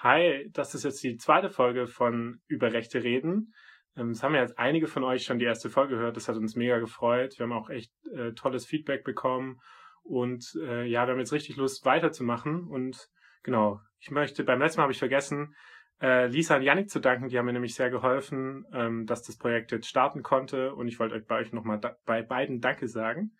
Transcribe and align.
Hi, 0.00 0.48
das 0.52 0.76
ist 0.76 0.84
jetzt 0.84 1.02
die 1.02 1.16
zweite 1.16 1.50
Folge 1.50 1.88
von 1.88 2.40
Über 2.46 2.72
Rechte 2.72 3.02
reden. 3.02 3.52
Ähm, 3.96 4.10
es 4.10 4.22
haben 4.22 4.32
ja 4.32 4.42
jetzt 4.42 4.56
einige 4.56 4.86
von 4.86 5.02
euch 5.02 5.24
schon 5.24 5.40
die 5.40 5.44
erste 5.44 5.70
Folge 5.70 5.96
gehört. 5.96 6.16
Das 6.16 6.28
hat 6.28 6.36
uns 6.36 6.54
mega 6.54 6.78
gefreut. 6.78 7.36
Wir 7.36 7.44
haben 7.44 7.52
auch 7.52 7.68
echt 7.68 7.90
äh, 8.14 8.32
tolles 8.32 8.64
Feedback 8.64 9.02
bekommen. 9.02 9.60
Und 10.04 10.56
äh, 10.62 10.84
ja, 10.84 11.04
wir 11.04 11.12
haben 11.14 11.18
jetzt 11.18 11.32
richtig 11.32 11.56
Lust 11.56 11.84
weiterzumachen. 11.84 12.68
Und 12.68 13.08
genau, 13.42 13.80
ich 13.98 14.12
möchte, 14.12 14.44
beim 14.44 14.60
letzten 14.60 14.78
Mal 14.78 14.84
habe 14.84 14.92
ich 14.92 15.00
vergessen, 15.00 15.56
äh, 16.00 16.28
Lisa 16.28 16.54
und 16.54 16.62
Yannick 16.62 16.90
zu 16.90 17.00
danken. 17.00 17.28
Die 17.28 17.36
haben 17.36 17.46
mir 17.46 17.52
nämlich 17.52 17.74
sehr 17.74 17.90
geholfen, 17.90 18.66
ähm, 18.72 19.04
dass 19.04 19.24
das 19.24 19.36
Projekt 19.36 19.72
jetzt 19.72 19.88
starten 19.88 20.22
konnte. 20.22 20.76
Und 20.76 20.86
ich 20.86 21.00
wollte 21.00 21.16
euch 21.16 21.26
bei 21.26 21.40
euch 21.40 21.52
nochmal 21.52 21.80
bei 22.04 22.22
beiden 22.22 22.60
Danke 22.60 22.86
sagen. 22.86 23.36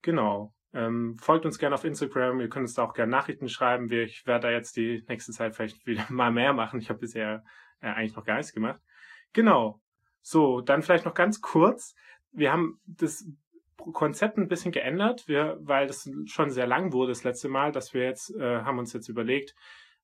Genau. 0.00 0.54
Ähm, 0.74 1.16
folgt 1.18 1.44
uns 1.44 1.58
gerne 1.58 1.74
auf 1.74 1.84
Instagram. 1.84 2.40
Ihr 2.40 2.48
könnt 2.48 2.64
uns 2.64 2.74
da 2.74 2.82
auch 2.82 2.94
gerne 2.94 3.10
Nachrichten 3.10 3.48
schreiben. 3.48 3.90
Ich 3.92 4.26
werde 4.26 4.48
da 4.48 4.52
jetzt 4.52 4.76
die 4.76 5.04
nächste 5.08 5.32
Zeit 5.32 5.54
vielleicht 5.54 5.86
wieder 5.86 6.04
mal 6.10 6.32
mehr 6.32 6.52
machen. 6.52 6.80
Ich 6.80 6.88
habe 6.88 7.00
bisher 7.00 7.44
äh, 7.80 7.88
eigentlich 7.88 8.16
noch 8.16 8.24
gar 8.24 8.36
nichts 8.36 8.52
gemacht. 8.52 8.80
Genau. 9.32 9.80
So, 10.22 10.60
dann 10.60 10.82
vielleicht 10.82 11.04
noch 11.04 11.14
ganz 11.14 11.40
kurz. 11.40 11.94
Wir 12.32 12.52
haben 12.52 12.80
das 12.86 13.26
Konzept 13.92 14.38
ein 14.38 14.48
bisschen 14.48 14.72
geändert, 14.72 15.26
wir, 15.26 15.58
weil 15.60 15.86
das 15.86 16.08
schon 16.26 16.50
sehr 16.50 16.66
lang 16.66 16.92
wurde 16.92 17.10
das 17.10 17.24
letzte 17.24 17.48
Mal, 17.48 17.72
dass 17.72 17.92
wir 17.92 18.04
jetzt, 18.04 18.34
äh, 18.36 18.62
haben 18.62 18.78
uns 18.78 18.92
jetzt 18.92 19.08
überlegt, 19.08 19.54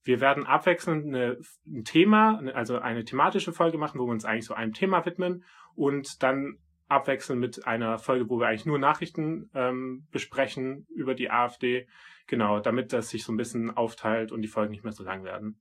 wir 0.02 0.20
werden 0.20 0.46
abwechselnd 0.46 1.06
eine, 1.06 1.38
ein 1.66 1.84
Thema, 1.84 2.40
also 2.54 2.78
eine 2.78 3.04
thematische 3.04 3.52
Folge 3.52 3.78
machen, 3.78 4.00
wo 4.00 4.06
wir 4.06 4.12
uns 4.12 4.24
eigentlich 4.24 4.46
so 4.46 4.54
einem 4.54 4.72
Thema 4.72 5.04
widmen 5.04 5.44
und 5.74 6.22
dann 6.22 6.58
abwechseln 6.88 7.38
mit 7.38 7.66
einer 7.66 7.98
Folge, 7.98 8.28
wo 8.28 8.40
wir 8.40 8.48
eigentlich 8.48 8.66
nur 8.66 8.78
Nachrichten 8.78 9.50
ähm, 9.54 10.06
besprechen 10.10 10.86
über 10.88 11.14
die 11.14 11.30
AfD. 11.30 11.86
Genau, 12.26 12.60
damit 12.60 12.92
das 12.92 13.10
sich 13.10 13.24
so 13.24 13.32
ein 13.32 13.36
bisschen 13.36 13.76
aufteilt 13.76 14.32
und 14.32 14.42
die 14.42 14.48
Folgen 14.48 14.70
nicht 14.70 14.84
mehr 14.84 14.92
so 14.92 15.04
lang 15.04 15.24
werden. 15.24 15.60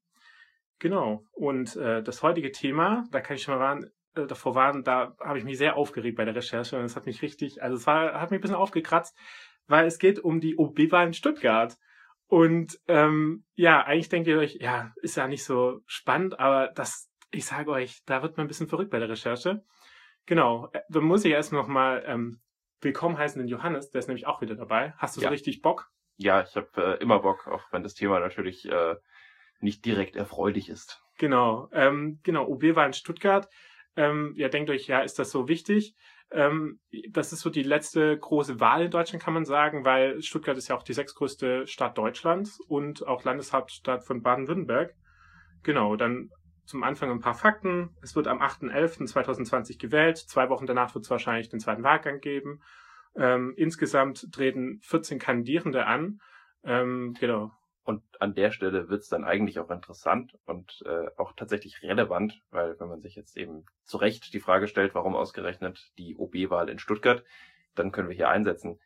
Genau. 0.79 1.23
Und 1.31 1.75
äh, 1.75 2.03
das 2.03 2.23
heutige 2.23 2.51
Thema, 2.51 3.05
da 3.11 3.21
kann 3.21 3.35
ich 3.35 3.43
schon 3.43 3.55
mal 3.55 3.61
warnen, 3.61 3.91
äh, 4.15 4.27
davor 4.27 4.55
warnen, 4.55 4.83
da 4.83 5.15
habe 5.19 5.37
ich 5.37 5.43
mich 5.43 5.57
sehr 5.57 5.75
aufgeregt 5.75 6.17
bei 6.17 6.25
der 6.25 6.35
Recherche 6.35 6.77
und 6.77 6.85
es 6.85 6.95
hat 6.95 7.05
mich 7.05 7.21
richtig, 7.21 7.61
also 7.63 7.77
es 7.77 7.87
war, 7.87 8.19
hat 8.19 8.31
mich 8.31 8.39
ein 8.39 8.41
bisschen 8.41 8.55
aufgekratzt, 8.55 9.17
weil 9.67 9.85
es 9.85 9.99
geht 9.99 10.19
um 10.19 10.39
die 10.39 10.57
OB-Wahl 10.57 11.07
in 11.07 11.13
Stuttgart. 11.13 11.77
Und 12.27 12.77
ähm, 12.87 13.45
ja, 13.55 13.83
eigentlich 13.83 14.09
denkt 14.09 14.27
ihr 14.27 14.37
euch, 14.37 14.57
ja, 14.59 14.93
ist 14.97 15.15
ja 15.15 15.27
nicht 15.27 15.45
so 15.45 15.81
spannend, 15.85 16.39
aber 16.39 16.67
das, 16.67 17.09
ich 17.31 17.45
sage 17.45 17.71
euch, 17.71 18.03
da 18.05 18.21
wird 18.21 18.35
man 18.35 18.45
ein 18.45 18.49
bisschen 18.49 18.67
verrückt 18.67 18.91
bei 18.91 18.99
der 18.99 19.09
Recherche. 19.09 19.63
Genau, 20.27 20.69
äh, 20.73 20.81
dann 20.89 21.03
muss 21.03 21.25
ich 21.25 21.31
erst 21.31 21.51
noch 21.51 21.67
mal 21.67 22.03
ähm, 22.05 22.39
willkommen 22.81 23.17
heißen 23.17 23.39
den 23.39 23.47
Johannes, 23.47 23.89
der 23.89 23.99
ist 23.99 24.07
nämlich 24.07 24.27
auch 24.27 24.41
wieder 24.41 24.55
dabei. 24.55 24.93
Hast 24.97 25.17
du 25.17 25.21
ja. 25.21 25.29
so 25.29 25.31
richtig 25.31 25.61
Bock? 25.61 25.89
Ja, 26.17 26.43
ich 26.43 26.55
habe 26.55 26.69
äh, 26.75 27.01
immer 27.01 27.19
Bock, 27.19 27.47
auch 27.47 27.63
wenn 27.71 27.81
das 27.81 27.93
Thema 27.93 28.19
natürlich 28.19 28.69
äh, 28.69 28.95
nicht 29.61 29.85
direkt 29.85 30.15
erfreulich 30.15 30.69
ist. 30.69 31.01
Genau, 31.17 31.69
ähm, 31.71 32.19
genau. 32.23 32.45
OB 32.47 32.75
war 32.75 32.85
in 32.85 32.93
Stuttgart. 32.93 33.47
Ähm, 33.95 34.33
ja, 34.35 34.49
denkt 34.49 34.69
euch, 34.69 34.87
ja, 34.87 34.99
ist 34.99 35.17
das 35.17 35.31
so 35.31 35.47
wichtig? 35.47 35.95
Ähm, 36.29 36.81
das 37.09 37.31
ist 37.31 37.39
so 37.39 37.49
die 37.49 37.63
letzte 37.63 38.17
große 38.17 38.59
Wahl 38.59 38.83
in 38.83 38.91
Deutschland, 38.91 39.23
kann 39.23 39.33
man 39.33 39.45
sagen, 39.45 39.85
weil 39.85 40.21
Stuttgart 40.21 40.57
ist 40.57 40.67
ja 40.67 40.75
auch 40.75 40.83
die 40.83 40.93
sechstgrößte 40.93 41.67
Stadt 41.67 41.97
Deutschlands 41.97 42.59
und 42.67 43.07
auch 43.07 43.23
Landeshauptstadt 43.23 44.03
von 44.03 44.21
Baden-Württemberg. 44.21 44.93
Genau, 45.63 45.95
dann 45.95 46.29
zum 46.67 46.83
Anfang 46.83 47.09
ein 47.09 47.21
paar 47.21 47.33
Fakten. 47.33 47.95
Es 48.01 48.15
wird 48.15 48.27
am 48.27 48.41
8.11.2020 48.41 49.79
gewählt. 49.79 50.17
Zwei 50.17 50.49
Wochen 50.49 50.65
danach 50.67 50.93
wird 50.93 51.05
es 51.05 51.09
wahrscheinlich 51.09 51.49
den 51.49 51.59
zweiten 51.59 51.83
Wahlgang 51.83 52.19
geben. 52.19 52.61
Ähm, 53.15 53.53
insgesamt 53.55 54.31
treten 54.31 54.79
14 54.83 55.17
Kandidierende 55.17 55.85
an. 55.85 56.19
Ähm, 56.63 57.15
genau. 57.19 57.51
Und 57.83 58.03
an 58.19 58.35
der 58.35 58.51
Stelle 58.51 58.89
wird 58.89 59.01
es 59.01 59.07
dann 59.07 59.23
eigentlich 59.23 59.59
auch 59.59 59.69
interessant 59.69 60.37
und 60.45 60.83
äh, 60.85 61.07
auch 61.15 61.31
tatsächlich 61.37 61.81
relevant, 61.83 62.41
weil 62.51 62.77
wenn 62.79 62.89
man 62.89 62.99
sich 63.01 63.15
jetzt 63.15 63.37
eben 63.37 63.65
zu 63.85 63.95
Recht 63.95 64.33
die 64.33 64.41
Frage 64.41 64.67
stellt, 64.67 64.93
warum 64.93 65.15
ausgerechnet 65.15 65.93
die 65.97 66.17
OB-Wahl 66.17 66.67
in 66.67 66.79
Stuttgart, 66.79 67.23
dann 67.75 67.93
können 67.93 68.09
wir 68.09 68.15
hier 68.15 68.27
einsetzen. 68.27 68.77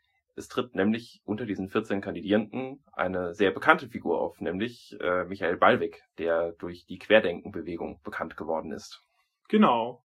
Es 0.41 0.47
tritt 0.47 0.73
nämlich 0.73 1.21
unter 1.23 1.45
diesen 1.45 1.69
14 1.69 2.01
Kandidierenden 2.01 2.83
eine 2.93 3.35
sehr 3.35 3.51
bekannte 3.51 3.87
Figur 3.87 4.19
auf, 4.19 4.41
nämlich 4.41 4.97
äh, 4.99 5.23
Michael 5.25 5.57
Ballweg, 5.57 6.01
der 6.17 6.53
durch 6.53 6.87
die 6.87 6.97
Querdenkenbewegung 6.97 8.01
bekannt 8.01 8.37
geworden 8.37 8.71
ist. 8.71 9.03
Genau. 9.49 10.03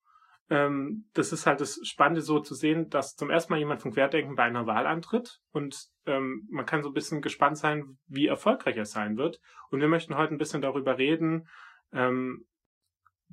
Ähm, 0.49 1.05
das 1.13 1.31
ist 1.33 1.45
halt 1.45 1.61
das 1.61 1.79
Spannende 1.83 2.21
so 2.21 2.39
zu 2.39 2.55
sehen, 2.55 2.89
dass 2.89 3.13
zum 3.13 3.29
ersten 3.29 3.53
Mal 3.53 3.59
jemand 3.59 3.83
von 3.83 3.94
Querdenken 3.94 4.35
bei 4.35 4.41
einer 4.41 4.66
Wahl 4.66 4.88
antritt 4.88 5.39
und 5.51 5.85
ähm, 6.07 6.47
man 6.50 6.65
kann 6.65 6.81
so 6.81 6.89
ein 6.89 6.95
bisschen 6.95 7.21
gespannt 7.21 7.59
sein, 7.59 8.00
wie 8.07 8.25
erfolgreich 8.25 8.75
er 8.75 8.85
sein 8.85 9.15
wird. 9.15 9.39
Und 9.69 9.81
wir 9.81 9.88
möchten 9.88 10.17
heute 10.17 10.33
ein 10.33 10.39
bisschen 10.39 10.63
darüber 10.63 10.97
reden, 10.97 11.47
ähm, 11.91 12.47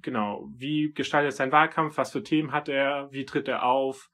genau, 0.03 0.51
wie 0.55 0.93
gestaltet 0.93 1.33
sein 1.33 1.51
Wahlkampf, 1.51 1.97
was 1.97 2.13
für 2.13 2.23
Themen 2.23 2.53
hat 2.53 2.69
er, 2.69 3.11
wie 3.11 3.25
tritt 3.25 3.49
er 3.49 3.65
auf. 3.65 4.11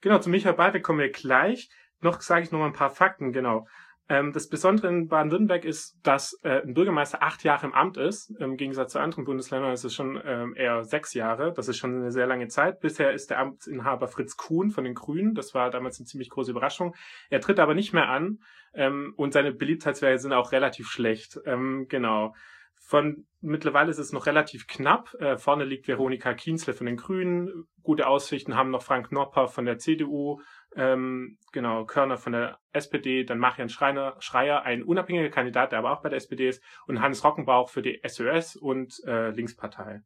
Genau, 0.00 0.18
zu 0.20 0.30
Michael 0.30 0.54
Ballweg 0.54 0.82
kommen 0.82 1.00
wir 1.00 1.10
gleich 1.10 1.68
noch 2.00 2.20
sage 2.20 2.42
ich 2.42 2.52
noch 2.52 2.58
mal 2.58 2.66
ein 2.66 2.72
paar 2.72 2.90
Fakten, 2.90 3.32
genau. 3.32 3.66
Ähm, 4.10 4.32
das 4.32 4.48
Besondere 4.48 4.88
in 4.88 5.08
Baden-Württemberg 5.08 5.64
ist, 5.66 5.98
dass 6.02 6.38
äh, 6.42 6.62
ein 6.62 6.72
Bürgermeister 6.72 7.22
acht 7.22 7.44
Jahre 7.44 7.66
im 7.66 7.74
Amt 7.74 7.98
ist. 7.98 8.30
Im 8.38 8.56
Gegensatz 8.56 8.92
zu 8.92 9.00
anderen 9.00 9.24
Bundesländern 9.24 9.72
ist 9.72 9.84
es 9.84 9.94
schon 9.94 10.20
ähm, 10.24 10.54
eher 10.56 10.84
sechs 10.84 11.12
Jahre. 11.12 11.52
Das 11.52 11.68
ist 11.68 11.76
schon 11.76 11.94
eine 11.94 12.10
sehr 12.10 12.26
lange 12.26 12.48
Zeit. 12.48 12.80
Bisher 12.80 13.12
ist 13.12 13.28
der 13.28 13.38
Amtsinhaber 13.38 14.08
Fritz 14.08 14.36
Kuhn 14.36 14.70
von 14.70 14.84
den 14.84 14.94
Grünen. 14.94 15.34
Das 15.34 15.52
war 15.54 15.70
damals 15.70 15.98
eine 15.98 16.06
ziemlich 16.06 16.30
große 16.30 16.52
Überraschung. 16.52 16.94
Er 17.28 17.40
tritt 17.40 17.60
aber 17.60 17.74
nicht 17.74 17.92
mehr 17.92 18.08
an 18.08 18.38
ähm, 18.72 19.12
und 19.16 19.34
seine 19.34 19.52
Beliebtheitswerte 19.52 20.18
sind 20.18 20.32
auch 20.32 20.52
relativ 20.52 20.88
schlecht. 20.88 21.38
Ähm, 21.44 21.84
genau. 21.88 22.34
Von 22.80 23.26
mittlerweile 23.42 23.90
ist 23.90 23.98
es 23.98 24.12
noch 24.12 24.24
relativ 24.24 24.66
knapp. 24.66 25.12
Äh, 25.20 25.36
vorne 25.36 25.64
liegt 25.64 25.86
Veronika 25.86 26.32
Kienzle 26.32 26.72
von 26.72 26.86
den 26.86 26.96
Grünen. 26.96 27.66
Gute 27.82 28.06
Aussichten 28.06 28.56
haben 28.56 28.70
noch 28.70 28.82
Frank 28.82 29.12
Nopper 29.12 29.48
von 29.48 29.66
der 29.66 29.76
CDU, 29.76 30.40
ähm, 30.76 31.38
genau, 31.52 31.84
Körner 31.84 32.16
von 32.18 32.32
der 32.32 32.58
SPD, 32.72 33.24
dann 33.24 33.38
Marian 33.38 33.68
Schreiner, 33.68 34.16
Schreier, 34.20 34.62
ein 34.62 34.82
unabhängiger 34.82 35.30
Kandidat, 35.30 35.72
der 35.72 35.78
aber 35.78 35.92
auch 35.92 36.02
bei 36.02 36.08
der 36.08 36.18
SPD 36.18 36.48
ist, 36.48 36.62
und 36.86 37.00
Hans 37.00 37.24
Rockenbauch 37.24 37.70
für 37.70 37.82
die 37.82 38.00
SOS 38.06 38.56
und 38.56 38.94
äh, 39.06 39.30
Linkspartei. 39.30 40.02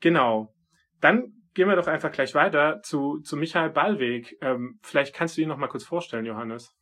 Genau. 0.00 0.54
Dann 1.00 1.32
gehen 1.54 1.68
wir 1.68 1.76
doch 1.76 1.86
einfach 1.86 2.10
gleich 2.10 2.34
weiter 2.34 2.80
zu, 2.82 3.20
zu 3.20 3.36
Michael 3.36 3.70
Ballweg. 3.70 4.36
Ähm, 4.40 4.78
vielleicht 4.82 5.14
kannst 5.14 5.36
du 5.36 5.42
ihn 5.42 5.48
noch 5.48 5.56
mal 5.56 5.68
kurz 5.68 5.84
vorstellen, 5.84 6.26
Johannes. 6.26 6.74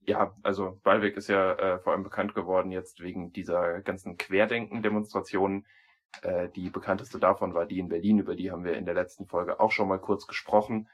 Ja, 0.00 0.34
also 0.42 0.80
Ballweg 0.84 1.16
ist 1.18 1.28
ja 1.28 1.52
äh, 1.52 1.78
vor 1.80 1.92
allem 1.92 2.02
bekannt 2.02 2.34
geworden 2.34 2.70
jetzt 2.70 3.00
wegen 3.00 3.30
dieser 3.32 3.82
ganzen 3.82 4.16
Querdenken-Demonstrationen. 4.16 5.66
Äh, 6.22 6.48
die 6.48 6.70
bekannteste 6.70 7.18
davon 7.18 7.52
war 7.52 7.66
die 7.66 7.78
in 7.78 7.88
Berlin, 7.88 8.18
über 8.18 8.34
die 8.34 8.50
haben 8.50 8.64
wir 8.64 8.74
in 8.74 8.86
der 8.86 8.94
letzten 8.94 9.26
Folge 9.26 9.60
auch 9.60 9.70
schon 9.70 9.88
mal 9.88 10.00
kurz 10.00 10.26
gesprochen 10.26 10.88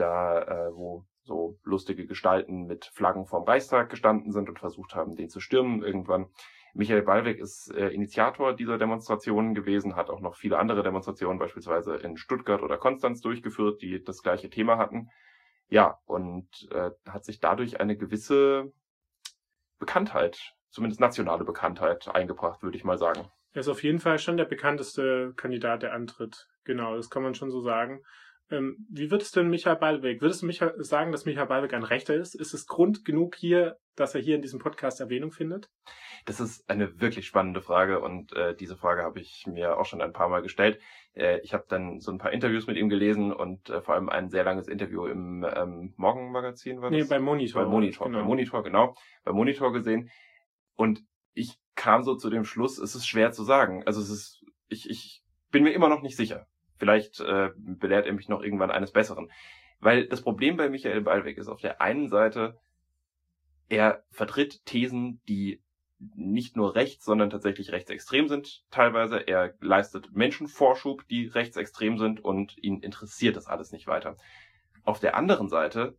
da 0.00 0.42
äh, 0.42 0.74
wo 0.74 1.04
so 1.22 1.58
lustige 1.62 2.06
Gestalten 2.06 2.66
mit 2.66 2.86
Flaggen 2.86 3.26
vorm 3.26 3.44
Reichstag 3.44 3.90
gestanden 3.90 4.32
sind 4.32 4.48
und 4.48 4.58
versucht 4.58 4.94
haben, 4.94 5.14
den 5.14 5.28
zu 5.28 5.40
stürmen 5.40 5.82
irgendwann. 5.82 6.26
Michael 6.74 7.02
Ballweg 7.02 7.38
ist 7.38 7.72
äh, 7.74 7.88
Initiator 7.88 8.54
dieser 8.54 8.78
Demonstrationen 8.78 9.54
gewesen, 9.54 9.96
hat 9.96 10.10
auch 10.10 10.20
noch 10.20 10.36
viele 10.36 10.58
andere 10.58 10.82
Demonstrationen, 10.82 11.38
beispielsweise 11.38 11.96
in 11.96 12.16
Stuttgart 12.16 12.62
oder 12.62 12.78
Konstanz 12.78 13.20
durchgeführt, 13.20 13.82
die 13.82 14.02
das 14.02 14.22
gleiche 14.22 14.48
Thema 14.50 14.78
hatten. 14.78 15.08
Ja, 15.68 15.98
und 16.06 16.48
äh, 16.72 16.90
hat 17.08 17.24
sich 17.24 17.40
dadurch 17.40 17.80
eine 17.80 17.96
gewisse 17.96 18.72
Bekanntheit, 19.78 20.54
zumindest 20.70 21.00
nationale 21.00 21.44
Bekanntheit 21.44 22.08
eingebracht, 22.08 22.62
würde 22.62 22.76
ich 22.76 22.84
mal 22.84 22.98
sagen. 22.98 23.30
Er 23.52 23.60
ist 23.60 23.68
auf 23.68 23.82
jeden 23.82 23.98
Fall 23.98 24.18
schon 24.18 24.36
der 24.36 24.44
bekannteste 24.44 25.32
Kandidat, 25.36 25.82
der 25.82 25.92
antritt. 25.92 26.48
Genau, 26.64 26.96
das 26.96 27.10
kann 27.10 27.22
man 27.22 27.34
schon 27.34 27.50
so 27.50 27.60
sagen. 27.60 28.02
Ähm, 28.50 28.86
wie 28.90 29.10
würdest 29.10 29.36
du 29.36 29.40
denn 29.40 29.50
Michael 29.50 29.76
Ballweg, 29.76 30.22
würdest 30.22 30.42
du 30.42 30.46
Michael 30.46 30.82
sagen, 30.82 31.12
dass 31.12 31.26
Michael 31.26 31.46
Ballweg 31.46 31.74
ein 31.74 31.82
Rechter 31.82 32.14
ist? 32.14 32.34
Ist 32.34 32.54
es 32.54 32.66
Grund 32.66 33.04
genug 33.04 33.36
hier, 33.36 33.76
dass 33.94 34.14
er 34.14 34.22
hier 34.22 34.36
in 34.36 34.42
diesem 34.42 34.58
Podcast 34.58 35.00
Erwähnung 35.00 35.32
findet? 35.32 35.68
Das 36.24 36.40
ist 36.40 36.68
eine 36.68 37.00
wirklich 37.00 37.26
spannende 37.26 37.60
Frage 37.60 38.00
und 38.00 38.32
äh, 38.32 38.54
diese 38.56 38.76
Frage 38.76 39.02
habe 39.02 39.20
ich 39.20 39.46
mir 39.46 39.78
auch 39.78 39.84
schon 39.84 40.00
ein 40.00 40.12
paar 40.12 40.28
Mal 40.28 40.40
gestellt. 40.40 40.80
Äh, 41.14 41.40
ich 41.42 41.52
habe 41.52 41.66
dann 41.68 42.00
so 42.00 42.10
ein 42.10 42.18
paar 42.18 42.32
Interviews 42.32 42.66
mit 42.66 42.76
ihm 42.76 42.88
gelesen 42.88 43.32
und 43.32 43.68
äh, 43.68 43.82
vor 43.82 43.94
allem 43.94 44.08
ein 44.08 44.30
sehr 44.30 44.44
langes 44.44 44.66
Interview 44.66 45.06
im 45.06 45.44
ähm, 45.44 45.92
Morgenmagazin 45.96 46.80
war 46.80 46.90
das? 46.90 46.98
Nee, 46.98 47.08
beim 47.08 47.22
Monitor. 47.22 47.62
Bei 47.62 47.68
Monitor, 47.68 48.06
genau. 48.06 48.18
Bei 48.18 48.24
Monitor, 48.24 48.62
genau. 48.62 48.94
Bei 49.24 49.32
Monitor 49.32 49.72
gesehen. 49.72 50.10
Und 50.74 51.02
ich 51.34 51.58
kam 51.74 52.02
so 52.02 52.16
zu 52.16 52.30
dem 52.30 52.44
Schluss, 52.44 52.78
es 52.78 52.94
ist 52.94 53.06
schwer 53.06 53.32
zu 53.32 53.44
sagen. 53.44 53.82
Also 53.86 54.00
es 54.00 54.10
ist, 54.10 54.44
ich, 54.68 54.88
ich 54.88 55.22
bin 55.50 55.64
mir 55.64 55.72
immer 55.72 55.88
noch 55.88 56.02
nicht 56.02 56.16
sicher. 56.16 56.46
Vielleicht 56.78 57.20
äh, 57.20 57.50
belehrt 57.56 58.06
er 58.06 58.12
mich 58.12 58.28
noch 58.28 58.42
irgendwann 58.42 58.70
eines 58.70 58.92
Besseren. 58.92 59.30
Weil 59.80 60.06
das 60.06 60.22
Problem 60.22 60.56
bei 60.56 60.68
Michael 60.68 61.02
Ballweg 61.02 61.38
ist 61.38 61.48
auf 61.48 61.60
der 61.60 61.80
einen 61.80 62.08
Seite, 62.08 62.58
er 63.68 64.04
vertritt 64.10 64.64
Thesen, 64.64 65.20
die 65.28 65.60
nicht 65.98 66.56
nur 66.56 66.74
rechts, 66.74 67.04
sondern 67.04 67.30
tatsächlich 67.30 67.72
rechtsextrem 67.72 68.28
sind 68.28 68.64
teilweise. 68.70 69.18
Er 69.18 69.54
leistet 69.60 70.12
Menschenvorschub, 70.12 71.06
die 71.08 71.26
rechtsextrem 71.26 71.98
sind 71.98 72.24
und 72.24 72.56
ihn 72.62 72.80
interessiert 72.80 73.36
das 73.36 73.46
alles 73.46 73.72
nicht 73.72 73.86
weiter. 73.86 74.16
Auf 74.84 75.00
der 75.00 75.16
anderen 75.16 75.48
Seite 75.48 75.96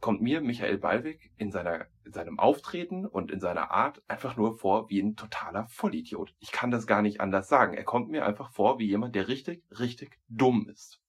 kommt 0.00 0.22
mir 0.22 0.40
Michael 0.40 0.78
Ballweg 0.78 1.30
in, 1.36 1.50
seiner, 1.50 1.86
in 2.04 2.12
seinem 2.12 2.38
Auftreten 2.38 3.06
und 3.06 3.30
in 3.30 3.40
seiner 3.40 3.70
Art 3.70 4.02
einfach 4.08 4.36
nur 4.36 4.58
vor 4.58 4.88
wie 4.88 5.00
ein 5.00 5.16
totaler 5.16 5.66
Vollidiot. 5.68 6.34
Ich 6.38 6.52
kann 6.52 6.70
das 6.70 6.86
gar 6.86 7.02
nicht 7.02 7.20
anders 7.20 7.48
sagen. 7.48 7.74
Er 7.74 7.84
kommt 7.84 8.08
mir 8.08 8.24
einfach 8.24 8.50
vor 8.50 8.78
wie 8.78 8.86
jemand, 8.86 9.14
der 9.14 9.28
richtig, 9.28 9.62
richtig 9.78 10.18
dumm 10.28 10.68
ist. 10.70 11.00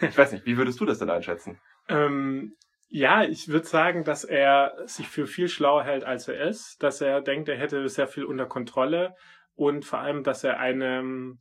Ich 0.00 0.16
weiß 0.16 0.32
nicht, 0.32 0.46
wie 0.46 0.56
würdest 0.56 0.80
du 0.80 0.86
das 0.86 0.98
denn 0.98 1.10
einschätzen? 1.10 1.60
Ähm, 1.88 2.56
ja, 2.88 3.24
ich 3.24 3.48
würde 3.48 3.66
sagen, 3.66 4.04
dass 4.04 4.24
er 4.24 4.74
sich 4.86 5.08
für 5.08 5.26
viel 5.26 5.48
schlauer 5.48 5.82
hält, 5.84 6.04
als 6.04 6.28
er 6.28 6.40
ist, 6.48 6.82
dass 6.82 7.00
er 7.00 7.20
denkt, 7.20 7.48
er 7.48 7.58
hätte 7.58 7.86
sehr 7.88 8.06
viel 8.06 8.24
unter 8.24 8.46
Kontrolle 8.46 9.14
und 9.54 9.84
vor 9.84 9.98
allem, 9.98 10.22
dass 10.22 10.44
er 10.44 10.58
eine, 10.58 11.36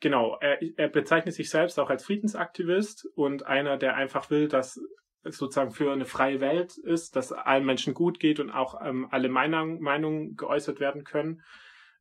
genau, 0.00 0.38
er, 0.40 0.58
er 0.76 0.88
bezeichnet 0.88 1.34
sich 1.34 1.50
selbst 1.50 1.78
auch 1.80 1.90
als 1.90 2.04
Friedensaktivist 2.04 3.06
und 3.14 3.46
einer, 3.46 3.76
der 3.76 3.96
einfach 3.96 4.30
will, 4.30 4.48
dass 4.48 4.78
sozusagen 5.24 5.70
für 5.70 5.92
eine 5.92 6.06
freie 6.06 6.40
Welt 6.40 6.78
ist, 6.78 7.16
dass 7.16 7.32
allen 7.32 7.64
Menschen 7.64 7.94
gut 7.94 8.20
geht 8.20 8.40
und 8.40 8.50
auch 8.50 8.80
ähm, 8.84 9.08
alle 9.10 9.28
Meinungen 9.28 9.80
Meinung 9.80 10.36
geäußert 10.36 10.80
werden 10.80 11.04
können. 11.04 11.42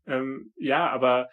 Ähm, 0.08 0.54
ja, 0.58 0.90
aber 0.90 1.30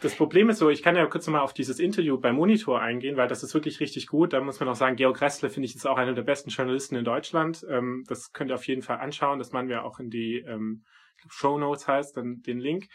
das 0.00 0.16
Problem 0.16 0.48
ist 0.50 0.58
so, 0.58 0.68
ich 0.68 0.82
kann 0.82 0.96
ja 0.96 1.06
kurz 1.06 1.26
nochmal 1.26 1.42
auf 1.42 1.54
dieses 1.54 1.78
Interview 1.78 2.18
beim 2.18 2.34
Monitor 2.34 2.80
eingehen, 2.80 3.16
weil 3.16 3.28
das 3.28 3.42
ist 3.42 3.54
wirklich 3.54 3.78
richtig 3.78 4.08
gut. 4.08 4.32
Da 4.32 4.40
muss 4.40 4.58
man 4.58 4.68
auch 4.68 4.74
sagen, 4.74 4.96
Georg 4.96 5.20
Ressler 5.20 5.48
finde 5.48 5.66
ich 5.66 5.76
ist 5.76 5.86
auch 5.86 5.96
einer 5.96 6.14
der 6.14 6.22
besten 6.22 6.50
Journalisten 6.50 6.96
in 6.96 7.04
Deutschland. 7.04 7.64
Ähm, 7.68 8.04
das 8.08 8.32
könnt 8.32 8.50
ihr 8.50 8.54
auf 8.54 8.66
jeden 8.66 8.82
Fall 8.82 8.98
anschauen. 8.98 9.38
Das 9.38 9.52
machen 9.52 9.68
wir 9.68 9.84
auch 9.84 10.00
in 10.00 10.10
die 10.10 10.38
ähm, 10.38 10.84
Show 11.28 11.58
Notes 11.58 11.86
heißt, 11.86 12.16
dann 12.16 12.42
den 12.42 12.58
Link. 12.58 12.86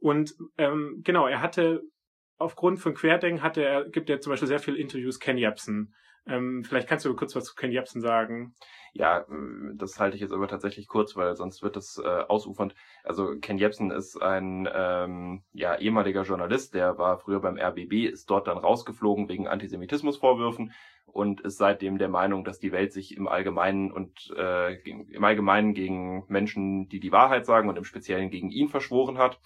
Und 0.00 0.34
ähm, 0.58 1.02
genau, 1.04 1.26
er 1.28 1.40
hatte 1.40 1.82
aufgrund 2.38 2.80
von 2.80 2.94
Querdenken 2.94 3.42
hatte 3.42 3.64
er, 3.64 3.88
gibt 3.88 4.10
er 4.10 4.20
zum 4.20 4.30
Beispiel 4.30 4.48
sehr 4.48 4.58
viele 4.58 4.78
Interviews 4.78 5.20
Ken 5.20 5.38
Jebsen. 5.38 5.94
Ähm, 6.28 6.64
vielleicht 6.64 6.88
kannst 6.88 7.04
du 7.04 7.14
kurz 7.14 7.36
was 7.36 7.44
zu 7.44 7.54
Ken 7.54 7.70
Jebsen 7.70 8.00
sagen. 8.00 8.54
Ja, 8.92 9.20
äh, 9.20 9.24
das 9.74 10.00
halte 10.00 10.16
ich 10.16 10.22
jetzt 10.22 10.32
aber 10.32 10.48
tatsächlich 10.48 10.88
kurz, 10.88 11.16
weil 11.16 11.36
sonst 11.36 11.62
wird 11.62 11.76
das 11.76 12.00
äh, 12.02 12.06
ausufernd. 12.06 12.74
Also 13.04 13.38
Ken 13.40 13.58
Jebsen 13.58 13.90
ist 13.90 14.20
ein 14.20 14.68
ähm, 14.72 15.42
ja, 15.52 15.76
ehemaliger 15.76 16.22
Journalist, 16.22 16.74
der 16.74 16.98
war 16.98 17.18
früher 17.18 17.40
beim 17.40 17.58
RBB, 17.58 18.10
ist 18.10 18.28
dort 18.28 18.48
dann 18.48 18.58
rausgeflogen 18.58 19.28
wegen 19.28 19.46
Antisemitismusvorwürfen 19.46 20.72
und 21.06 21.40
ist 21.42 21.58
seitdem 21.58 21.98
der 21.98 22.08
Meinung, 22.08 22.44
dass 22.44 22.58
die 22.58 22.72
Welt 22.72 22.92
sich 22.92 23.16
im 23.16 23.28
Allgemeinen 23.28 23.92
und 23.92 24.34
äh, 24.36 24.74
im 24.82 25.24
Allgemeinen 25.24 25.74
gegen 25.74 26.24
Menschen, 26.26 26.88
die 26.88 27.00
die 27.00 27.12
Wahrheit 27.12 27.46
sagen 27.46 27.68
und 27.68 27.78
im 27.78 27.84
Speziellen 27.84 28.30
gegen 28.30 28.50
ihn 28.50 28.68
verschworen 28.68 29.18
hat 29.18 29.40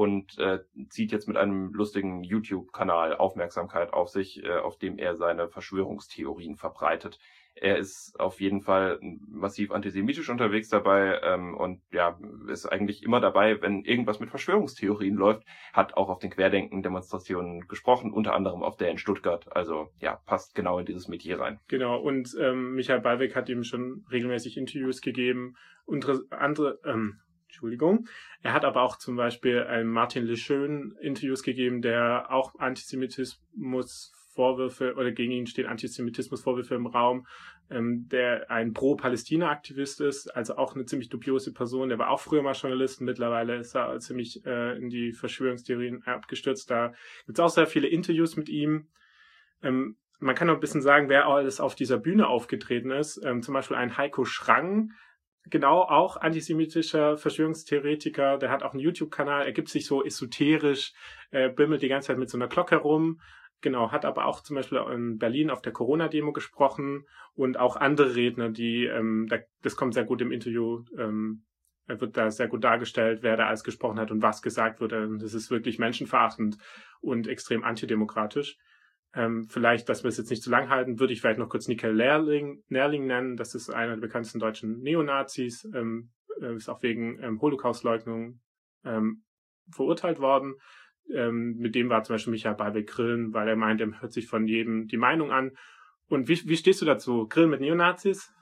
und 0.00 0.38
äh, 0.38 0.60
zieht 0.88 1.12
jetzt 1.12 1.28
mit 1.28 1.36
einem 1.36 1.74
lustigen 1.74 2.24
YouTube-Kanal 2.24 3.18
Aufmerksamkeit 3.18 3.92
auf 3.92 4.08
sich, 4.08 4.42
äh, 4.42 4.56
auf 4.56 4.78
dem 4.78 4.96
er 4.96 5.14
seine 5.14 5.50
Verschwörungstheorien 5.50 6.56
verbreitet. 6.56 7.18
Er 7.54 7.76
ist 7.76 8.18
auf 8.18 8.40
jeden 8.40 8.62
Fall 8.62 8.98
massiv 9.28 9.72
antisemitisch 9.72 10.30
unterwegs 10.30 10.70
dabei 10.70 11.20
ähm, 11.22 11.54
und 11.54 11.82
ja, 11.92 12.18
ist 12.48 12.64
eigentlich 12.64 13.02
immer 13.02 13.20
dabei, 13.20 13.60
wenn 13.60 13.84
irgendwas 13.84 14.20
mit 14.20 14.30
Verschwörungstheorien 14.30 15.16
läuft, 15.16 15.44
hat 15.74 15.92
auch 15.98 16.08
auf 16.08 16.18
den 16.18 16.30
Querdenken-Demonstrationen 16.30 17.68
gesprochen, 17.68 18.10
unter 18.10 18.32
anderem 18.32 18.62
auf 18.62 18.78
der 18.78 18.90
in 18.90 18.96
Stuttgart. 18.96 19.54
Also 19.54 19.90
ja, 19.98 20.16
passt 20.24 20.54
genau 20.54 20.78
in 20.78 20.86
dieses 20.86 21.08
Metier 21.08 21.40
rein. 21.40 21.60
Genau, 21.68 22.00
und 22.00 22.34
ähm, 22.40 22.74
Michael 22.74 23.02
Ballweg 23.02 23.36
hat 23.36 23.50
ihm 23.50 23.64
schon 23.64 24.06
regelmäßig 24.10 24.56
Interviews 24.56 25.02
gegeben. 25.02 25.56
Und 25.84 26.06
andere, 26.30 26.78
ähm, 26.86 27.20
Entschuldigung. 27.50 28.06
Er 28.42 28.52
hat 28.52 28.64
aber 28.64 28.82
auch 28.82 28.96
zum 28.96 29.16
Beispiel 29.16 29.64
einem 29.64 29.90
Martin 29.90 30.24
Leschön 30.24 30.96
Interviews 31.00 31.42
gegeben, 31.42 31.82
der 31.82 32.30
auch 32.30 32.54
Antisemitismus 32.58 34.12
Vorwürfe 34.32 34.94
oder 34.94 35.10
gegen 35.10 35.32
ihn 35.32 35.46
stehen 35.46 35.66
Antisemitismusvorwürfe 35.66 36.74
im 36.74 36.86
Raum, 36.86 37.26
ähm, 37.68 38.08
der 38.08 38.50
ein 38.50 38.72
Pro-Palästina-Aktivist 38.72 40.00
ist, 40.00 40.28
also 40.28 40.56
auch 40.56 40.74
eine 40.74 40.86
ziemlich 40.86 41.08
dubiose 41.08 41.52
Person. 41.52 41.88
Der 41.88 41.98
war 41.98 42.10
auch 42.10 42.20
früher 42.20 42.42
mal 42.42 42.54
Journalist, 42.54 43.00
mittlerweile 43.00 43.56
ist 43.56 43.74
er 43.74 43.98
ziemlich 43.98 44.46
äh, 44.46 44.76
in 44.78 44.88
die 44.88 45.12
Verschwörungstheorien 45.12 46.04
abgestürzt. 46.04 46.70
Da 46.70 46.92
gibt 47.26 47.38
es 47.38 47.40
auch 47.40 47.50
sehr 47.50 47.66
viele 47.66 47.88
Interviews 47.88 48.36
mit 48.36 48.48
ihm. 48.48 48.86
Ähm, 49.62 49.96
man 50.20 50.34
kann 50.34 50.46
noch 50.46 50.54
ein 50.54 50.60
bisschen 50.60 50.82
sagen, 50.82 51.08
wer 51.08 51.26
alles 51.26 51.60
auf 51.60 51.74
dieser 51.74 51.98
Bühne 51.98 52.28
aufgetreten 52.28 52.90
ist. 52.90 53.20
Ähm, 53.24 53.42
zum 53.42 53.54
Beispiel 53.54 53.76
ein 53.76 53.96
Heiko 53.96 54.24
Schrang, 54.24 54.92
genau 55.44 55.82
auch 55.82 56.16
antisemitischer 56.16 57.16
Verschwörungstheoretiker, 57.16 58.38
der 58.38 58.50
hat 58.50 58.62
auch 58.62 58.72
einen 58.72 58.80
YouTube-Kanal, 58.80 59.46
er 59.46 59.52
gibt 59.52 59.68
sich 59.68 59.86
so 59.86 60.04
esoterisch, 60.04 60.92
äh, 61.30 61.48
bimmelt 61.48 61.82
die 61.82 61.88
ganze 61.88 62.08
Zeit 62.08 62.18
mit 62.18 62.30
so 62.30 62.36
einer 62.36 62.48
Glocke 62.48 62.76
rum 62.76 63.20
Genau, 63.62 63.92
hat 63.92 64.04
aber 64.04 64.24
auch 64.24 64.42
zum 64.42 64.56
Beispiel 64.56 64.78
in 64.92 65.18
Berlin 65.18 65.50
auf 65.50 65.60
der 65.60 65.72
Corona-Demo 65.72 66.32
gesprochen 66.32 67.06
und 67.34 67.58
auch 67.58 67.76
andere 67.76 68.14
Redner, 68.14 68.48
die, 68.48 68.86
ähm, 68.86 69.26
da, 69.28 69.38
das 69.62 69.76
kommt 69.76 69.92
sehr 69.92 70.04
gut 70.04 70.22
im 70.22 70.32
Interview, 70.32 70.84
ähm, 70.96 71.44
wird 71.86 72.16
da 72.16 72.30
sehr 72.30 72.48
gut 72.48 72.64
dargestellt, 72.64 73.22
wer 73.22 73.36
da 73.36 73.48
alles 73.48 73.64
gesprochen 73.64 73.98
hat 73.98 74.10
und 74.10 74.22
was 74.22 74.42
gesagt 74.42 74.80
wurde. 74.80 75.08
Das 75.20 75.34
ist 75.34 75.50
wirklich 75.50 75.78
menschenverachtend 75.78 76.56
und 77.00 77.26
extrem 77.26 77.64
antidemokratisch. 77.64 78.56
Ähm, 79.14 79.48
vielleicht, 79.48 79.88
dass 79.88 80.04
wir 80.04 80.08
es 80.08 80.18
jetzt 80.18 80.30
nicht 80.30 80.42
zu 80.42 80.50
lang 80.50 80.68
halten, 80.68 81.00
würde 81.00 81.12
ich 81.12 81.20
vielleicht 81.20 81.38
noch 81.38 81.48
kurz 81.48 81.66
Nickel 81.66 81.92
Lehrling, 81.92 82.62
Nerling 82.68 83.06
nennen. 83.06 83.36
Das 83.36 83.54
ist 83.54 83.70
einer 83.70 83.94
der 83.94 84.00
bekanntesten 84.00 84.38
deutschen 84.38 84.80
Neonazis, 84.80 85.68
ähm, 85.74 86.10
äh, 86.40 86.54
ist 86.54 86.68
auch 86.68 86.82
wegen 86.82 87.20
ähm, 87.22 87.40
Holocaustleugnung 87.40 88.40
ähm, 88.84 89.24
verurteilt 89.70 90.20
worden 90.20 90.54
ähm, 91.14 91.56
mit 91.56 91.74
dem 91.74 91.88
war 91.88 92.02
zum 92.04 92.14
Beispiel 92.14 92.32
Michael 92.32 92.54
Balbeck 92.54 92.88
grillen, 92.88 93.34
weil 93.34 93.48
er 93.48 93.56
meint, 93.56 93.80
er 93.80 94.00
hört 94.00 94.12
sich 94.12 94.26
von 94.26 94.46
jedem 94.46 94.86
die 94.86 94.96
Meinung 94.96 95.32
an. 95.32 95.52
Und 96.08 96.28
wie, 96.28 96.48
wie 96.48 96.56
stehst 96.56 96.80
du 96.82 96.86
dazu? 96.86 97.28
Grillen 97.28 97.50
mit 97.50 97.60
Neonazis? 97.60 98.32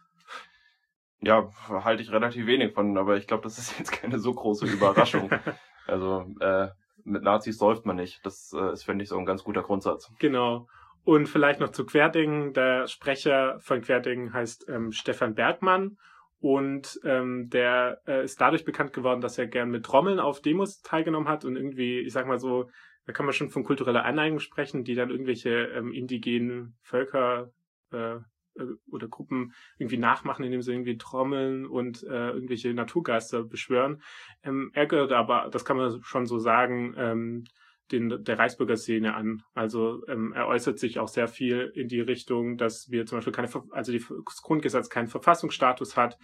Ja, 1.20 1.50
halte 1.68 2.02
ich 2.02 2.12
relativ 2.12 2.46
wenig 2.46 2.74
von, 2.74 2.96
aber 2.96 3.16
ich 3.16 3.26
glaube, 3.26 3.42
das 3.42 3.58
ist 3.58 3.78
jetzt 3.78 3.90
keine 3.90 4.18
so 4.18 4.32
große 4.32 4.66
Überraschung. 4.66 5.30
also 5.86 6.32
äh, 6.40 6.68
mit 7.08 7.22
Nazis 7.22 7.58
säuft 7.58 7.86
man 7.86 7.96
nicht. 7.96 8.24
Das 8.24 8.52
äh, 8.52 8.72
ist, 8.72 8.84
finde 8.84 9.02
ich, 9.02 9.08
so 9.08 9.18
ein 9.18 9.26
ganz 9.26 9.44
guter 9.44 9.62
Grundsatz. 9.62 10.12
Genau. 10.18 10.68
Und 11.04 11.26
vielleicht 11.28 11.60
noch 11.60 11.70
zu 11.70 11.86
Querdingen. 11.86 12.52
Der 12.52 12.86
Sprecher 12.86 13.58
von 13.60 13.80
Querdingen 13.80 14.32
heißt 14.32 14.68
ähm, 14.68 14.92
Stefan 14.92 15.34
Bergmann 15.34 15.96
und 16.40 17.00
ähm, 17.04 17.48
der 17.50 18.00
äh, 18.06 18.24
ist 18.24 18.40
dadurch 18.40 18.64
bekannt 18.64 18.92
geworden, 18.92 19.20
dass 19.20 19.38
er 19.38 19.46
gern 19.46 19.70
mit 19.70 19.84
Trommeln 19.84 20.20
auf 20.20 20.40
Demos 20.40 20.82
teilgenommen 20.82 21.28
hat 21.28 21.44
und 21.44 21.56
irgendwie, 21.56 22.00
ich 22.00 22.12
sag 22.12 22.26
mal 22.26 22.38
so, 22.38 22.70
da 23.06 23.12
kann 23.12 23.26
man 23.26 23.32
schon 23.32 23.48
von 23.48 23.64
kultureller 23.64 24.04
Aneignung 24.04 24.38
sprechen, 24.38 24.84
die 24.84 24.94
dann 24.94 25.10
irgendwelche 25.10 25.50
ähm, 25.50 25.92
indigenen 25.92 26.76
Völker 26.82 27.50
äh, 27.90 28.16
oder 28.90 29.08
Gruppen 29.08 29.52
irgendwie 29.78 29.98
nachmachen, 29.98 30.44
indem 30.44 30.62
sie 30.62 30.72
irgendwie 30.72 30.98
trommeln 30.98 31.66
und 31.66 32.02
äh, 32.04 32.30
irgendwelche 32.30 32.72
Naturgeister 32.74 33.44
beschwören. 33.44 34.02
Ähm, 34.42 34.70
er 34.74 34.86
gehört 34.86 35.12
aber, 35.12 35.48
das 35.50 35.64
kann 35.64 35.76
man 35.76 36.02
schon 36.02 36.26
so 36.26 36.38
sagen, 36.38 36.94
ähm, 36.96 37.44
den, 37.92 38.22
der 38.22 38.38
Reichsbürger 38.38 38.76
Szene 38.76 39.14
an. 39.14 39.42
Also 39.54 40.06
ähm, 40.08 40.32
er 40.34 40.46
äußert 40.46 40.78
sich 40.78 40.98
auch 40.98 41.08
sehr 41.08 41.28
viel 41.28 41.72
in 41.74 41.88
die 41.88 42.00
Richtung, 42.00 42.58
dass 42.58 42.90
wir 42.90 43.06
zum 43.06 43.18
Beispiel 43.18 43.32
keine, 43.32 43.48
also 43.70 43.92
das 43.92 44.42
Grundgesetz 44.42 44.90
keinen 44.90 45.08
Verfassungsstatus 45.08 45.96
hat 45.96 46.18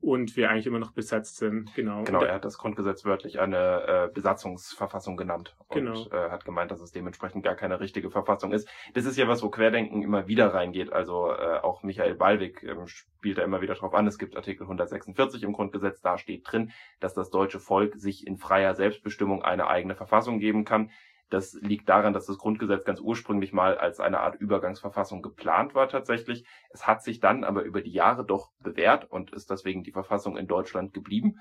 und 0.00 0.36
wir 0.36 0.50
eigentlich 0.50 0.66
immer 0.66 0.78
noch 0.78 0.92
besetzt 0.92 1.36
sind. 1.36 1.74
Genau. 1.74 2.04
Genau, 2.04 2.22
er 2.22 2.34
hat 2.34 2.44
das 2.44 2.58
Grundgesetz 2.58 3.04
wörtlich 3.04 3.40
eine 3.40 4.08
äh, 4.08 4.08
Besatzungsverfassung 4.12 5.16
genannt 5.16 5.56
und 5.68 5.76
genau. 5.76 6.06
äh, 6.10 6.30
hat 6.30 6.44
gemeint, 6.44 6.70
dass 6.70 6.80
es 6.80 6.92
dementsprechend 6.92 7.44
gar 7.44 7.54
keine 7.54 7.80
richtige 7.80 8.10
Verfassung 8.10 8.52
ist. 8.52 8.68
Das 8.94 9.04
ist 9.04 9.16
ja 9.16 9.28
was, 9.28 9.42
wo 9.42 9.48
Querdenken 9.48 10.02
immer 10.02 10.26
wieder 10.26 10.54
reingeht. 10.54 10.92
Also 10.92 11.32
äh, 11.32 11.58
auch 11.62 11.82
Michael 11.82 12.14
Ballwig 12.14 12.62
ähm, 12.62 12.86
spielt 12.86 13.38
da 13.38 13.42
immer 13.42 13.60
wieder 13.60 13.74
drauf 13.74 13.94
an. 13.94 14.06
Es 14.06 14.18
gibt 14.18 14.36
Artikel 14.36 14.64
146 14.64 15.42
im 15.42 15.52
Grundgesetz, 15.52 16.00
da 16.00 16.18
steht 16.18 16.50
drin, 16.50 16.72
dass 17.00 17.14
das 17.14 17.30
deutsche 17.30 17.60
Volk 17.60 17.96
sich 17.96 18.26
in 18.26 18.36
freier 18.36 18.74
Selbstbestimmung 18.74 19.42
eine 19.42 19.68
eigene 19.68 19.94
Verfassung 19.94 20.38
geben 20.38 20.64
kann. 20.64 20.90
Das 21.28 21.54
liegt 21.54 21.88
daran, 21.88 22.12
dass 22.12 22.26
das 22.26 22.38
Grundgesetz 22.38 22.84
ganz 22.84 23.00
ursprünglich 23.00 23.52
mal 23.52 23.76
als 23.76 23.98
eine 23.98 24.20
Art 24.20 24.36
Übergangsverfassung 24.36 25.22
geplant 25.22 25.74
war 25.74 25.88
tatsächlich. 25.88 26.46
Es 26.70 26.86
hat 26.86 27.02
sich 27.02 27.20
dann 27.20 27.42
aber 27.42 27.62
über 27.62 27.82
die 27.82 27.92
Jahre 27.92 28.24
doch 28.24 28.52
bewährt 28.60 29.10
und 29.10 29.32
ist 29.32 29.50
deswegen 29.50 29.82
die 29.82 29.92
Verfassung 29.92 30.36
in 30.36 30.46
Deutschland 30.46 30.92
geblieben 30.92 31.40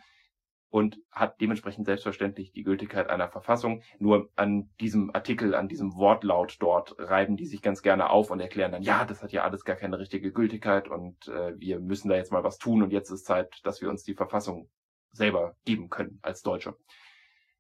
und 0.69 0.99
hat 1.11 1.39
dementsprechend 1.39 1.85
selbstverständlich 1.85 2.51
die 2.51 2.63
Gültigkeit 2.63 3.09
einer 3.09 3.29
Verfassung. 3.29 3.81
Nur 3.99 4.29
an 4.35 4.69
diesem 4.81 5.13
Artikel, 5.13 5.55
an 5.55 5.69
diesem 5.69 5.95
Wortlaut 5.95 6.57
dort 6.59 6.95
reiben 6.97 7.37
die 7.37 7.45
sich 7.45 7.61
ganz 7.61 7.81
gerne 7.81 8.09
auf 8.09 8.31
und 8.31 8.39
erklären 8.39 8.71
dann, 8.71 8.83
ja, 8.83 9.05
das 9.05 9.23
hat 9.23 9.31
ja 9.31 9.43
alles 9.43 9.63
gar 9.63 9.77
keine 9.77 9.99
richtige 9.99 10.33
Gültigkeit 10.33 10.89
und 10.89 11.27
äh, 11.27 11.57
wir 11.59 11.79
müssen 11.79 12.09
da 12.09 12.15
jetzt 12.15 12.31
mal 12.31 12.43
was 12.43 12.57
tun 12.57 12.83
und 12.83 12.91
jetzt 12.91 13.09
ist 13.09 13.25
Zeit, 13.25 13.61
dass 13.63 13.81
wir 13.81 13.89
uns 13.89 14.03
die 14.03 14.15
Verfassung 14.15 14.69
selber 15.11 15.55
geben 15.63 15.89
können 15.89 16.19
als 16.21 16.41
Deutsche. 16.41 16.75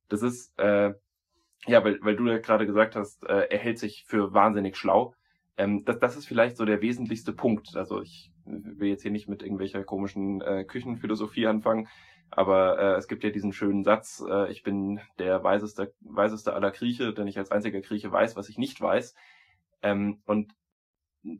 Das 0.09 0.21
ist 0.21 0.57
äh, 0.59 0.93
ja, 1.67 1.83
weil, 1.83 1.99
weil 2.01 2.15
du 2.15 2.27
ja 2.27 2.37
gerade 2.37 2.65
gesagt 2.65 2.95
hast, 2.95 3.23
äh, 3.23 3.47
er 3.49 3.57
hält 3.57 3.79
sich 3.79 4.05
für 4.07 4.33
wahnsinnig 4.33 4.77
schlau. 4.77 5.13
Ähm, 5.57 5.85
das, 5.85 5.99
das 5.99 6.17
ist 6.17 6.25
vielleicht 6.25 6.57
so 6.57 6.65
der 6.65 6.81
wesentlichste 6.81 7.33
Punkt. 7.33 7.75
Also 7.75 8.01
ich 8.01 8.31
will 8.45 8.89
jetzt 8.89 9.01
hier 9.01 9.11
nicht 9.11 9.27
mit 9.27 9.41
irgendwelcher 9.41 9.83
komischen 9.83 10.41
äh, 10.41 10.65
Küchenphilosophie 10.65 11.47
anfangen, 11.47 11.87
aber 12.29 12.77
äh, 12.79 12.95
es 12.97 13.07
gibt 13.07 13.23
ja 13.23 13.29
diesen 13.29 13.53
schönen 13.53 13.83
Satz, 13.83 14.23
äh, 14.27 14.51
ich 14.51 14.63
bin 14.63 14.99
der 15.19 15.43
weiseste, 15.43 15.93
weiseste 16.01 16.53
aller 16.53 16.71
Grieche, 16.71 17.13
denn 17.13 17.27
ich 17.27 17.37
als 17.37 17.51
einziger 17.51 17.81
Grieche 17.81 18.11
weiß, 18.11 18.35
was 18.35 18.49
ich 18.49 18.57
nicht 18.57 18.79
weiß. 18.81 19.15
Ähm, 19.81 20.21
und 20.25 20.53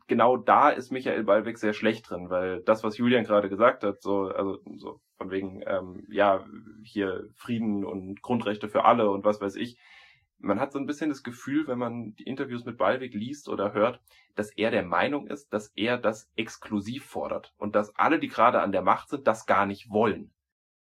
genau 0.08 0.38
da 0.38 0.70
ist 0.70 0.92
Michael 0.92 1.24
Ballweg 1.24 1.58
sehr 1.58 1.74
schlecht 1.74 2.10
drin, 2.10 2.30
weil 2.30 2.62
das, 2.62 2.84
was 2.84 2.98
Julian 2.98 3.26
gerade 3.26 3.50
gesagt 3.50 3.84
hat, 3.84 4.02
so, 4.02 4.30
also 4.30 4.60
so 4.78 5.00
von 5.18 5.32
wegen, 5.32 5.64
ähm, 5.68 6.06
ja, 6.10 6.46
hier 6.84 7.28
Frieden 7.36 7.86
und 7.86 8.22
Grundrechte 8.22 8.68
für 8.70 8.86
alle 8.86 9.10
und 9.10 9.26
was 9.26 9.42
weiß 9.42 9.56
ich, 9.56 9.78
man 10.40 10.60
hat 10.60 10.72
so 10.72 10.80
ein 10.80 10.86
bisschen 10.86 11.10
das 11.10 11.24
Gefühl, 11.24 11.68
wenn 11.68 11.80
man 11.80 12.14
die 12.16 12.24
Interviews 12.24 12.66
mit 12.66 12.78
Ballweg 12.78 13.14
liest 13.14 13.50
oder 13.50 13.74
hört, 13.74 14.02
dass 14.36 14.52
er 14.52 14.72
der 14.72 14.84
Meinung 14.84 15.28
ist, 15.28 15.54
dass 15.54 15.72
er 15.76 15.98
das 15.98 16.30
exklusiv 16.36 17.06
fordert 17.06 17.54
und 17.58 17.76
dass 17.76 17.96
alle, 17.96 18.20
die 18.20 18.28
gerade 18.28 18.62
an 18.62 18.72
der 18.72 18.82
Macht 18.82 19.10
sind, 19.10 19.28
das 19.28 19.46
gar 19.46 19.66
nicht 19.66 19.90
wollen. 19.90 20.32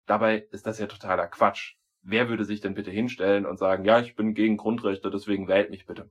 Dabei 0.06 0.46
ist 0.50 0.66
das 0.66 0.78
ja 0.78 0.86
totaler 0.86 1.26
Quatsch. 1.26 1.76
Wer 2.02 2.28
würde 2.28 2.44
sich 2.44 2.60
denn 2.60 2.74
bitte 2.74 2.90
hinstellen 2.90 3.44
und 3.44 3.58
sagen, 3.58 3.84
ja, 3.84 4.00
ich 4.00 4.16
bin 4.16 4.34
gegen 4.34 4.56
Grundrechte, 4.56 5.10
deswegen 5.10 5.48
wählt 5.48 5.70
mich 5.70 5.86
bitte? 5.86 6.10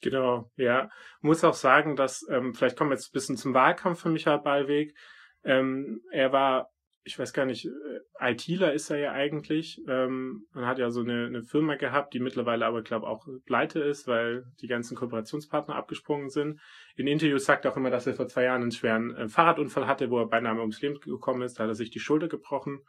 Genau, 0.00 0.50
ja. 0.56 0.90
Muss 1.20 1.44
auch 1.44 1.54
sagen, 1.54 1.94
dass, 1.94 2.26
ähm, 2.30 2.54
vielleicht 2.54 2.78
kommen 2.78 2.90
wir 2.90 2.94
jetzt 2.94 3.10
ein 3.10 3.12
bisschen 3.12 3.36
zum 3.36 3.52
Wahlkampf 3.52 4.00
von 4.00 4.12
Michael 4.12 4.38
Ballweg. 4.38 4.96
Ähm, 5.44 6.00
er 6.10 6.32
war 6.32 6.70
ich 7.02 7.18
weiß 7.18 7.32
gar 7.32 7.46
nicht, 7.46 7.66
äh, 7.66 8.32
ITler 8.32 8.72
ist 8.72 8.90
er 8.90 8.98
ja 8.98 9.12
eigentlich. 9.12 9.80
Ähm, 9.88 10.46
man 10.52 10.66
hat 10.66 10.78
ja 10.78 10.90
so 10.90 11.00
eine, 11.00 11.26
eine 11.26 11.42
Firma 11.42 11.76
gehabt, 11.76 12.12
die 12.12 12.20
mittlerweile 12.20 12.66
aber, 12.66 12.82
glaube 12.82 13.06
auch 13.06 13.26
pleite 13.46 13.80
ist, 13.80 14.06
weil 14.06 14.44
die 14.60 14.66
ganzen 14.66 14.96
Kooperationspartner 14.96 15.74
abgesprungen 15.74 16.28
sind. 16.28 16.60
In 16.96 17.06
Interviews 17.06 17.46
sagt 17.46 17.64
er 17.64 17.72
auch 17.72 17.76
immer, 17.76 17.90
dass 17.90 18.06
er 18.06 18.14
vor 18.14 18.28
zwei 18.28 18.44
Jahren 18.44 18.62
einen 18.62 18.72
schweren 18.72 19.16
äh, 19.16 19.28
Fahrradunfall 19.28 19.86
hatte, 19.86 20.10
wo 20.10 20.18
er 20.18 20.26
beinahe 20.26 20.58
ums 20.60 20.82
Leben 20.82 21.00
gekommen 21.00 21.42
ist. 21.42 21.58
Da 21.58 21.64
hat 21.64 21.70
er 21.70 21.74
sich 21.74 21.90
die 21.90 22.00
Schulter 22.00 22.28
gebrochen. 22.28 22.80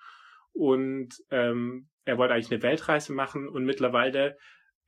Und 0.53 1.15
ähm, 1.29 1.87
er 2.03 2.17
wollte 2.17 2.33
eigentlich 2.33 2.51
eine 2.51 2.63
Weltreise 2.63 3.13
machen 3.13 3.47
und 3.47 3.63
mittlerweile 3.63 4.37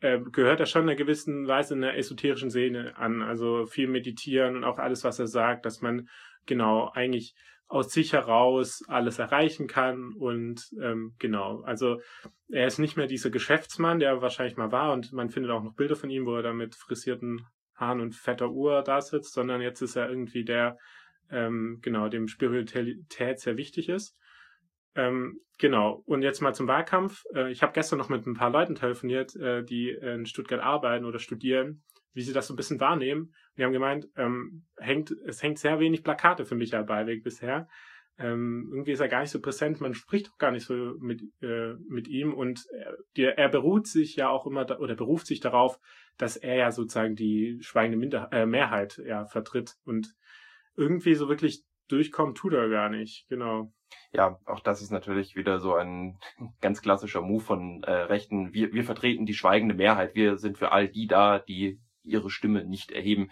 äh, 0.01 0.20
gehört 0.20 0.60
er 0.60 0.65
schon 0.65 0.84
in 0.84 0.89
einer 0.89 0.98
gewissen 0.98 1.48
Weise 1.48 1.75
in 1.75 1.84
einer 1.84 1.96
esoterischen 1.96 2.50
Szene 2.50 2.98
an. 2.98 3.22
Also 3.22 3.65
viel 3.65 3.88
meditieren 3.88 4.58
und 4.58 4.65
auch 4.65 4.80
alles, 4.80 5.06
was 5.06 5.20
er 5.20 5.27
sagt, 5.27 5.65
dass 5.65 5.82
man 5.82 6.10
genau 6.46 6.92
eigentlich 6.94 7.36
aus 7.74 7.92
sich 7.92 8.13
heraus 8.13 8.84
alles 8.88 9.18
erreichen 9.18 9.68
kann 9.68 10.13
und 10.13 10.70
ähm, 10.80 11.15
genau, 11.18 11.62
also 11.62 12.00
er 12.50 12.68
ist 12.68 12.77
nicht 12.77 12.98
mehr 12.98 13.08
dieser 13.08 13.32
Geschäftsmann, 13.32 14.00
der 14.00 14.22
wahrscheinlich 14.22 14.58
mal 14.58 14.72
war 14.72 14.94
und 14.94 15.12
man 15.12 15.30
findet 15.30 15.51
auch 15.51 15.63
noch 15.63 15.74
Bilder 15.74 15.96
von 15.96 16.12
ihm, 16.12 16.27
wo 16.27 16.36
er 16.36 16.44
da 16.44 16.53
mit 16.53 16.75
frisierten 16.75 17.42
Haaren 17.74 18.00
und 18.00 18.13
fetter 18.13 18.51
Uhr 18.51 18.84
da 18.84 19.01
sitzt, 19.01 19.34
sondern 19.34 19.60
jetzt 19.60 19.82
ist 19.82 19.96
er 19.96 20.08
irgendwie 20.08 20.46
der, 20.46 20.77
ähm, 21.32 21.80
genau, 21.82 22.10
dem 22.10 22.27
Spiritualität 22.27 23.39
sehr 23.39 23.58
wichtig 23.58 23.89
ist. 23.89 24.15
Ähm, 24.94 25.39
genau, 25.58 26.03
und 26.06 26.22
jetzt 26.22 26.42
mal 26.42 26.53
zum 26.53 26.68
Wahlkampf. 26.68 27.24
Äh, 27.34 27.51
ich 27.51 27.63
habe 27.63 27.74
gestern 27.74 27.98
noch 27.98 28.10
mit 28.10 28.27
ein 28.27 28.36
paar 28.36 28.51
Leuten 28.51 28.75
telefoniert, 28.75 29.36
äh, 29.36 29.63
die 29.63 29.89
in 29.89 30.27
Stuttgart 30.27 30.62
arbeiten 30.62 31.06
oder 31.06 31.18
studieren 31.18 31.82
wie 32.13 32.22
sie 32.22 32.34
das 32.34 32.48
so 32.48 32.53
ein 32.53 32.58
bisschen 32.58 32.80
wahrnehmen. 32.80 33.34
Die 33.57 33.63
haben 33.63 33.74
gemeint, 33.74 34.07
ähm, 34.15 34.65
hängt, 34.77 35.12
es 35.25 35.43
hängt 35.43 35.60
sehr 35.60 35.79
wenig 35.79 36.03
Plakate 36.03 36.45
für 36.45 36.55
Michael 36.55 36.86
Ballweg 36.86 37.24
bisher. 37.24 37.67
Ähm, 38.17 38.69
irgendwie 38.72 38.91
ist 38.91 39.00
er 39.00 39.07
gar 39.07 39.22
nicht 39.22 39.31
so 39.31 39.41
präsent, 39.41 39.81
man 39.81 39.95
spricht 39.95 40.31
auch 40.31 40.38
gar 40.38 40.51
nicht 40.51 40.65
so 40.65 40.74
mit, 41.00 41.24
äh, 41.41 41.74
mit 41.89 42.07
ihm 42.07 42.33
und 42.33 42.63
er, 42.72 42.98
die, 43.17 43.24
er 43.24 43.50
beruht 43.50 43.88
sich 43.88 44.15
ja 44.15 44.29
auch 44.29 44.45
immer 44.45 44.65
da, 44.65 44.77
oder 44.77 44.95
beruft 44.95 45.25
sich 45.25 45.39
darauf, 45.39 45.79
dass 46.17 46.38
er 46.38 46.55
ja 46.55 46.72
sozusagen 46.72 47.15
die 47.15 47.57
schweigende 47.62 47.98
Minder 47.98 48.29
äh, 48.31 48.45
Mehrheit 48.45 49.01
ja 49.03 49.25
vertritt 49.25 49.77
und 49.83 50.13
irgendwie 50.75 51.15
so 51.15 51.27
wirklich 51.27 51.63
durchkommt 51.88 52.38
tut 52.38 52.53
er 52.53 52.69
gar 52.69 52.89
nicht, 52.89 53.27
genau. 53.29 53.72
Ja, 54.12 54.39
auch 54.45 54.60
das 54.60 54.81
ist 54.81 54.91
natürlich 54.91 55.36
wieder 55.36 55.60
so 55.60 55.75
ein 55.75 56.19
ganz 56.62 56.81
klassischer 56.81 57.22
Move 57.22 57.43
von 57.43 57.83
äh, 57.83 57.91
Rechten. 57.91 58.53
Wir, 58.53 58.74
wir 58.74 58.83
vertreten 58.83 59.25
die 59.25 59.33
schweigende 59.33 59.75
Mehrheit. 59.75 60.13
Wir 60.13 60.38
sind 60.38 60.57
für 60.57 60.72
all 60.72 60.88
die 60.88 61.07
da, 61.07 61.39
die 61.39 61.79
ihre 62.03 62.29
Stimme 62.29 62.65
nicht 62.65 62.91
erheben. 62.91 63.31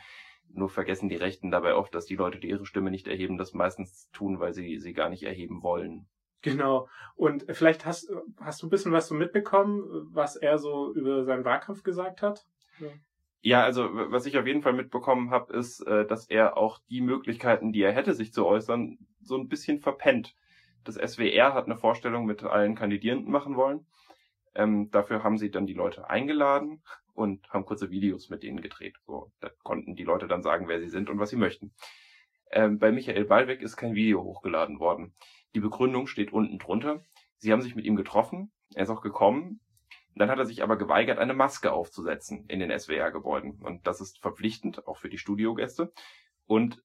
Nur 0.53 0.69
vergessen 0.69 1.09
die 1.09 1.15
Rechten 1.15 1.51
dabei 1.51 1.75
oft, 1.75 1.95
dass 1.95 2.05
die 2.05 2.15
Leute, 2.15 2.39
die 2.39 2.49
ihre 2.49 2.65
Stimme 2.65 2.91
nicht 2.91 3.07
erheben, 3.07 3.37
das 3.37 3.53
meistens 3.53 4.09
tun, 4.11 4.39
weil 4.39 4.53
sie 4.53 4.79
sie 4.79 4.93
gar 4.93 5.09
nicht 5.09 5.23
erheben 5.23 5.63
wollen. 5.63 6.07
Genau. 6.41 6.89
Und 7.15 7.45
vielleicht 7.49 7.85
hast, 7.85 8.11
hast 8.39 8.61
du 8.61 8.67
ein 8.67 8.71
bisschen 8.71 8.91
was 8.91 9.07
so 9.07 9.15
mitbekommen, 9.15 10.09
was 10.11 10.35
er 10.35 10.57
so 10.57 10.93
über 10.93 11.23
seinen 11.23 11.45
Wahlkampf 11.45 11.83
gesagt 11.83 12.21
hat? 12.21 12.45
Ja. 12.79 12.87
Ja, 13.43 13.63
also 13.63 13.89
was 13.91 14.27
ich 14.27 14.37
auf 14.37 14.45
jeden 14.45 14.61
Fall 14.61 14.73
mitbekommen 14.73 15.31
habe, 15.31 15.53
ist, 15.53 15.81
äh, 15.87 16.05
dass 16.05 16.29
er 16.29 16.57
auch 16.57 16.79
die 16.91 17.01
Möglichkeiten, 17.01 17.71
die 17.71 17.81
er 17.81 17.91
hätte, 17.91 18.13
sich 18.13 18.33
zu 18.33 18.45
äußern, 18.45 18.99
so 19.19 19.35
ein 19.35 19.47
bisschen 19.47 19.79
verpennt. 19.79 20.35
Das 20.83 20.95
SWR 20.95 21.55
hat 21.55 21.65
eine 21.65 21.75
Vorstellung 21.75 22.25
mit 22.25 22.43
allen 22.43 22.75
Kandidierenden 22.75 23.31
machen 23.31 23.55
wollen. 23.55 23.87
Ähm, 24.53 24.91
dafür 24.91 25.23
haben 25.23 25.37
sie 25.37 25.51
dann 25.51 25.65
die 25.65 25.73
Leute 25.73 26.09
eingeladen 26.09 26.83
und 27.13 27.49
haben 27.49 27.65
kurze 27.65 27.89
Videos 27.89 28.29
mit 28.29 28.43
denen 28.43 28.61
gedreht. 28.61 28.97
So, 29.05 29.31
da 29.39 29.49
konnten 29.63 29.95
die 29.95 30.03
Leute 30.03 30.27
dann 30.27 30.43
sagen, 30.43 30.67
wer 30.67 30.79
sie 30.79 30.89
sind 30.89 31.09
und 31.09 31.19
was 31.19 31.29
sie 31.29 31.37
möchten. 31.37 31.73
Ähm, 32.51 32.79
bei 32.79 32.91
Michael 32.91 33.25
Ballweg 33.25 33.61
ist 33.61 33.77
kein 33.77 33.95
Video 33.95 34.23
hochgeladen 34.23 34.79
worden. 34.79 35.13
Die 35.55 35.59
Begründung 35.59 36.07
steht 36.07 36.33
unten 36.33 36.59
drunter. 36.59 37.03
Sie 37.37 37.51
haben 37.51 37.61
sich 37.61 37.75
mit 37.75 37.85
ihm 37.85 37.95
getroffen, 37.95 38.51
er 38.75 38.83
ist 38.83 38.89
auch 38.89 39.01
gekommen. 39.01 39.59
Dann 40.15 40.29
hat 40.29 40.39
er 40.39 40.45
sich 40.45 40.61
aber 40.61 40.77
geweigert, 40.77 41.19
eine 41.19 41.33
Maske 41.33 41.71
aufzusetzen 41.71 42.45
in 42.47 42.59
den 42.59 42.77
SWR-Gebäuden. 42.77 43.61
Und 43.61 43.87
das 43.87 44.01
ist 44.01 44.19
verpflichtend, 44.19 44.85
auch 44.87 44.97
für 44.97 45.09
die 45.09 45.17
Studiogäste. 45.17 45.93
Und 46.45 46.83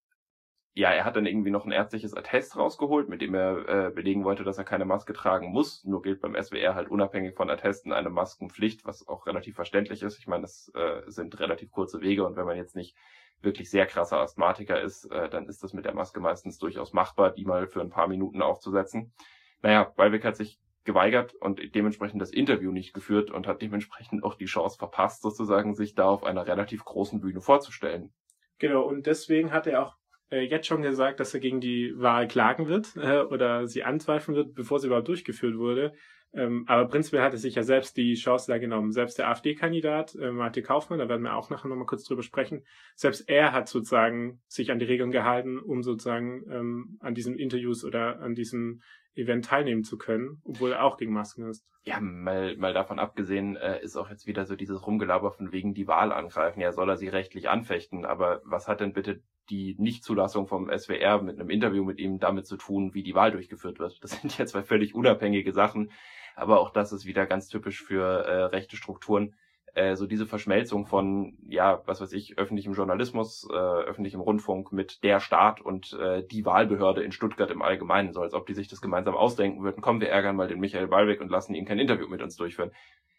ja, 0.77 0.91
er 0.91 1.07
hat 1.07 1.17
dann 1.17 1.25
irgendwie 1.25 1.51
noch 1.51 1.65
ein 1.65 1.73
ärztliches 1.73 2.13
Attest 2.13 2.55
rausgeholt, 2.55 3.09
mit 3.09 3.23
dem 3.23 3.35
er 3.35 3.87
äh, 3.87 3.91
belegen 3.91 4.25
wollte, 4.25 4.45
dass 4.45 4.59
er 4.59 4.65
keine 4.65 4.85
Maske 4.85 5.15
tragen 5.15 5.51
muss. 5.51 5.83
Nur 5.85 6.03
gilt 6.03 6.21
beim 6.21 6.37
SWR 6.41 6.75
halt 6.75 6.91
unabhängig 6.91 7.35
von 7.35 7.49
Attesten 7.49 7.93
eine 7.93 8.11
Maskenpflicht, 8.11 8.85
was 8.85 9.09
auch 9.09 9.27
relativ 9.27 9.55
verständlich 9.55 10.03
ist. 10.03 10.19
Ich 10.19 10.27
meine, 10.27 10.43
das 10.43 10.71
äh, 10.75 11.01
sind 11.07 11.41
relativ 11.41 11.71
kurze 11.71 12.03
Wege 12.03 12.27
und 12.27 12.37
wenn 12.37 12.45
man 12.45 12.59
jetzt 12.59 12.77
nicht 12.77 12.95
wirklich 13.41 13.71
sehr 13.71 13.87
krasser 13.87 14.21
Asthmatiker 14.21 14.79
ist, 14.79 15.07
äh, 15.07 15.31
dann 15.31 15.49
ist 15.49 15.63
das 15.63 15.73
mit 15.73 15.87
der 15.87 15.95
Maske 15.95 16.21
meistens 16.21 16.59
durchaus 16.59 16.93
machbar, 16.93 17.31
die 17.31 17.47
mal 17.47 17.67
für 17.69 17.81
ein 17.81 17.89
paar 17.89 18.07
Minuten 18.07 18.43
aufzusetzen. 18.43 19.15
Naja, 19.63 19.85
Balbeck 19.97 20.27
hat 20.27 20.37
sich 20.37 20.61
geweigert 20.85 21.33
und 21.37 21.75
dementsprechend 21.75 22.21
das 22.21 22.31
Interview 22.31 22.71
nicht 22.71 22.93
geführt 22.93 23.31
und 23.31 23.47
hat 23.47 23.63
dementsprechend 23.63 24.25
auch 24.25 24.35
die 24.35 24.45
Chance 24.45 24.77
verpasst, 24.77 25.23
sozusagen 25.23 25.75
sich 25.75 25.95
da 25.95 26.05
auf 26.05 26.23
einer 26.23 26.47
relativ 26.47 26.85
großen 26.85 27.19
Bühne 27.19 27.41
vorzustellen. 27.41 28.13
Genau, 28.59 28.83
und 28.83 29.07
deswegen 29.07 29.53
hat 29.53 29.67
er 29.67 29.83
auch 29.83 29.97
äh, 30.31 30.43
jetzt 30.43 30.67
schon 30.67 30.83
gesagt, 30.83 31.21
dass 31.21 31.35
er 31.35 31.41
gegen 31.41 31.61
die 31.61 31.93
Wahl 31.97 32.29
klagen 32.29 32.69
wird 32.69 32.97
äh, 32.97 33.21
oder 33.21 33.67
sie 33.67 33.85
anzweifeln 33.85 34.37
wird, 34.37 34.55
bevor 34.55 34.79
sie 34.79 34.87
überhaupt 34.87 35.09
durchgeführt 35.09 35.57
wurde. 35.57 35.93
Ähm, 36.35 36.65
aber 36.67 36.87
prinzipiell 36.89 37.23
hat 37.23 37.33
er 37.33 37.39
sich 37.39 37.55
ja 37.55 37.63
selbst 37.63 37.97
die 37.97 38.15
Chance 38.15 38.51
da 38.51 38.59
genommen. 38.59 38.93
Selbst 38.93 39.19
der 39.19 39.29
AfD-Kandidat, 39.29 40.17
äh, 40.17 40.31
Martin 40.31 40.65
Kaufmann, 40.65 40.99
da 40.99 41.09
werden 41.09 41.23
wir 41.23 41.35
auch 41.35 41.49
nachher 41.49 41.69
nochmal 41.69 41.87
kurz 41.87 42.05
drüber 42.05 42.23
sprechen, 42.23 42.65
selbst 42.95 43.29
er 43.29 43.53
hat 43.53 43.69
sozusagen 43.69 44.41
sich 44.47 44.71
an 44.71 44.79
die 44.79 44.85
Regeln 44.85 45.11
gehalten, 45.11 45.59
um 45.59 45.83
sozusagen 45.83 46.45
ähm, 46.51 46.99
an 47.01 47.15
diesen 47.15 47.39
Interviews 47.39 47.85
oder 47.85 48.21
an 48.21 48.35
diesem 48.35 48.83
Event 49.15 49.47
teilnehmen 49.47 49.83
zu 49.83 49.97
können, 49.97 50.43
obwohl 50.45 50.73
er 50.73 50.85
auch 50.85 50.99
gegen 50.99 51.13
Masken 51.13 51.49
ist. 51.49 51.65
Ja, 51.85 52.01
mal, 52.01 52.57
mal 52.57 52.75
davon 52.75 52.99
abgesehen, 52.99 53.57
äh, 53.57 53.81
ist 53.83 53.97
auch 53.97 54.11
jetzt 54.11 54.27
wieder 54.27 54.45
so 54.45 54.57
dieses 54.57 54.87
Rumgelaber 54.87 55.31
von 55.31 55.53
wegen 55.53 55.73
die 55.73 55.87
Wahl 55.87 56.13
angreifen. 56.13 56.61
Ja, 56.61 56.73
soll 56.73 56.91
er 56.91 56.97
sie 56.97 57.09
rechtlich 57.09 57.49
anfechten, 57.49 58.05
aber 58.05 58.43
was 58.45 58.69
hat 58.69 58.81
denn 58.81 58.93
bitte 58.93 59.23
die 59.51 59.77
Nichtzulassung 59.79 60.47
vom 60.47 60.71
SWR 60.71 61.23
mit 61.23 61.39
einem 61.39 61.51
Interview 61.51 61.85
mit 61.85 61.99
ihm 61.99 62.19
damit 62.19 62.47
zu 62.47 62.57
tun, 62.57 62.95
wie 62.95 63.03
die 63.03 63.15
Wahl 63.15 63.33
durchgeführt 63.33 63.79
wird. 63.79 64.03
Das 64.03 64.11
sind 64.21 64.37
ja 64.39 64.47
zwei 64.47 64.63
völlig 64.63 64.95
unabhängige 64.95 65.53
Sachen, 65.53 65.91
aber 66.35 66.61
auch 66.61 66.71
das 66.71 66.93
ist 66.93 67.07
wieder 67.07 67.27
ganz 67.27 67.49
typisch 67.49 67.83
für 67.83 68.25
äh, 68.25 68.45
rechte 68.45 68.77
Strukturen. 68.77 69.35
Äh, 69.75 69.95
so 69.95 70.07
diese 70.07 70.27
Verschmelzung 70.27 70.87
von, 70.87 71.37
ja, 71.49 71.83
was 71.85 72.01
weiß 72.01 72.13
ich, 72.15 72.39
öffentlichem 72.39 72.73
Journalismus, 72.73 73.47
äh, 73.51 73.55
öffentlichem 73.55 74.23
Rundfunk 74.23 74.73
mit 74.73 75.05
der 75.05 75.21
Staat 75.21 75.61
und 75.61 75.93
äh, 75.93 76.27
die 76.27 76.47
Wahlbehörde 76.47 77.03
in 77.03 77.13
Stuttgart 77.13 77.51
im 77.51 77.61
Allgemeinen, 77.61 78.15
so 78.15 78.23
als 78.23 78.33
ob 78.33 78.47
die 78.47 78.55
sich 78.55 78.69
das 78.69 78.81
gemeinsam 78.81 79.15
ausdenken 79.15 79.63
würden. 79.63 79.83
Kommen 79.83 80.01
wir 80.01 80.09
ärgern 80.09 80.35
mal 80.35 80.49
den 80.49 80.61
Michael 80.61 80.89
Ballweg 80.89 81.21
und 81.21 81.31
lassen 81.31 81.55
ihn 81.55 81.67
kein 81.67 81.79
Interview 81.79 82.09
mit 82.09 82.23
uns 82.23 82.37
durchführen. 82.37 82.71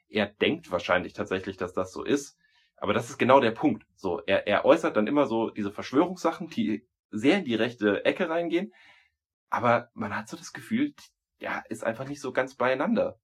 Er 0.10 0.25
denkt 0.25 0.72
wahrscheinlich 0.72 1.13
tatsächlich, 1.13 1.57
dass 1.57 1.74
das 1.74 1.93
so 1.93 2.03
ist 2.03 2.39
aber 2.77 2.93
das 2.93 3.10
ist 3.10 3.17
genau 3.17 3.39
der 3.39 3.51
Punkt. 3.51 3.86
So, 3.96 4.22
er, 4.25 4.48
er 4.48 4.65
äußert 4.65 4.96
dann 4.96 5.07
immer 5.07 5.25
so 5.25 5.50
diese 5.50 5.72
Verschwörungssachen, 5.72 6.48
die 6.50 6.88
sehr 7.10 7.39
in 7.39 7.46
die 7.46 7.55
rechte 7.55 8.05
Ecke 8.05 8.29
reingehen. 8.29 8.74
Aber 9.50 9.89
man 9.93 10.15
hat 10.15 10.29
so 10.29 10.38
das 10.38 10.53
Gefühl, 10.53 10.93
ja, 11.39 11.63
ist 11.69 11.84
einfach 11.84 12.07
nicht 12.07 12.22
so 12.22 12.31
ganz 12.31 12.55
beieinander. 12.55 13.19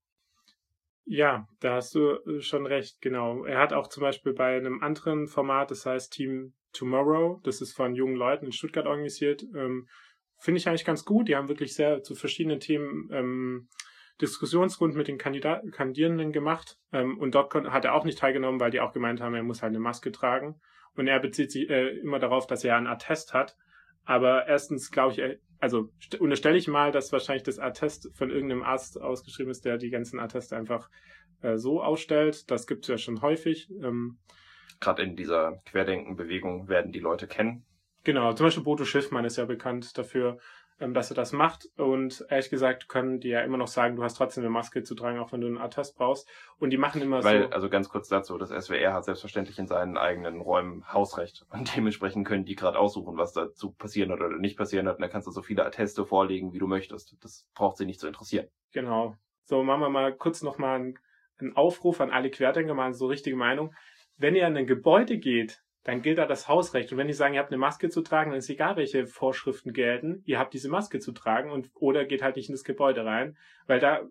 Ja, 1.06 1.48
da 1.60 1.76
hast 1.76 1.96
du 1.96 2.16
äh, 2.26 2.42
schon 2.42 2.66
recht, 2.66 3.02
genau. 3.02 3.44
Er 3.44 3.60
hat 3.60 3.74
auch 3.74 3.88
zum 3.88 4.02
Beispiel 4.02 4.34
bei 4.34 4.56
einem 4.56 4.82
anderen 4.82 5.28
Format, 5.28 5.70
das 5.72 5.86
heißt 5.86 6.14
Team 6.14 6.54
Tomorrow, 6.72 7.42
das 7.44 7.62
ist 7.62 7.74
von 7.74 7.94
jungen 7.94 8.16
Leuten 8.16 8.46
in 8.46 8.52
Stuttgart 8.52 8.88
organisiert, 8.88 9.44
ähm, 9.56 9.88
finde 10.40 10.60
ich 10.60 10.68
eigentlich 10.68 10.86
ganz 10.86 11.06
gut. 11.06 11.28
Die 11.28 11.36
haben 11.36 11.50
wirklich 11.50 11.76
sehr 11.76 12.04
zu 12.04 12.16
verschiedenen 12.16 12.60
Themen 12.60 13.10
ähm, 13.12 13.70
Diskussionsrunden 14.22 14.98
mit 14.98 15.08
den 15.08 15.18
Kandidaten, 15.18 15.72
Kandidierenden 15.72 16.32
gemacht 16.32 16.78
ähm, 16.92 17.18
und 17.18 17.36
dort 17.36 17.54
hat 17.54 17.86
er 17.86 17.94
auch 17.96 18.06
nicht 18.06 18.20
teilgenommen, 18.20 18.60
weil 18.60 18.72
die 18.72 18.80
auch 18.80 18.94
gemeint 18.94 19.22
haben, 19.22 19.36
er 19.36 19.44
muss 19.44 19.62
halt 19.62 19.72
eine 19.72 19.80
Maske 19.80 20.12
tragen. 20.12 20.60
Und 20.96 21.08
er 21.08 21.20
bezieht 21.20 21.52
sich 21.52 21.70
äh, 21.70 21.90
immer 21.98 22.20
darauf, 22.20 22.46
dass 22.46 22.64
er 22.64 22.78
einen 22.78 22.88
Attest 22.88 23.34
hat. 23.34 23.58
Aber 24.06 24.48
erstens 24.48 24.92
glaube 24.92 25.14
ich, 25.14 25.40
also 25.60 25.90
unterstelle 26.20 26.58
ich 26.58 26.68
mal, 26.68 26.92
dass 26.92 27.12
wahrscheinlich 27.12 27.44
das 27.44 27.58
Attest 27.58 28.12
von 28.16 28.30
irgendeinem 28.30 28.64
Arzt 28.64 29.02
ausgeschrieben 29.02 29.50
ist, 29.50 29.66
der 29.66 29.78
die 29.78 29.90
ganzen 29.90 30.20
Atteste 30.20 30.56
einfach 30.56 30.90
äh, 31.42 31.58
so 31.58 31.82
ausstellt. 31.82 32.52
Das 32.52 32.68
gibt 32.68 32.84
es 32.84 32.90
ja 32.90 32.98
schon 32.98 33.22
häufig. 33.22 33.70
Ähm, 33.82 34.20
Gerade 34.80 35.04
in 35.04 35.16
dieser 35.16 35.62
Querdenken-Bewegung 35.66 36.68
werden 36.68 36.92
die 36.92 37.00
Leute 37.00 37.28
kennen. 37.28 37.66
Genau, 38.04 38.34
zum 38.34 38.48
Beispiel 38.48 38.64
Bodo 38.64 38.84
Schiffmann 38.84 39.24
ist 39.24 39.38
ja 39.38 39.46
bekannt 39.46 39.98
dafür, 39.98 40.38
dass 40.80 41.12
er 41.12 41.16
das 41.16 41.32
macht. 41.32 41.68
Und 41.78 42.26
ehrlich 42.30 42.50
gesagt 42.50 42.90
können 42.90 43.20
die 43.20 43.30
ja 43.30 43.42
immer 43.42 43.58
noch 43.58 43.68
sagen, 43.68 43.96
du 43.96 44.04
hast 44.04 44.16
trotzdem 44.16 44.44
eine 44.44 44.50
Maske 44.50 44.84
zu 44.84 44.96
tragen, 44.96 45.20
auch 45.20 45.32
wenn 45.32 45.42
du 45.42 45.48
einen 45.48 45.58
Attest 45.58 45.96
brauchst. 45.96 46.30
Und 46.58 46.72
die 46.72 46.78
machen 46.78 47.02
immer 47.02 47.24
Weil, 47.24 47.44
so. 47.44 47.50
also 47.50 47.70
ganz 47.70 47.90
kurz 47.90 48.08
dazu, 48.08 48.38
das 48.38 48.50
SWR 48.50 48.94
hat 48.94 49.06
selbstverständlich 49.06 49.60
in 49.60 49.68
seinen 49.68 49.98
eigenen 49.98 50.42
Räumen 50.42 50.92
Hausrecht. 50.92 51.46
Und 51.52 51.76
dementsprechend 51.76 52.28
können 52.28 52.46
die 52.46 52.56
gerade 52.56 52.80
aussuchen, 52.80 53.18
was 53.18 53.34
dazu 53.34 53.72
passieren 53.72 54.12
oder 54.12 54.30
nicht 54.38 54.58
passieren 54.58 54.88
hat. 54.88 54.96
Und 54.98 55.02
da 55.02 55.08
kannst 55.08 55.28
du 55.28 55.32
so 55.32 55.42
viele 55.42 55.66
Atteste 55.66 56.06
vorlegen, 56.06 56.54
wie 56.54 56.60
du 56.60 56.68
möchtest. 56.68 57.16
Das 57.22 57.48
braucht 57.54 57.78
sie 57.78 57.86
nicht 57.86 58.00
zu 58.00 58.08
interessieren. 58.08 58.48
Genau. 58.72 59.16
So, 59.46 59.64
machen 59.64 59.82
wir 59.82 59.90
mal 59.90 60.16
kurz 60.16 60.42
nochmal 60.42 60.76
einen, 60.80 61.00
einen 61.40 61.56
Aufruf 61.56 62.02
an 62.02 62.12
alle 62.12 62.30
Querdenker, 62.30 62.74
mal 62.74 62.94
so 62.94 63.08
richtige 63.08 63.36
Meinung. 63.36 63.74
Wenn 64.18 64.36
ihr 64.36 64.48
in 64.48 64.56
ein 64.56 64.68
Gebäude 64.68 65.18
geht, 65.18 65.63
dann 65.84 66.02
gilt 66.02 66.18
da 66.18 66.26
das 66.26 66.48
Hausrecht. 66.48 66.92
Und 66.92 66.98
wenn 66.98 67.08
die 67.08 67.14
sagen, 67.14 67.34
ihr 67.34 67.40
habt 67.40 67.52
eine 67.52 67.58
Maske 67.60 67.90
zu 67.90 68.02
tragen, 68.02 68.32
dann 68.32 68.40
ist 68.40 68.50
egal, 68.50 68.76
welche 68.78 69.06
Vorschriften 69.06 69.74
gelten, 69.74 70.22
ihr 70.26 70.40
habt 70.40 70.54
diese 70.54 70.70
Maske 70.70 71.00
zu 71.00 71.12
tragen 71.12 71.52
und 71.52 71.70
oder 71.76 72.06
geht 72.06 72.22
halt 72.24 72.36
nicht 72.38 72.50
in 72.50 72.56
das 72.56 72.64
Gebäude 72.64 73.06
rein, 73.06 73.38
weil 73.68 73.80
da 73.80 74.02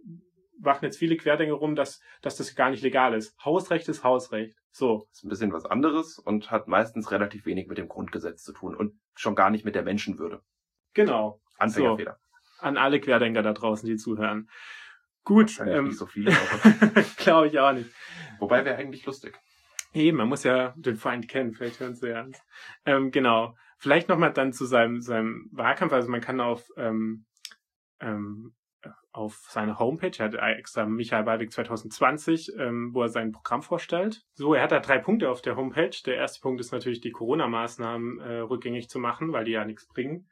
machen 0.60 0.84
jetzt 0.84 0.98
viele 0.98 1.16
Querdenker 1.16 1.54
rum, 1.54 1.74
dass, 1.74 2.00
dass 2.20 2.36
das 2.36 2.54
gar 2.54 2.70
nicht 2.70 2.82
legal 2.82 3.14
ist. 3.14 3.34
Hausrecht 3.44 3.88
ist 3.88 4.04
Hausrecht. 4.04 4.56
So. 4.70 5.06
Das 5.08 5.18
ist 5.18 5.24
ein 5.24 5.28
bisschen 5.28 5.52
was 5.52 5.64
anderes 5.66 6.18
und 6.18 6.50
hat 6.50 6.68
meistens 6.68 7.10
relativ 7.10 7.46
wenig 7.46 7.66
mit 7.68 7.78
dem 7.78 7.88
Grundgesetz 7.88 8.42
zu 8.42 8.52
tun 8.52 8.76
und 8.76 8.94
schon 9.14 9.34
gar 9.34 9.50
nicht 9.50 9.64
mit 9.64 9.74
der 9.74 9.82
Menschenwürde. 9.82 10.40
Genau. 10.94 11.40
Anfängerfehler. 11.58 12.18
An 12.58 12.76
alle 12.76 13.00
Querdenker 13.00 13.42
da 13.42 13.52
draußen, 13.52 13.88
die 13.88 13.96
zuhören. 13.96 14.48
Gut. 15.24 15.46
Wahrscheinlich 15.58 15.76
Ähm, 15.78 15.84
nicht 15.84 15.98
so 15.98 16.06
viele, 16.06 16.32
Glaube 17.16 17.48
ich 17.48 17.58
auch 17.58 17.72
nicht. 17.72 17.90
wobei 18.38 18.64
wäre 18.64 18.76
eigentlich 18.76 19.04
lustig. 19.04 19.38
Eben, 19.94 20.16
man 20.16 20.28
muss 20.28 20.44
ja 20.44 20.74
den 20.76 20.96
Feind 20.96 21.28
kennen, 21.28 21.52
vielleicht 21.52 21.80
hören 21.80 21.94
sie 21.94 22.08
ja. 22.08 22.26
Ähm, 22.86 23.10
genau. 23.10 23.54
Vielleicht 23.78 24.08
nochmal 24.08 24.32
dann 24.32 24.52
zu 24.52 24.64
seinem, 24.64 25.00
seinem 25.00 25.48
Wahlkampf. 25.52 25.92
Also 25.92 26.08
man 26.08 26.20
kann 26.20 26.40
auf, 26.40 26.68
ähm, 26.76 27.26
ähm, 28.00 28.54
auf 29.12 29.44
seine 29.50 29.78
Homepage, 29.78 30.12
er 30.18 30.26
hat 30.26 30.34
extra 30.58 30.86
Michael 30.86 31.24
Ballweg 31.24 31.52
2020, 31.52 32.52
ähm, 32.58 32.94
wo 32.94 33.02
er 33.02 33.08
sein 33.08 33.32
Programm 33.32 33.62
vorstellt. 33.62 34.22
So, 34.34 34.54
er 34.54 34.62
hat 34.62 34.72
da 34.72 34.80
drei 34.80 34.98
Punkte 34.98 35.28
auf 35.30 35.42
der 35.42 35.56
Homepage. 35.56 35.96
Der 36.06 36.16
erste 36.16 36.40
Punkt 36.40 36.60
ist 36.60 36.72
natürlich, 36.72 37.00
die 37.00 37.10
Corona-Maßnahmen 37.10 38.20
äh, 38.20 38.38
rückgängig 38.38 38.88
zu 38.88 38.98
machen, 38.98 39.32
weil 39.32 39.44
die 39.44 39.52
ja 39.52 39.64
nichts 39.64 39.86
bringen. 39.88 40.28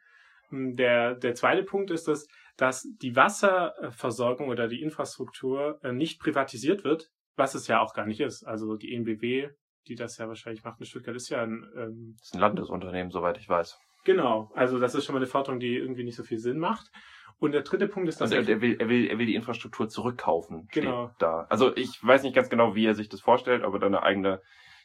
Ähm, 0.50 0.76
Der, 0.76 1.14
der 1.14 1.34
zweite 1.34 1.64
Punkt 1.64 1.90
ist 1.90 2.08
es, 2.08 2.28
dass 2.56 2.88
die 3.02 3.16
Wasserversorgung 3.16 4.48
oder 4.48 4.68
die 4.68 4.82
Infrastruktur 4.82 5.78
äh, 5.82 5.92
nicht 5.92 6.20
privatisiert 6.20 6.84
wird, 6.84 7.10
was 7.36 7.54
es 7.54 7.66
ja 7.68 7.80
auch 7.80 7.94
gar 7.94 8.06
nicht 8.06 8.20
ist. 8.20 8.44
Also 8.44 8.76
die 8.76 8.94
ENBW, 8.94 9.48
die 9.88 9.94
das 9.94 10.18
ja 10.18 10.28
wahrscheinlich 10.28 10.62
macht 10.64 10.80
in 10.80 10.86
Stuttgart, 10.86 11.16
ist 11.16 11.28
ja 11.30 11.42
ein 11.42 11.64
ähm, 11.76 12.14
Das 12.18 12.26
ist 12.28 12.34
ein 12.34 12.40
Landesunternehmen, 12.40 13.10
soweit 13.10 13.38
ich 13.38 13.48
weiß. 13.48 13.78
genau. 14.04 14.50
Also 14.54 14.78
das 14.78 14.94
ist 14.94 15.04
schon 15.04 15.14
mal 15.14 15.20
eine 15.20 15.26
Forderung, 15.26 15.60
die 15.60 15.76
irgendwie 15.76 16.04
nicht 16.04 16.16
so 16.16 16.22
viel 16.22 16.38
Sinn 16.38 16.58
macht. 16.58 16.90
Und 17.38 17.52
der 17.52 17.62
dritte 17.62 17.88
Punkt 17.88 18.08
ist, 18.08 18.20
dass 18.20 18.32
Also 18.32 18.50
er, 18.50 18.56
er, 18.56 18.60
will, 18.60 18.76
er, 18.78 18.88
will, 18.90 19.06
er 19.06 19.18
will 19.18 19.24
die 19.24 19.34
Infrastruktur 19.34 19.88
zurückkaufen. 19.88 20.68
Genau. 20.72 21.10
Da. 21.18 21.46
Also 21.48 21.74
ich 21.74 21.98
weiß 22.04 22.22
nicht 22.22 22.34
ganz 22.34 22.50
genau, 22.50 22.74
wie 22.74 22.84
er 22.84 22.94
sich 22.94 23.08
das 23.08 23.22
vorstellt, 23.22 23.64
ob 23.64 23.72
er 23.72 23.80
da 23.80 23.86
eine 23.86 24.02
eigene 24.02 24.42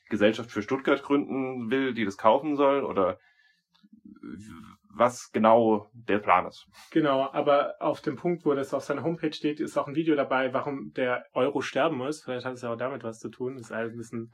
Gesellschaft 0.09 0.51
für 0.51 0.61
Stuttgart 0.61 1.03
gründen 1.03 1.69
will, 1.69 1.93
die 1.93 2.05
das 2.05 2.17
kaufen 2.17 2.55
soll 2.55 2.83
oder 2.85 3.19
was 4.95 5.31
genau 5.31 5.89
der 5.93 6.19
Plan 6.19 6.47
ist. 6.47 6.67
Genau, 6.91 7.29
aber 7.31 7.75
auf 7.79 8.01
dem 8.01 8.15
Punkt, 8.15 8.45
wo 8.45 8.53
das 8.53 8.73
auf 8.73 8.83
seiner 8.83 9.03
Homepage 9.03 9.33
steht, 9.33 9.59
ist 9.59 9.77
auch 9.77 9.87
ein 9.87 9.95
Video 9.95 10.15
dabei, 10.15 10.53
warum 10.53 10.93
der 10.93 11.25
Euro 11.33 11.61
sterben 11.61 11.97
muss. 11.97 12.23
Vielleicht 12.23 12.45
hat 12.45 12.53
es 12.53 12.61
ja 12.61 12.71
auch 12.71 12.77
damit 12.77 13.03
was 13.03 13.19
zu 13.19 13.29
tun. 13.29 13.55
Das 13.55 13.67
ist 13.67 13.71
alles 13.71 13.93
ein 13.93 13.97
bisschen 13.97 14.31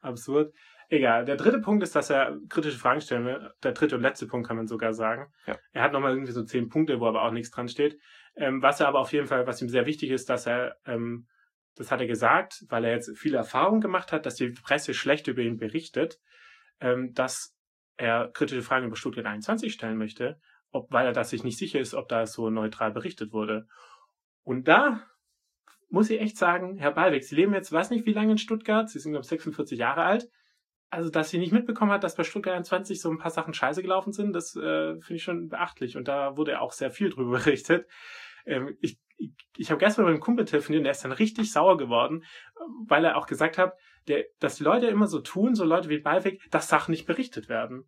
absurd. 0.00 0.52
Egal. 0.88 1.24
Der 1.24 1.36
dritte 1.36 1.60
Punkt 1.60 1.82
ist, 1.82 1.96
dass 1.96 2.10
er 2.10 2.36
kritische 2.50 2.78
Fragen 2.78 3.00
stellen 3.00 3.24
will. 3.24 3.50
Der 3.62 3.72
dritte 3.72 3.96
und 3.96 4.02
letzte 4.02 4.26
Punkt 4.26 4.46
kann 4.46 4.58
man 4.58 4.66
sogar 4.66 4.92
sagen. 4.92 5.32
Ja. 5.46 5.56
Er 5.72 5.82
hat 5.82 5.92
nochmal 5.92 6.12
irgendwie 6.12 6.32
so 6.32 6.44
zehn 6.44 6.68
Punkte, 6.68 7.00
wo 7.00 7.06
aber 7.06 7.22
auch 7.22 7.30
nichts 7.30 7.50
dran 7.50 7.68
steht. 7.68 7.98
Ähm, 8.36 8.62
was 8.62 8.80
er 8.80 8.88
aber 8.88 9.00
auf 9.00 9.12
jeden 9.12 9.26
Fall, 9.26 9.46
was 9.46 9.62
ihm 9.62 9.68
sehr 9.68 9.86
wichtig 9.86 10.10
ist, 10.10 10.28
dass 10.28 10.46
er, 10.46 10.76
ähm, 10.84 11.26
das 11.76 11.90
hat 11.90 12.00
er 12.00 12.06
gesagt, 12.06 12.64
weil 12.68 12.84
er 12.84 12.92
jetzt 12.92 13.16
viel 13.16 13.34
Erfahrung 13.34 13.80
gemacht 13.80 14.12
hat, 14.12 14.26
dass 14.26 14.34
die 14.34 14.50
Presse 14.50 14.92
schlecht 14.92 15.28
über 15.28 15.40
ihn 15.40 15.56
berichtet, 15.56 16.18
ähm, 16.80 17.12
dass 17.14 17.54
er 17.96 18.28
kritische 18.32 18.62
Fragen 18.62 18.86
über 18.86 18.96
Stuttgart 18.96 19.26
21 19.26 19.72
stellen 19.72 19.98
möchte, 19.98 20.40
ob, 20.70 20.90
weil 20.92 21.06
er 21.06 21.12
da 21.12 21.24
sich 21.24 21.44
nicht 21.44 21.58
sicher 21.58 21.80
ist, 21.80 21.94
ob 21.94 22.08
da 22.08 22.26
so 22.26 22.50
neutral 22.50 22.92
berichtet 22.92 23.32
wurde. 23.32 23.66
Und 24.42 24.68
da 24.68 25.06
muss 25.88 26.10
ich 26.10 26.20
echt 26.20 26.38
sagen, 26.38 26.78
Herr 26.78 26.92
Ballweg, 26.92 27.24
Sie 27.24 27.36
leben 27.36 27.54
jetzt, 27.54 27.70
weiß 27.70 27.90
nicht 27.90 28.06
wie 28.06 28.14
lange 28.14 28.32
in 28.32 28.38
Stuttgart, 28.38 28.88
Sie 28.88 28.98
sind, 28.98 29.12
glaube 29.12 29.24
ich, 29.24 29.28
46 29.28 29.78
Jahre 29.78 30.02
alt. 30.02 30.28
Also, 30.88 31.08
dass 31.08 31.30
sie 31.30 31.38
nicht 31.38 31.52
mitbekommen 31.52 31.90
hat, 31.90 32.04
dass 32.04 32.16
bei 32.16 32.24
Stuttgart 32.24 32.54
21 32.54 33.00
so 33.00 33.10
ein 33.10 33.16
paar 33.16 33.30
Sachen 33.30 33.54
scheiße 33.54 33.80
gelaufen 33.80 34.12
sind, 34.12 34.34
das 34.34 34.54
äh, 34.56 35.00
finde 35.00 35.14
ich 35.14 35.22
schon 35.22 35.48
beachtlich. 35.48 35.96
Und 35.96 36.06
da 36.06 36.36
wurde 36.36 36.60
auch 36.60 36.72
sehr 36.72 36.90
viel 36.90 37.08
drüber 37.08 37.30
berichtet. 37.38 37.86
Ähm, 38.44 38.76
ich 38.80 38.98
ich, 39.22 39.32
ich 39.56 39.70
habe 39.70 39.78
gestern 39.78 40.04
mit 40.04 40.12
einem 40.12 40.20
Kumpel 40.20 40.44
telefoniert 40.44 40.80
und 40.80 40.84
der 40.84 40.92
ist 40.92 41.04
dann 41.04 41.12
richtig 41.12 41.52
sauer 41.52 41.76
geworden, 41.76 42.24
weil 42.86 43.04
er 43.04 43.16
auch 43.16 43.26
gesagt 43.26 43.58
hat, 43.58 43.74
der, 44.08 44.24
dass 44.40 44.56
die 44.56 44.64
Leute 44.64 44.86
immer 44.86 45.06
so 45.06 45.20
tun, 45.20 45.54
so 45.54 45.64
Leute 45.64 45.88
wie 45.88 45.98
Ballweg, 45.98 46.40
dass 46.50 46.68
Sachen 46.68 46.92
nicht 46.92 47.06
berichtet 47.06 47.48
werden. 47.48 47.84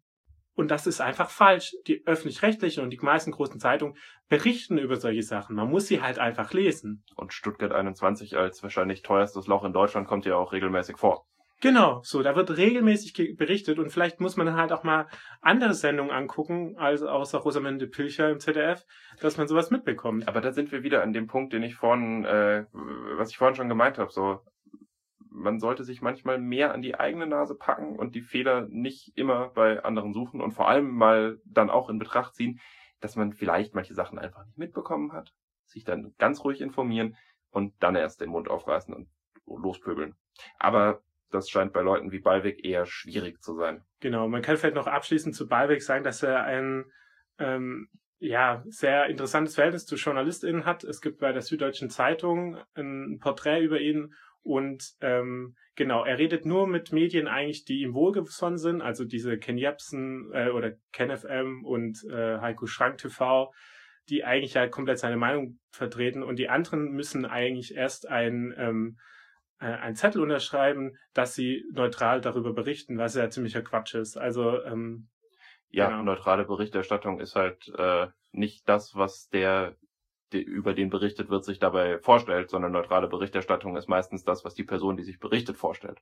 Und 0.57 0.71
das 0.71 0.87
ist 0.87 1.01
einfach 1.01 1.31
falsch. 1.31 1.75
Die 1.89 2.07
öffentlich-rechtlichen 2.07 2.85
und 2.85 2.91
die 2.91 2.99
meisten 2.99 3.33
großen 3.33 3.59
Zeitungen 3.59 3.97
berichten 4.29 4.79
über 4.79 4.97
solche 4.97 5.23
Sachen. 5.23 5.57
Man 5.57 5.69
muss 5.69 5.89
sie 5.89 6.01
halt 6.01 6.21
einfach 6.21 6.53
lesen. 6.53 7.05
Und 7.17 7.33
Stuttgart 7.33 7.73
21 7.73 8.37
als 8.37 8.63
wahrscheinlich 8.63 9.03
teuerstes 9.03 9.49
Loch 9.49 9.65
in 9.65 9.73
Deutschland 9.73 10.07
kommt 10.07 10.27
ja 10.27 10.37
auch 10.37 10.53
regelmäßig 10.53 10.97
vor. 10.97 11.27
Genau, 11.61 12.03
so, 12.05 12.23
da 12.23 12.37
wird 12.37 12.57
regelmäßig 12.57 13.15
ge- 13.15 13.35
berichtet 13.35 13.79
und 13.79 13.91
vielleicht 13.91 14.21
muss 14.21 14.37
man 14.37 14.55
halt 14.55 14.71
auch 14.71 14.83
mal 14.85 15.07
andere 15.41 15.73
Sendungen 15.73 16.13
angucken, 16.13 16.77
als 16.77 17.03
außer 17.03 17.39
Rosamunde 17.39 17.87
Pilcher 17.87 18.29
im 18.29 18.39
ZDF, 18.39 18.85
dass 19.21 19.39
man 19.39 19.49
sowas 19.49 19.71
mitbekommt. 19.71 20.29
Aber 20.29 20.41
da 20.41 20.53
sind 20.53 20.73
wir 20.73 20.83
wieder 20.83 21.03
an 21.03 21.13
dem 21.13 21.27
Punkt, 21.27 21.53
den 21.53 21.63
ich 21.63 21.75
vorhin, 21.75 22.25
äh, 22.25 22.67
was 23.17 23.31
ich 23.31 23.39
vorhin 23.39 23.55
schon 23.55 23.69
gemeint 23.69 23.99
habe. 23.99 24.11
So, 24.11 24.41
man 25.35 25.59
sollte 25.59 25.83
sich 25.83 26.01
manchmal 26.01 26.39
mehr 26.39 26.73
an 26.73 26.81
die 26.81 26.95
eigene 26.95 27.27
Nase 27.27 27.57
packen 27.57 27.99
und 27.99 28.15
die 28.15 28.23
Fehler 28.23 28.69
nicht 28.71 29.19
immer 29.19 29.49
bei 29.49 29.83
anderen 29.83 30.13
suchen 30.13 30.41
und 30.41 30.53
vor 30.53 30.69
allem 30.69 30.91
mal 30.91 31.41
dann 31.45 31.71
auch 31.71 31.91
in 31.91 31.99
Betracht 31.99 32.35
ziehen, 32.35 32.61
dass 33.01 33.17
man 33.17 33.33
vielleicht 33.33 33.75
manche 33.75 33.95
Sachen 33.95 34.19
einfach 34.19 34.47
nicht 34.47 34.59
mitbekommen 34.59 35.13
hat, 35.13 35.35
sich 35.67 35.85
dann 35.85 36.15
ganz 36.19 36.45
ruhig 36.45 36.61
informieren 36.61 37.17
und 37.51 37.75
dann 37.81 37.97
erst 37.97 38.21
den 38.21 38.31
Mund 38.31 38.49
aufreißen 38.49 38.95
und 38.95 39.09
lospöbeln. 39.47 40.15
Aber 40.59 41.03
das 41.31 41.51
scheint 41.51 41.73
bei 41.73 41.83
Leuten 41.83 42.13
wie 42.13 42.21
Ballweg 42.21 42.65
eher 42.65 42.87
schwierig 42.87 43.43
zu 43.43 43.57
sein. 43.57 43.85
Genau, 43.99 44.29
man 44.29 44.41
kann 44.41 44.57
vielleicht 44.57 44.77
noch 44.77 44.87
abschließend 44.87 45.35
zu 45.35 45.49
Ballweg 45.49 45.83
sagen, 45.83 46.05
dass 46.05 46.23
er 46.23 46.45
ein 46.45 46.85
ähm, 47.39 47.89
ja, 48.21 48.63
sehr 48.67 49.07
interessantes 49.07 49.57
Verhältnis 49.57 49.85
zu 49.85 49.97
JournalistInnen 49.97 50.65
hat. 50.65 50.85
Es 50.85 51.01
gibt 51.01 51.19
bei 51.19 51.33
der 51.33 51.43
Süddeutschen 51.43 51.91
Zeitung 51.91 52.57
ein 52.75 53.19
Porträt 53.21 53.63
über 53.63 53.81
ihn 53.81 54.15
und 54.45 54.95
ähm, 55.01 55.57
genau, 55.75 56.05
er 56.05 56.19
redet 56.19 56.47
nur 56.47 56.67
mit 56.67 56.93
Medien 56.93 57.27
eigentlich, 57.27 57.65
die 57.65 57.81
ihm 57.81 57.95
wohlgesonnen 57.95 58.59
sind, 58.59 58.83
also 58.83 59.05
diese 59.05 59.39
Ken 59.39 59.59
Jebsen 59.59 60.31
äh, 60.33 60.51
oder 60.51 60.73
Ken 60.93 61.17
FM 61.17 61.65
und 61.65 62.05
äh, 62.05 62.39
Heiko 62.39 62.67
Schrank 62.67 62.99
TV, 62.99 63.53
die 64.09 64.23
eigentlich 64.23 64.55
ja 64.55 64.69
komplett 64.69 64.99
seine 64.99 65.17
Meinung 65.17 65.59
vertreten 65.73 66.23
und 66.23 66.39
die 66.39 66.49
anderen 66.51 66.93
müssen 66.93 67.25
eigentlich 67.25 67.75
erst 67.75 68.07
ein 68.09 68.55
ähm, 68.57 68.99
äh, 69.61 69.67
ein 69.67 69.95
Zettel 69.97 70.21
unterschreiben, 70.21 70.97
dass 71.15 71.35
sie 71.35 71.65
neutral 71.73 72.21
darüber 72.21 72.53
berichten, 72.53 72.99
was 72.99 73.15
ja 73.15 73.31
ziemlicher 73.31 73.63
Quatsch 73.63 73.95
ist. 73.95 74.17
Also 74.19 74.63
ähm, 74.65 75.09
Ja, 75.71 75.89
Genau. 75.89 76.03
neutrale 76.03 76.45
Berichterstattung 76.45 77.19
ist 77.19 77.35
halt 77.35 77.69
äh, 77.79 78.09
nicht 78.33 78.69
das, 78.69 78.95
was 78.95 79.29
der, 79.31 79.77
über 80.41 80.75
den 80.75 80.91
berichtet 80.91 81.31
wird, 81.31 81.45
sich 81.45 81.59
dabei 81.59 81.99
vorstellt, 81.99 82.51
sondern 82.51 82.73
neutrale 82.73 83.09
Berichterstattung 83.09 83.77
ist 83.77 83.89
meistens 83.89 84.25
das, 84.25 84.45
was 84.45 84.55
die 84.55 84.65
Person, 84.65 84.97
die 84.97 85.03
sich 85.03 85.19
berichtet, 85.19 85.57
vorstellt. 85.57 86.01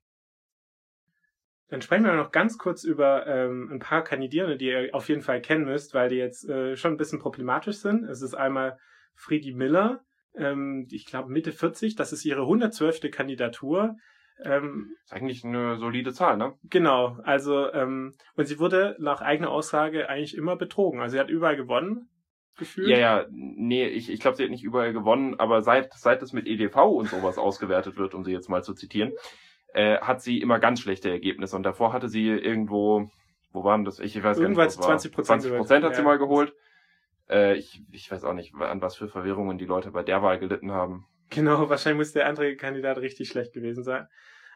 Dann 1.68 1.80
sprechen 1.80 2.04
wir 2.04 2.12
noch 2.12 2.32
ganz 2.32 2.58
kurz 2.58 2.84
über 2.84 3.26
ähm, 3.26 3.70
ein 3.72 3.78
paar 3.78 4.04
Kandidierende, 4.04 4.58
die 4.58 4.66
ihr 4.66 4.90
auf 4.92 5.08
jeden 5.08 5.22
Fall 5.22 5.40
kennen 5.40 5.64
müsst, 5.64 5.94
weil 5.94 6.10
die 6.10 6.16
jetzt 6.16 6.46
äh, 6.46 6.76
schon 6.76 6.92
ein 6.92 6.96
bisschen 6.98 7.18
problematisch 7.18 7.76
sind. 7.76 8.04
Es 8.04 8.20
ist 8.20 8.34
einmal 8.34 8.78
Friedi 9.14 9.54
Miller, 9.54 10.04
ähm, 10.34 10.86
ich 10.90 11.06
glaube 11.06 11.30
Mitte 11.30 11.50
40, 11.50 11.96
das 11.96 12.12
ist 12.12 12.26
ihre 12.26 12.42
112. 12.42 13.10
Kandidatur. 13.10 13.96
Ähm, 14.44 14.96
Ist 15.04 15.14
eigentlich 15.14 15.44
eine 15.44 15.78
solide 15.78 16.12
Zahl, 16.12 16.36
ne? 16.36 16.54
genau, 16.64 17.18
also 17.22 17.70
und 17.72 18.14
sie 18.46 18.58
wurde 18.58 18.96
nach 18.98 19.20
eigener 19.20 19.50
Aussage 19.50 20.08
eigentlich 20.08 20.36
immer 20.36 20.56
betrogen. 20.56 21.00
Also 21.00 21.14
sie 21.14 21.20
hat 21.20 21.30
überall 21.30 21.56
gewonnen, 21.56 22.08
gefühlt. 22.56 22.88
Ja, 22.88 22.98
ja, 22.98 23.26
nee, 23.30 23.86
ich, 23.86 24.10
ich 24.10 24.20
glaube, 24.20 24.36
sie 24.36 24.44
hat 24.44 24.50
nicht 24.50 24.64
überall 24.64 24.92
gewonnen, 24.92 25.38
aber 25.38 25.62
seit, 25.62 25.92
seit 25.94 26.22
es 26.22 26.32
mit 26.32 26.46
EDV 26.46 26.76
und 26.76 27.08
sowas 27.08 27.38
ausgewertet 27.38 27.96
wird, 27.96 28.14
um 28.14 28.24
sie 28.24 28.32
jetzt 28.32 28.48
mal 28.48 28.62
zu 28.62 28.74
zitieren, 28.74 29.12
äh, 29.74 29.98
hat 29.98 30.22
sie 30.22 30.40
immer 30.40 30.58
ganz 30.58 30.80
schlechte 30.80 31.10
Ergebnisse. 31.10 31.56
Und 31.56 31.62
davor 31.62 31.92
hatte 31.92 32.08
sie 32.08 32.28
irgendwo, 32.28 33.10
wo 33.52 33.64
waren 33.64 33.84
das? 33.84 33.98
Ich, 33.98 34.16
ich 34.16 34.22
weiß 34.22 34.38
Irgendwas 34.38 34.78
gar 34.78 34.94
nicht, 34.94 35.16
wo 35.16 35.20
es 35.22 35.28
war. 35.28 35.36
20% 35.36 35.40
20 35.42 35.56
Prozent 35.56 35.84
hat 35.84 35.94
sie 35.94 36.02
ja. 36.02 36.06
mal 36.06 36.18
geholt. 36.18 36.54
Äh, 37.28 37.56
ich, 37.56 37.82
ich 37.90 38.10
weiß 38.10 38.24
auch 38.24 38.34
nicht, 38.34 38.54
an 38.54 38.82
was 38.82 38.96
für 38.96 39.08
Verwirrungen 39.08 39.58
die 39.58 39.64
Leute 39.64 39.90
bei 39.90 40.02
der 40.02 40.22
Wahl 40.22 40.38
gelitten 40.38 40.72
haben. 40.72 41.06
Genau, 41.30 41.68
wahrscheinlich 41.70 41.98
muss 41.98 42.12
der 42.12 42.26
andere 42.26 42.56
Kandidat 42.56 42.98
richtig 42.98 43.28
schlecht 43.28 43.54
gewesen 43.54 43.82
sein. 43.82 44.06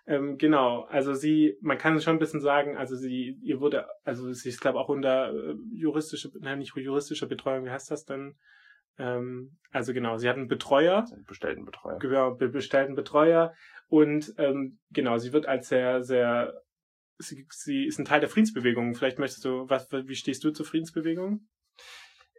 Ähm, 0.07 0.39
genau, 0.39 0.83
also 0.83 1.15
sie, 1.15 1.57
man 1.61 1.79
kann 1.79 2.01
schon 2.01 2.17
ein 2.17 2.21
bisschen 2.21 2.41
sagen, 2.41 2.77
also 2.77 2.95
sie, 2.95 3.39
ihr 3.43 3.61
wurde, 3.61 3.87
also 4.05 4.33
sie 4.33 4.49
ist, 4.49 4.61
glaube 4.61 4.79
auch 4.79 4.89
unter 4.89 5.33
äh, 5.33 5.57
juristische, 5.73 6.31
nein, 6.39 6.61
nicht 6.61 6.77
juristische 6.77 7.27
Betreuung, 7.27 7.65
wie 7.65 7.71
heißt 7.71 7.91
das 7.91 8.05
denn? 8.05 8.37
Ähm, 8.99 9.59
also 9.73 9.93
genau, 9.93 10.17
sie 10.17 10.29
hat 10.29 10.37
einen 10.37 10.49
Betreuer. 10.49 11.05
Bestellten 11.27 11.65
Betreuer. 11.65 11.99
Genau, 11.99 12.35
be 12.35 12.49
bestellten 12.49 12.95
Betreuer. 12.95 13.53
Und 13.89 14.33
ähm, 14.39 14.79
genau, 14.91 15.19
sie 15.19 15.33
wird 15.33 15.47
als 15.47 15.69
sehr, 15.69 16.03
sehr, 16.03 16.55
sie, 17.19 17.47
sie 17.51 17.85
ist 17.87 17.99
ein 17.99 18.05
Teil 18.05 18.21
der 18.21 18.29
Friedensbewegung. 18.29 18.95
Vielleicht 18.95 19.19
möchtest 19.19 19.45
du, 19.45 19.69
was, 19.69 19.91
wie 19.91 20.15
stehst 20.15 20.45
du 20.45 20.51
zur 20.51 20.67
Friedensbewegung? 20.67 21.47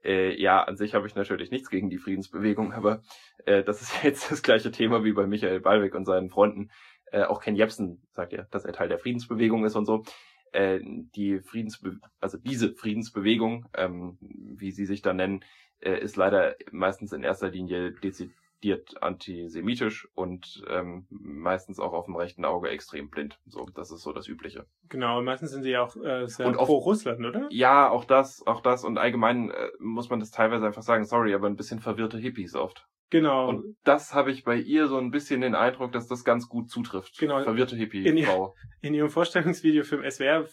Äh, 0.04 0.40
ja, 0.42 0.64
an 0.64 0.78
sich 0.78 0.94
habe 0.94 1.08
ich 1.08 1.16
natürlich 1.16 1.52
nichts 1.52 1.70
gegen 1.70 1.90
die 1.90 1.98
Friedensbewegung, 1.98 2.72
aber 2.72 3.02
äh, 3.46 3.64
das 3.64 3.82
ist 3.82 4.04
jetzt 4.04 4.32
das 4.32 4.42
gleiche 4.42 4.72
Thema 4.72 5.04
wie 5.04 5.14
bei 5.14 5.28
Michael 5.28 5.60
Ballweg 5.60 5.96
und 5.96 6.06
seinen 6.06 6.30
Freunden. 6.30 6.70
Äh, 7.12 7.24
auch 7.24 7.42
Ken 7.42 7.56
Jebsen 7.56 8.02
sagt 8.12 8.34
ja, 8.34 8.44
dass 8.52 8.66
er 8.66 8.74
Teil 8.74 8.90
der 8.90 9.00
Friedensbewegung 9.00 9.66
ist 9.66 9.76
und 9.76 9.86
so. 9.86 10.04
Äh, 10.52 10.80
die 10.84 11.40
Friedensbe 11.40 12.00
also 12.20 12.38
diese 12.38 12.74
Friedensbewegung, 12.74 13.66
ähm, 13.74 14.18
wie 14.22 14.72
sie 14.72 14.86
sich 14.86 15.02
da 15.02 15.14
nennen, 15.14 15.44
äh, 15.80 16.00
ist 16.00 16.16
leider 16.16 16.56
meistens 16.72 17.14
in 17.14 17.24
erster 17.24 17.50
Linie 17.50 17.92
dezidiert 17.92 19.02
antisemitisch 19.02 20.08
und 20.16 20.64
ähm, 20.70 21.06
meistens 21.10 21.80
auch 21.80 21.94
auf 21.94 22.06
dem 22.06 22.16
rechten 22.16 22.46
Auge 22.46 22.70
extrem 22.70 23.10
blind. 23.10 23.40
So, 23.46 23.68
das 23.76 23.92
ist 23.92 24.02
so 24.02 24.12
das 24.14 24.28
Übliche. 24.28 24.66
Genau, 24.90 25.20
und 25.20 25.26
meistens 25.26 25.52
sind 25.52 25.64
sie 25.64 25.72
ja 25.72 25.84
auch 25.84 25.96
äh, 25.98 26.28
sehr 26.28 26.52
pro 26.52 26.78
Russland, 26.78 27.24
oder? 27.26 27.48
Ja, 27.52 27.90
auch 27.90 28.06
das, 28.06 28.46
auch 28.48 28.62
das 28.62 28.84
und 28.84 28.98
allgemein 28.98 29.52
äh, 29.52 29.70
muss 29.80 30.10
man 30.10 30.20
das 30.20 30.32
teilweise 30.32 30.66
einfach 30.66 30.82
sagen, 30.82 31.06
sorry, 31.06 31.34
aber 31.34 31.48
ein 31.48 31.56
bisschen 31.56 31.80
verwirrte 31.80 32.18
Hippies 32.18 32.56
oft. 32.56 32.88
Genau. 33.10 33.50
Und 33.50 33.78
das 33.84 34.14
habe 34.14 34.32
ich 34.32 34.44
bei 34.44 34.58
ihr 34.58 34.88
so 34.88 34.98
ein 34.98 35.12
bisschen 35.12 35.40
den 35.40 35.56
Eindruck, 35.56 35.94
dass 35.94 36.08
das 36.08 36.26
ganz 36.26 36.50
gut 36.50 36.70
zutrifft. 36.70 37.18
Genau. 37.18 37.42
Verwirrte 37.42 37.78
Hippie-Frau. 37.78 38.54
In, 38.82 38.90
in, 38.90 38.94
ihrem 38.96 39.10
Vorstellungsvideo 39.10 39.84
für 39.84 39.98
den 39.98 40.12
SWR 40.12 40.46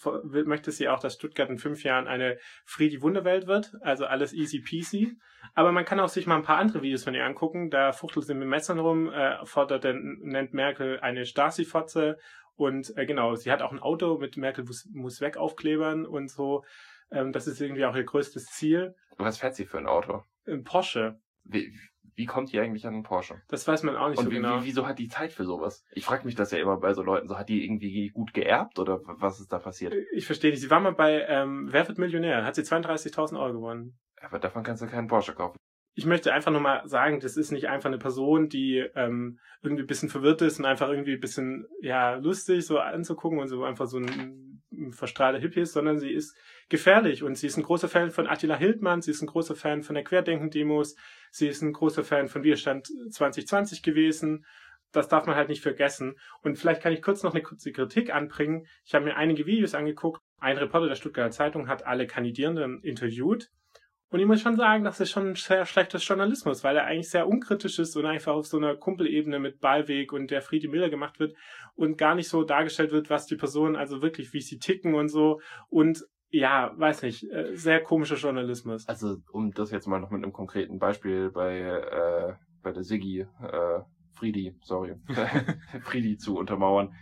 möchte 0.45 0.71
sie 0.71 0.89
auch, 0.89 1.01
dass 1.01 1.15
Stuttgart 1.15 1.51
in 1.51 1.59
fünf 1.59 1.83
Jahren 1.83 2.07
eine 2.07 2.39
Friedi 2.65 3.03
Wunderwelt 3.03 3.49
wird. 3.49 3.73
Also 3.81 4.07
alles 4.07 4.33
easy 4.33 4.61
peasy. 4.61 5.17
Aber 5.55 5.73
man 5.73 5.85
kann 5.85 5.99
auch 5.99 6.09
sich 6.09 6.27
mal 6.27 6.37
ein 6.37 6.43
paar 6.43 6.59
andere 6.59 6.83
Videos 6.83 7.03
von 7.03 7.15
ihr 7.15 7.25
angucken. 7.25 7.71
Da 7.71 7.93
fuchtelt 7.93 8.27
sie 8.27 8.35
mit 8.35 8.47
Messern 8.47 8.79
rum, 8.79 9.13
äh, 9.13 9.45
fordert, 9.45 9.85
nennt 9.85 10.55
Merkel 10.55 11.01
eine 11.01 11.27
Stasi-Fotze. 11.27 12.19
Und 12.55 12.97
äh, 12.97 13.05
genau, 13.05 13.35
sie 13.35 13.51
hat 13.51 13.63
auch 13.63 13.73
ein 13.73 13.81
Auto 13.81 14.19
mit 14.19 14.37
Merkel 14.37 14.65
muss, 14.65 14.89
muss 14.93 15.21
weg 15.21 15.37
Aufklebern 15.37 16.07
und 16.07 16.31
so. 16.31 16.63
Ähm, 17.11 17.33
das 17.33 17.49
ist 17.49 17.61
irgendwie 17.61 17.85
auch 17.85 17.97
ihr 17.97 18.05
größtes 18.05 18.47
Ziel. 18.47 18.95
Was 19.17 19.39
fährt 19.39 19.57
sie 19.57 19.67
für 19.67 19.79
ein 19.79 19.89
Auto? 19.89 20.23
Ein 20.47 20.63
Porsche. 20.63 21.19
Wie, 21.43 21.77
wie 22.17 22.27
kommt 22.27 22.53
die 22.53 22.61
eigentlich 22.61 22.87
an 22.87 22.95
einen 22.95 23.03
Porsche? 23.03 23.41
Das 23.49 23.67
weiß 23.67 23.83
man 23.83 23.97
auch 23.97 24.09
nicht 24.09 24.19
Und 24.19 24.27
so 24.27 24.31
wie, 24.31 24.37
genau. 24.37 24.61
wie, 24.61 24.67
wieso 24.67 24.87
hat 24.87 24.99
die 24.99 25.09
Zeit 25.09 25.33
für 25.33 25.45
sowas? 25.45 25.85
Ich 25.93 26.05
frage 26.05 26.25
mich 26.25 26.35
das 26.35 26.51
ja 26.51 26.59
immer 26.59 26.77
bei 26.79 26.93
so 26.95 27.03
Leuten. 27.03 27.29
So 27.29 27.39
hat 27.39 27.49
die 27.49 27.65
irgendwie 27.65 28.11
gut 28.11 28.35
geerbt 28.35 28.79
oder 28.79 29.01
was 29.05 29.41
ist 29.41 29.53
da 29.53 29.59
passiert? 29.59 29.95
Ich 30.13 30.27
verstehe 30.27 30.51
nicht. 30.51 30.61
Sie 30.61 30.71
war 30.71 30.81
mal 30.81 30.93
bei 30.93 31.25
ähm, 31.29 31.69
Wer 31.71 31.89
wird 31.89 31.99
Millionär? 31.99 32.45
Hat 32.45 32.55
sie 32.55 32.63
32.000 32.63 33.39
Euro 33.39 33.55
gewonnen. 33.55 33.99
Aber 34.21 34.39
davon 34.39 34.63
kannst 34.63 34.83
du 34.83 34.87
keinen 34.87 35.09
Porsche 35.09 35.35
kaufen. 35.35 35.57
Ich 35.97 36.07
möchte 36.07 36.33
einfach 36.33 36.51
nur 36.51 36.61
mal 36.61 36.87
sagen, 36.89 37.21
das 37.21 37.37
ist 37.37 37.53
nicht 37.53 37.69
einfach 37.69 37.89
eine 37.89 37.99
Person, 37.99 38.49
die 38.49 38.85
ähm, 38.97 39.39
irgendwie 39.63 39.85
ein 39.85 39.87
bisschen 39.87 40.09
verwirrt 40.09 40.43
ist 40.43 40.59
und 40.59 40.65
einfach 40.65 40.89
irgendwie 40.89 41.15
ein 41.15 41.21
bisschen 41.21 41.67
ja 41.81 42.15
lustig 42.15 42.67
so 42.67 42.79
anzugucken 42.79 43.39
und 43.39 43.47
so 43.47 43.63
einfach 43.63 43.87
so 43.87 43.99
ein, 43.99 44.54
ein 44.79 44.93
verstrahlter 44.93 45.41
Hippie 45.41 45.61
ist, 45.61 45.73
sondern 45.73 45.99
sie 45.99 46.13
ist 46.13 46.37
gefährlich 46.69 47.23
und 47.23 47.37
sie 47.37 47.47
ist 47.47 47.57
ein 47.57 47.63
großer 47.63 47.89
Fan 47.89 48.11
von 48.11 48.27
Attila 48.27 48.57
Hildmann, 48.57 49.03
sie 49.03 49.11
ist 49.11 49.23
ein 49.23 49.27
großer 49.27 49.55
Fan 49.55 49.83
von 49.83 49.95
der 49.95 50.05
Querdenken-Demos, 50.05 50.97
sie 51.31 51.49
ist 51.49 51.63
ein 51.63 51.73
großer 51.73 52.05
Fan 52.05 52.29
von 52.29 52.43
Widerstand 52.43 52.89
2020 53.11 53.83
gewesen. 53.83 54.45
Das 54.93 55.09
darf 55.09 55.27
man 55.27 55.35
halt 55.35 55.49
nicht 55.49 55.63
vergessen. 55.63 56.15
Und 56.43 56.57
vielleicht 56.57 56.81
kann 56.81 56.93
ich 56.93 57.03
kurz 57.03 57.25
noch 57.25 57.35
eine 57.35 57.43
kurze 57.43 57.73
Kritik 57.73 58.15
anbringen. 58.15 58.67
Ich 58.85 58.95
habe 58.95 59.05
mir 59.05 59.17
einige 59.17 59.45
Videos 59.45 59.75
angeguckt. 59.75 60.21
Ein 60.39 60.57
Reporter 60.57 60.87
der 60.87 60.95
Stuttgarter 60.95 61.33
Zeitung 61.33 61.67
hat 61.69 61.85
alle 61.85 62.07
Kandidierenden 62.07 62.81
interviewt. 62.81 63.51
Und 64.15 64.21
ich 64.21 64.27
muss 64.27 64.43
schon 64.43 64.55
sagen, 64.55 64.85
das 64.85 65.01
ist 65.01 65.11
schon 65.11 65.35
sehr 65.35 65.67
schlechtes 65.67 66.07
Journalismus, 66.07 66.63
weil 66.63 66.77
er 66.77 66.85
eigentlich 66.85 67.11
sehr 67.11 67.27
unkritisch 67.27 67.81
ist 67.81 67.97
und 67.97 68.07
einfach 68.07 68.35
auf 68.35 68.47
so 68.47 68.59
einer 68.59 68.77
Kumpelebene 68.77 69.41
mit 69.41 69.59
Ballweg 69.59 70.13
und 70.13 70.31
der 70.31 70.41
Friedi 70.41 70.69
Miller 70.69 70.89
gemacht 70.89 71.19
wird 71.19 71.35
und 71.75 71.99
gar 71.99 72.15
nicht 72.15 72.29
so 72.29 72.45
dargestellt 72.45 72.93
wird, 72.93 73.11
was 73.11 73.27
die 73.27 73.35
Personen, 73.35 73.75
also 73.75 74.03
wirklich, 74.03 74.33
wie 74.33 74.41
sie 74.41 74.61
ticken 74.61 74.95
und 74.95 75.09
so. 75.09 75.41
Und 75.69 76.05
ja, 76.31 76.73
weiß 76.77 77.03
nicht, 77.03 77.25
äh, 77.25 77.57
sehr 77.57 77.83
komischer 77.83 78.15
Journalismus. 78.15 78.87
Also, 78.87 79.17
um 79.33 79.51
das 79.51 79.73
jetzt 79.73 79.89
mal 79.89 79.99
noch 79.99 80.11
mit 80.11 80.23
einem 80.23 80.33
konkreten 80.33 80.79
Beispiel 80.79 81.33
bei, 81.33 81.59
äh, 81.59 82.35
bei 82.63 82.71
der 82.71 82.85
Siggi, 82.85 83.23
äh, 83.23 83.81
Friedi, 84.13 84.55
sorry, 84.63 84.95
Friedi 85.83 86.19
zu 86.19 86.37
untermauern. 86.37 86.95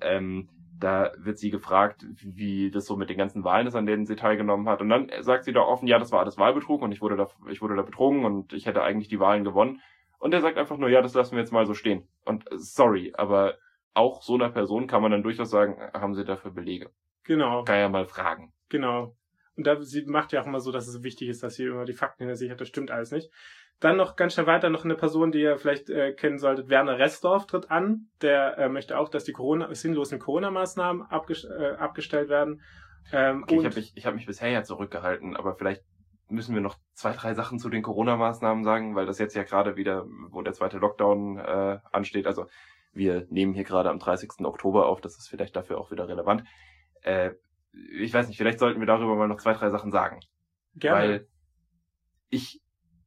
Ähm, 0.00 0.48
da 0.82 1.12
wird 1.16 1.38
sie 1.38 1.50
gefragt, 1.50 2.04
wie 2.22 2.70
das 2.70 2.86
so 2.86 2.96
mit 2.96 3.10
den 3.10 3.18
ganzen 3.18 3.44
Wahlen 3.44 3.66
ist, 3.66 3.74
an 3.74 3.86
denen 3.86 4.06
sie 4.06 4.16
teilgenommen 4.16 4.68
hat. 4.68 4.80
Und 4.80 4.88
dann 4.88 5.10
sagt 5.20 5.44
sie 5.44 5.52
da 5.52 5.60
offen, 5.60 5.86
ja, 5.86 5.98
das 5.98 6.12
war 6.12 6.20
alles 6.20 6.38
Wahlbetrug 6.38 6.82
und 6.82 6.92
ich 6.92 7.00
wurde 7.00 7.16
da, 7.16 7.28
ich 7.48 7.62
wurde 7.62 7.76
da 7.76 7.82
betrogen 7.82 8.24
und 8.24 8.52
ich 8.52 8.66
hätte 8.66 8.82
eigentlich 8.82 9.08
die 9.08 9.20
Wahlen 9.20 9.44
gewonnen. 9.44 9.80
Und 10.18 10.34
er 10.34 10.40
sagt 10.40 10.58
einfach 10.58 10.76
nur, 10.76 10.88
ja, 10.88 11.02
das 11.02 11.14
lassen 11.14 11.32
wir 11.32 11.40
jetzt 11.40 11.52
mal 11.52 11.66
so 11.66 11.74
stehen. 11.74 12.08
Und 12.24 12.44
sorry, 12.52 13.12
aber 13.16 13.58
auch 13.94 14.22
so 14.22 14.34
einer 14.34 14.50
Person 14.50 14.86
kann 14.86 15.02
man 15.02 15.10
dann 15.10 15.22
durchaus 15.22 15.50
sagen, 15.50 15.76
haben 15.92 16.14
sie 16.14 16.24
dafür 16.24 16.50
Belege? 16.50 16.90
Genau. 17.24 17.64
Kann 17.64 17.78
ja 17.78 17.88
mal 17.88 18.06
fragen. 18.06 18.52
Genau. 18.68 19.16
Und 19.56 19.66
da, 19.66 19.80
sie 19.80 20.04
macht 20.06 20.32
ja 20.32 20.40
auch 20.40 20.46
immer 20.46 20.60
so, 20.60 20.72
dass 20.72 20.88
es 20.88 21.02
wichtig 21.02 21.28
ist, 21.28 21.42
dass 21.42 21.56
sie 21.56 21.64
immer 21.64 21.84
die 21.84 21.92
Fakten 21.92 22.24
hinter 22.24 22.36
sich 22.36 22.50
hat. 22.50 22.60
Das 22.60 22.68
stimmt 22.68 22.90
alles 22.90 23.10
nicht. 23.10 23.30
Dann 23.80 23.96
noch 23.96 24.14
ganz 24.14 24.34
schnell 24.34 24.46
weiter 24.46 24.70
noch 24.70 24.84
eine 24.84 24.94
Person, 24.94 25.32
die 25.32 25.40
ihr 25.40 25.58
vielleicht 25.58 25.90
äh, 25.90 26.12
kennen 26.12 26.38
solltet. 26.38 26.68
Werner 26.68 26.98
Ressdorf 26.98 27.46
tritt 27.46 27.70
an. 27.70 28.08
Der 28.20 28.56
äh, 28.58 28.68
möchte 28.68 28.96
auch, 28.96 29.08
dass 29.08 29.24
die 29.24 29.32
Corona 29.32 29.74
sinnlosen 29.74 30.20
Corona-Maßnahmen 30.20 31.02
abges 31.02 31.44
äh, 31.44 31.74
abgestellt 31.78 32.28
werden. 32.28 32.62
Ähm, 33.12 33.42
Okay, 33.42 33.56
ich 33.56 33.64
habe 33.64 33.74
mich, 33.74 33.92
ich 33.96 34.06
hab 34.06 34.14
mich 34.14 34.26
bisher 34.26 34.50
ja 34.50 34.62
zurückgehalten, 34.62 35.36
aber 35.36 35.56
vielleicht 35.56 35.82
müssen 36.28 36.54
wir 36.54 36.62
noch 36.62 36.78
zwei, 36.94 37.12
drei 37.12 37.34
Sachen 37.34 37.58
zu 37.58 37.68
den 37.68 37.82
Corona-Maßnahmen 37.82 38.64
sagen, 38.64 38.94
weil 38.94 39.06
das 39.06 39.18
jetzt 39.18 39.34
ja 39.34 39.42
gerade 39.42 39.76
wieder, 39.76 40.06
wo 40.30 40.42
der 40.42 40.52
zweite 40.54 40.78
Lockdown 40.78 41.38
äh, 41.38 41.78
ansteht, 41.90 42.26
also 42.26 42.46
wir 42.92 43.26
nehmen 43.30 43.54
hier 43.54 43.64
gerade 43.64 43.90
am 43.90 43.98
30. 43.98 44.44
Oktober 44.44 44.86
auf, 44.86 45.00
das 45.00 45.18
ist 45.18 45.28
vielleicht 45.28 45.56
dafür 45.56 45.78
auch 45.78 45.90
wieder 45.90 46.08
relevant. 46.08 46.44
Äh, 47.02 47.32
ich 47.72 48.12
weiß 48.12 48.28
nicht, 48.28 48.36
vielleicht 48.36 48.58
sollten 48.58 48.80
wir 48.80 48.86
darüber 48.86 49.16
mal 49.16 49.28
noch 49.28 49.40
zwei, 49.40 49.54
drei 49.54 49.70
Sachen 49.70 49.90
sagen. 49.90 50.20
gerne. 50.74 50.98
Weil 50.98 51.28
ich 52.28 52.61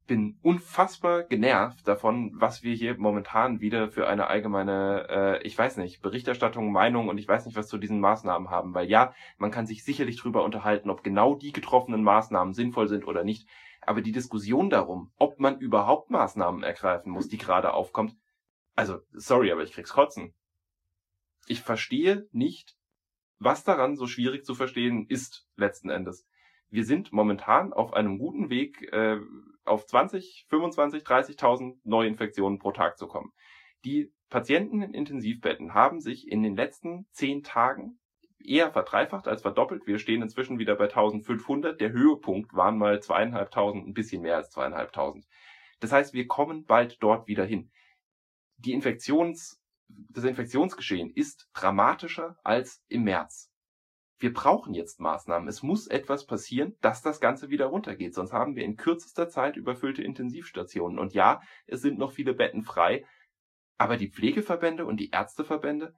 bin 0.06 0.38
unfassbar 0.42 1.24
genervt 1.24 1.86
davon, 1.86 2.32
was 2.34 2.62
wir 2.62 2.74
hier 2.74 2.96
momentan 2.96 3.60
wieder 3.60 3.90
für 3.90 4.06
eine 4.06 4.28
allgemeine, 4.28 5.06
äh, 5.08 5.42
ich 5.42 5.56
weiß 5.56 5.76
nicht, 5.78 6.00
Berichterstattung, 6.02 6.72
Meinung 6.72 7.08
und 7.08 7.18
ich 7.18 7.28
weiß 7.28 7.46
nicht, 7.46 7.56
was 7.56 7.68
zu 7.68 7.78
diesen 7.78 8.00
Maßnahmen 8.00 8.50
haben. 8.50 8.74
Weil 8.74 8.88
ja, 8.88 9.14
man 9.38 9.50
kann 9.50 9.66
sich 9.66 9.84
sicherlich 9.84 10.16
drüber 10.16 10.44
unterhalten, 10.44 10.90
ob 10.90 11.02
genau 11.02 11.34
die 11.34 11.52
getroffenen 11.52 12.02
Maßnahmen 12.02 12.54
sinnvoll 12.54 12.88
sind 12.88 13.06
oder 13.06 13.24
nicht. 13.24 13.48
Aber 13.82 14.00
die 14.00 14.12
Diskussion 14.12 14.70
darum, 14.70 15.12
ob 15.16 15.38
man 15.38 15.58
überhaupt 15.58 16.10
Maßnahmen 16.10 16.62
ergreifen 16.62 17.12
muss, 17.12 17.28
die 17.28 17.38
gerade 17.38 17.72
aufkommt, 17.72 18.16
also, 18.74 19.00
sorry, 19.12 19.50
aber 19.50 19.62
ich 19.62 19.72
krieg's 19.72 19.92
kotzen. 19.92 20.34
Ich 21.46 21.62
verstehe 21.62 22.28
nicht, 22.32 22.76
was 23.38 23.64
daran 23.64 23.96
so 23.96 24.06
schwierig 24.06 24.44
zu 24.44 24.54
verstehen 24.54 25.06
ist, 25.08 25.48
letzten 25.56 25.88
Endes. 25.88 26.26
Wir 26.68 26.84
sind 26.84 27.12
momentan 27.12 27.72
auf 27.72 27.94
einem 27.94 28.18
guten 28.18 28.50
Weg, 28.50 28.82
äh, 28.92 29.18
auf 29.66 29.86
20, 29.86 30.46
25, 30.48 31.02
30.000 31.02 31.78
Neuinfektionen 31.84 32.58
pro 32.58 32.72
Tag 32.72 32.98
zu 32.98 33.06
kommen. 33.06 33.32
Die 33.84 34.12
Patienten 34.28 34.82
in 34.82 34.94
Intensivbetten 34.94 35.74
haben 35.74 36.00
sich 36.00 36.28
in 36.28 36.42
den 36.42 36.56
letzten 36.56 37.06
zehn 37.12 37.42
Tagen 37.42 37.98
eher 38.44 38.70
verdreifacht 38.70 39.28
als 39.28 39.42
verdoppelt. 39.42 39.86
Wir 39.86 39.98
stehen 39.98 40.22
inzwischen 40.22 40.58
wieder 40.58 40.76
bei 40.76 40.84
1500. 40.84 41.80
Der 41.80 41.92
Höhepunkt 41.92 42.54
waren 42.54 42.78
mal 42.78 43.00
zweieinhalbtausend, 43.00 43.86
ein 43.86 43.94
bisschen 43.94 44.22
mehr 44.22 44.36
als 44.36 44.50
zweieinhalbtausend. 44.50 45.26
Das 45.80 45.92
heißt, 45.92 46.14
wir 46.14 46.26
kommen 46.26 46.64
bald 46.64 47.02
dort 47.02 47.28
wieder 47.28 47.44
hin. 47.44 47.70
Die 48.58 48.72
Infektions, 48.72 49.60
das 49.88 50.24
Infektionsgeschehen 50.24 51.10
ist 51.10 51.48
dramatischer 51.52 52.38
als 52.42 52.82
im 52.88 53.04
März. 53.04 53.50
Wir 54.18 54.32
brauchen 54.32 54.72
jetzt 54.72 54.98
Maßnahmen. 54.98 55.48
Es 55.48 55.62
muss 55.62 55.86
etwas 55.86 56.26
passieren, 56.26 56.74
dass 56.80 57.02
das 57.02 57.20
Ganze 57.20 57.50
wieder 57.50 57.66
runtergeht. 57.66 58.14
Sonst 58.14 58.32
haben 58.32 58.56
wir 58.56 58.64
in 58.64 58.76
kürzester 58.76 59.28
Zeit 59.28 59.56
überfüllte 59.56 60.02
Intensivstationen. 60.02 60.98
Und 60.98 61.12
ja, 61.12 61.42
es 61.66 61.82
sind 61.82 61.98
noch 61.98 62.12
viele 62.12 62.32
Betten 62.32 62.62
frei. 62.62 63.04
Aber 63.76 63.98
die 63.98 64.10
Pflegeverbände 64.10 64.86
und 64.86 64.98
die 64.98 65.10
Ärzteverbände, 65.10 65.94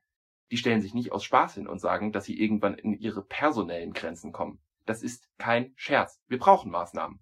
die 0.50 0.56
stellen 0.56 0.80
sich 0.80 0.94
nicht 0.94 1.12
aus 1.12 1.22
Spaß 1.22 1.54
hin 1.54 1.68
und 1.68 1.78
sagen, 1.78 2.10
dass 2.10 2.24
sie 2.24 2.40
irgendwann 2.40 2.74
in 2.74 2.94
ihre 2.94 3.22
personellen 3.24 3.92
Grenzen 3.92 4.32
kommen. 4.32 4.60
Das 4.84 5.02
ist 5.02 5.28
kein 5.38 5.72
Scherz. 5.76 6.20
Wir 6.26 6.38
brauchen 6.38 6.72
Maßnahmen. 6.72 7.20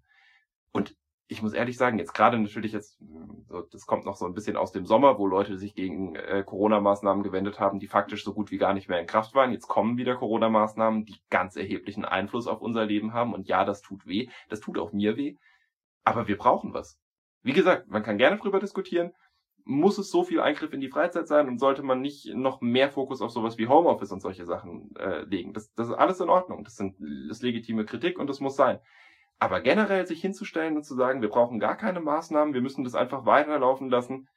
Und 0.71 0.95
ich 1.29 1.41
muss 1.41 1.53
ehrlich 1.53 1.77
sagen, 1.77 1.99
jetzt 1.99 2.13
gerade 2.13 2.39
natürlich 2.39 2.71
jetzt, 2.71 2.97
so, 3.49 3.61
das 3.61 3.85
kommt 3.85 4.05
noch 4.05 4.15
so 4.15 4.25
ein 4.25 4.33
bisschen 4.33 4.55
aus 4.55 4.71
dem 4.71 4.85
Sommer, 4.85 5.19
wo 5.19 5.27
Leute 5.27 5.57
sich 5.57 5.75
gegen 5.75 6.15
äh, 6.15 6.43
Corona-Maßnahmen 6.45 7.21
gewendet 7.21 7.59
haben, 7.59 7.79
die 7.79 7.87
faktisch 7.87 8.23
so 8.23 8.33
gut 8.33 8.49
wie 8.49 8.57
gar 8.57 8.73
nicht 8.73 8.87
mehr 8.87 8.99
in 8.99 9.07
Kraft 9.07 9.35
waren. 9.35 9.51
Jetzt 9.51 9.67
kommen 9.67 9.97
wieder 9.97 10.15
Corona-Maßnahmen, 10.15 11.05
die 11.05 11.17
ganz 11.29 11.57
erheblichen 11.57 12.05
Einfluss 12.05 12.47
auf 12.47 12.61
unser 12.61 12.85
Leben 12.85 13.13
haben. 13.13 13.33
Und 13.33 13.47
ja, 13.47 13.65
das 13.65 13.81
tut 13.81 14.07
weh. 14.07 14.29
Das 14.47 14.61
tut 14.61 14.77
auch 14.77 14.93
mir 14.93 15.17
weh. 15.17 15.35
Aber 16.05 16.27
wir 16.29 16.37
brauchen 16.37 16.73
was. 16.73 16.97
Wie 17.43 17.53
gesagt, 17.53 17.89
man 17.89 18.03
kann 18.03 18.17
gerne 18.17 18.37
drüber 18.37 18.59
diskutieren. 18.59 19.11
muss 19.65 19.97
es 19.97 20.09
so 20.09 20.23
viel 20.23 20.39
Eingriff 20.39 20.71
in 20.71 20.79
die 20.79 20.89
Freizeit 20.89 21.27
sein 21.27 21.49
und 21.49 21.59
sollte 21.59 21.83
man 21.83 21.99
nicht 21.99 22.33
noch 22.33 22.61
mehr 22.61 22.89
Fokus 22.89 23.21
auf 23.21 23.31
sowas 23.31 23.57
wie 23.57 23.67
Homeoffice 23.67 24.13
und 24.13 24.21
solche 24.21 24.45
Sachen 24.45 24.95
äh, 24.95 25.23
legen? 25.23 25.53
Das, 25.53 25.73
das 25.73 25.89
ist 25.89 25.93
alles 25.93 26.21
in 26.21 26.29
Ordnung. 26.29 26.63
Das, 26.63 26.77
sind, 26.77 26.95
das 26.99 27.37
ist 27.37 27.43
legitime 27.43 27.83
Kritik 27.83 28.17
und 28.17 28.27
das 28.27 28.39
muss 28.39 28.55
sein. 28.55 28.79
Aber 29.39 29.61
generell 29.61 30.07
sich 30.07 30.21
hinzustellen 30.21 30.77
und 30.77 30.83
zu 30.83 30.95
sagen, 30.95 31.21
wir 31.21 31.29
brauchen 31.29 31.59
gar 31.59 31.77
keine 31.77 31.99
Maßnahmen, 31.99 32.53
wir 32.53 32.61
müssen 32.61 32.83
das 32.83 32.95
einfach 32.95 33.25
weiterlaufen 33.25 33.89
lassen, 33.89 34.27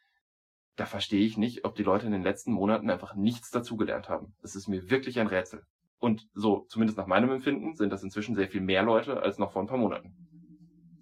da 0.76 0.86
verstehe 0.86 1.24
ich 1.24 1.36
nicht, 1.36 1.64
ob 1.64 1.74
die 1.74 1.82
Leute 1.82 2.06
in 2.06 2.12
den 2.12 2.22
letzten 2.22 2.52
Monaten 2.52 2.90
einfach 2.90 3.14
nichts 3.14 3.50
dazugelernt 3.50 4.08
haben. 4.08 4.34
Das 4.40 4.56
ist 4.56 4.68
mir 4.68 4.90
wirklich 4.90 5.18
ein 5.20 5.26
Rätsel. 5.26 5.62
Und 5.98 6.26
so, 6.32 6.64
zumindest 6.68 6.96
nach 6.96 7.06
meinem 7.06 7.30
Empfinden, 7.30 7.74
sind 7.74 7.92
das 7.92 8.02
inzwischen 8.02 8.34
sehr 8.34 8.48
viel 8.48 8.62
mehr 8.62 8.82
Leute 8.82 9.22
als 9.22 9.38
noch 9.38 9.52
vor 9.52 9.62
ein 9.62 9.68
paar 9.68 9.76
Monaten. 9.76 10.14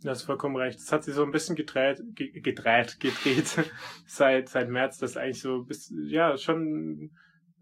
Du 0.02 0.08
hast 0.08 0.22
vollkommen 0.22 0.56
recht. 0.56 0.78
Es 0.78 0.92
hat 0.92 1.04
sich 1.04 1.14
so 1.14 1.24
ein 1.24 1.30
bisschen 1.30 1.56
gedreht, 1.56 2.02
gedreht, 2.14 2.98
gedreht 3.00 3.70
seit, 4.06 4.48
seit 4.48 4.68
März, 4.68 4.98
das 4.98 5.16
eigentlich 5.16 5.40
so 5.40 5.62
bis, 5.62 5.92
ja, 6.06 6.36
schon 6.36 7.10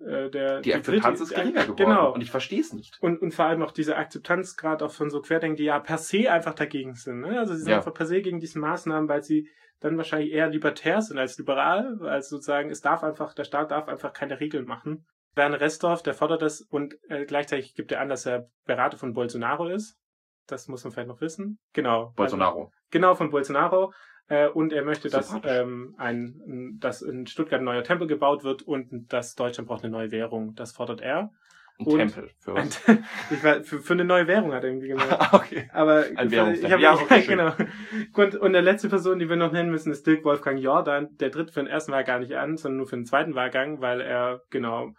äh, 0.00 0.30
der 0.30 0.60
die 0.60 0.74
Akzeptanz 0.74 1.20
ist 1.20 1.34
geringer 1.34 1.62
geworden 1.62 1.76
genau. 1.76 2.12
und 2.12 2.20
ich 2.20 2.30
verstehe 2.30 2.60
es 2.60 2.72
nicht. 2.72 2.98
Und, 3.00 3.20
und 3.22 3.32
vor 3.32 3.46
allem 3.46 3.62
auch 3.62 3.72
diese 3.72 3.96
Akzeptanz 3.96 4.56
gerade 4.56 4.84
auch 4.84 4.90
von 4.90 5.10
so 5.10 5.20
Querdenken, 5.20 5.56
die 5.56 5.64
ja 5.64 5.78
per 5.78 5.98
se 5.98 6.30
einfach 6.30 6.54
dagegen 6.54 6.94
sind. 6.94 7.20
Ne? 7.20 7.38
Also 7.38 7.54
sie 7.54 7.60
sind 7.60 7.70
ja. 7.70 7.76
einfach 7.78 7.94
per 7.94 8.06
se 8.06 8.20
gegen 8.20 8.40
diese 8.40 8.58
Maßnahmen, 8.58 9.08
weil 9.08 9.22
sie 9.22 9.48
dann 9.80 9.96
wahrscheinlich 9.96 10.32
eher 10.32 10.48
libertär 10.48 11.02
sind 11.02 11.18
als 11.18 11.38
liberal, 11.38 11.98
als 12.02 12.28
sozusagen 12.28 12.70
es 12.70 12.80
darf 12.80 13.02
einfach, 13.02 13.34
der 13.34 13.44
Staat 13.44 13.70
darf 13.70 13.88
einfach 13.88 14.12
keine 14.12 14.40
Regeln 14.40 14.66
machen. 14.66 15.06
Werner 15.34 15.60
Restorff, 15.60 16.02
der 16.02 16.14
fordert 16.14 16.42
das 16.42 16.62
und 16.62 16.96
äh, 17.08 17.26
gleichzeitig 17.26 17.74
gibt 17.74 17.92
er 17.92 18.00
an, 18.00 18.08
dass 18.08 18.24
er 18.24 18.48
Berater 18.64 18.96
von 18.96 19.12
Bolsonaro 19.12 19.68
ist. 19.68 19.98
Das 20.46 20.68
muss 20.68 20.84
man 20.84 20.92
vielleicht 20.92 21.08
noch 21.08 21.20
wissen. 21.20 21.58
Genau. 21.72 22.12
Bolsonaro. 22.16 22.60
Also, 22.60 22.72
genau, 22.90 23.14
von 23.14 23.30
Bolsonaro. 23.30 23.92
Äh, 24.28 24.48
und 24.48 24.72
er 24.72 24.84
möchte, 24.84 25.08
dass, 25.08 25.34
ähm, 25.44 25.94
ein, 25.98 26.78
dass 26.80 27.02
in 27.02 27.26
Stuttgart 27.26 27.60
ein 27.60 27.64
neuer 27.64 27.84
Tempel 27.84 28.08
gebaut 28.08 28.42
wird 28.42 28.62
und 28.62 29.12
dass 29.12 29.34
Deutschland 29.36 29.68
braucht 29.68 29.84
eine 29.84 29.92
neue 29.92 30.10
Währung. 30.10 30.54
Das 30.56 30.72
fordert 30.72 31.00
er. 31.00 31.30
Ein 31.78 31.86
und 31.86 31.98
Tempel 31.98 32.30
für 32.38 32.54
was? 32.54 32.82
ich 33.30 33.44
war, 33.44 33.62
für, 33.62 33.80
für 33.80 33.92
eine 33.92 34.04
neue 34.04 34.26
Währung 34.26 34.52
hat 34.52 34.64
er 34.64 34.70
irgendwie 34.70 34.88
gemeint. 34.88 35.12
okay. 35.32 35.68
Aber 35.72 36.04
ein 36.16 36.30
Währungstempel. 36.30 36.66
Ich 36.66 36.72
hab, 36.72 36.80
ja, 36.80 36.94
okay, 36.94 37.22
genau. 37.26 37.52
Und, 38.14 38.34
und 38.36 38.52
der 38.52 38.62
letzte 38.62 38.88
Person, 38.88 39.18
die 39.18 39.28
wir 39.28 39.36
noch 39.36 39.52
nennen 39.52 39.70
müssen, 39.70 39.92
ist 39.92 40.06
Dirk 40.06 40.24
Wolfgang 40.24 40.58
Jordan. 40.58 41.16
Der 41.18 41.30
tritt 41.30 41.52
für 41.52 41.60
den 41.60 41.68
ersten 41.68 41.92
Wahlgang 41.92 42.20
nicht 42.20 42.36
an, 42.36 42.56
sondern 42.56 42.78
nur 42.78 42.86
für 42.86 42.96
den 42.96 43.04
zweiten 43.04 43.34
Wahlgang, 43.34 43.80
weil 43.80 44.00
er 44.00 44.40
genau 44.50 44.94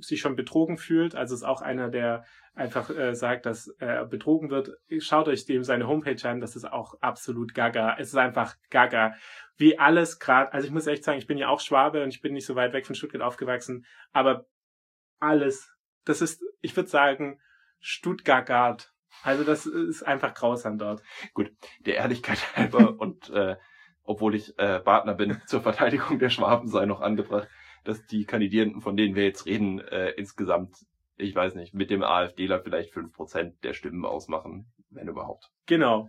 sich 0.00 0.20
schon 0.20 0.36
betrogen 0.36 0.78
fühlt. 0.78 1.14
Also 1.14 1.34
ist 1.34 1.42
auch 1.42 1.62
einer, 1.62 1.88
der 1.88 2.24
einfach 2.54 2.90
äh, 2.90 3.14
sagt, 3.14 3.46
dass 3.46 3.68
er 3.78 4.04
betrogen 4.04 4.50
wird. 4.50 4.72
Schaut 4.98 5.28
euch 5.28 5.44
dem 5.46 5.64
seine 5.64 5.86
Homepage 5.86 6.28
an, 6.28 6.40
das 6.40 6.56
ist 6.56 6.64
auch 6.64 6.94
absolut 7.00 7.54
gaga. 7.54 7.96
Es 7.98 8.08
ist 8.08 8.16
einfach 8.16 8.56
gaga. 8.70 9.14
Wie 9.56 9.78
alles 9.78 10.18
gerade, 10.18 10.52
also 10.52 10.66
ich 10.66 10.72
muss 10.72 10.86
echt 10.86 11.04
sagen, 11.04 11.18
ich 11.18 11.26
bin 11.26 11.38
ja 11.38 11.48
auch 11.48 11.60
Schwabe 11.60 12.02
und 12.02 12.10
ich 12.10 12.20
bin 12.20 12.32
nicht 12.32 12.46
so 12.46 12.56
weit 12.56 12.72
weg 12.72 12.86
von 12.86 12.94
Stuttgart 12.94 13.22
aufgewachsen, 13.22 13.84
aber 14.12 14.46
alles, 15.18 15.70
das 16.04 16.22
ist, 16.22 16.42
ich 16.60 16.74
würde 16.76 16.88
sagen, 16.88 17.40
Stuttgart. 17.78 18.92
Also 19.22 19.44
das 19.44 19.66
ist 19.66 20.02
einfach 20.02 20.34
grausam 20.34 20.78
dort. 20.78 21.02
Gut, 21.34 21.52
der 21.80 21.96
Ehrlichkeit 21.96 22.56
halber 22.56 22.98
und 22.98 23.28
äh, 23.30 23.56
obwohl 24.02 24.34
ich 24.34 24.58
äh, 24.58 24.80
Partner 24.80 25.14
bin 25.14 25.40
zur 25.46 25.62
Verteidigung 25.62 26.18
der 26.18 26.30
Schwaben 26.30 26.68
sei 26.68 26.86
noch 26.86 27.00
angebracht, 27.00 27.48
dass 27.84 28.06
die 28.06 28.24
Kandidierenden, 28.24 28.80
von 28.80 28.96
denen 28.96 29.14
wir 29.14 29.24
jetzt 29.24 29.46
reden, 29.46 29.80
äh, 29.80 30.10
insgesamt, 30.10 30.76
ich 31.16 31.34
weiß 31.34 31.54
nicht, 31.54 31.74
mit 31.74 31.90
dem 31.90 32.02
AfDler 32.02 32.60
vielleicht 32.60 32.92
fünf 32.92 33.12
Prozent 33.12 33.62
der 33.64 33.72
Stimmen 33.72 34.04
ausmachen, 34.04 34.66
wenn 34.90 35.08
überhaupt. 35.08 35.50
Genau. 35.66 36.08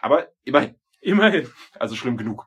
Aber 0.00 0.28
immerhin. 0.44 0.76
Immerhin. 1.00 1.48
Also 1.78 1.94
schlimm 1.94 2.16
genug. 2.16 2.46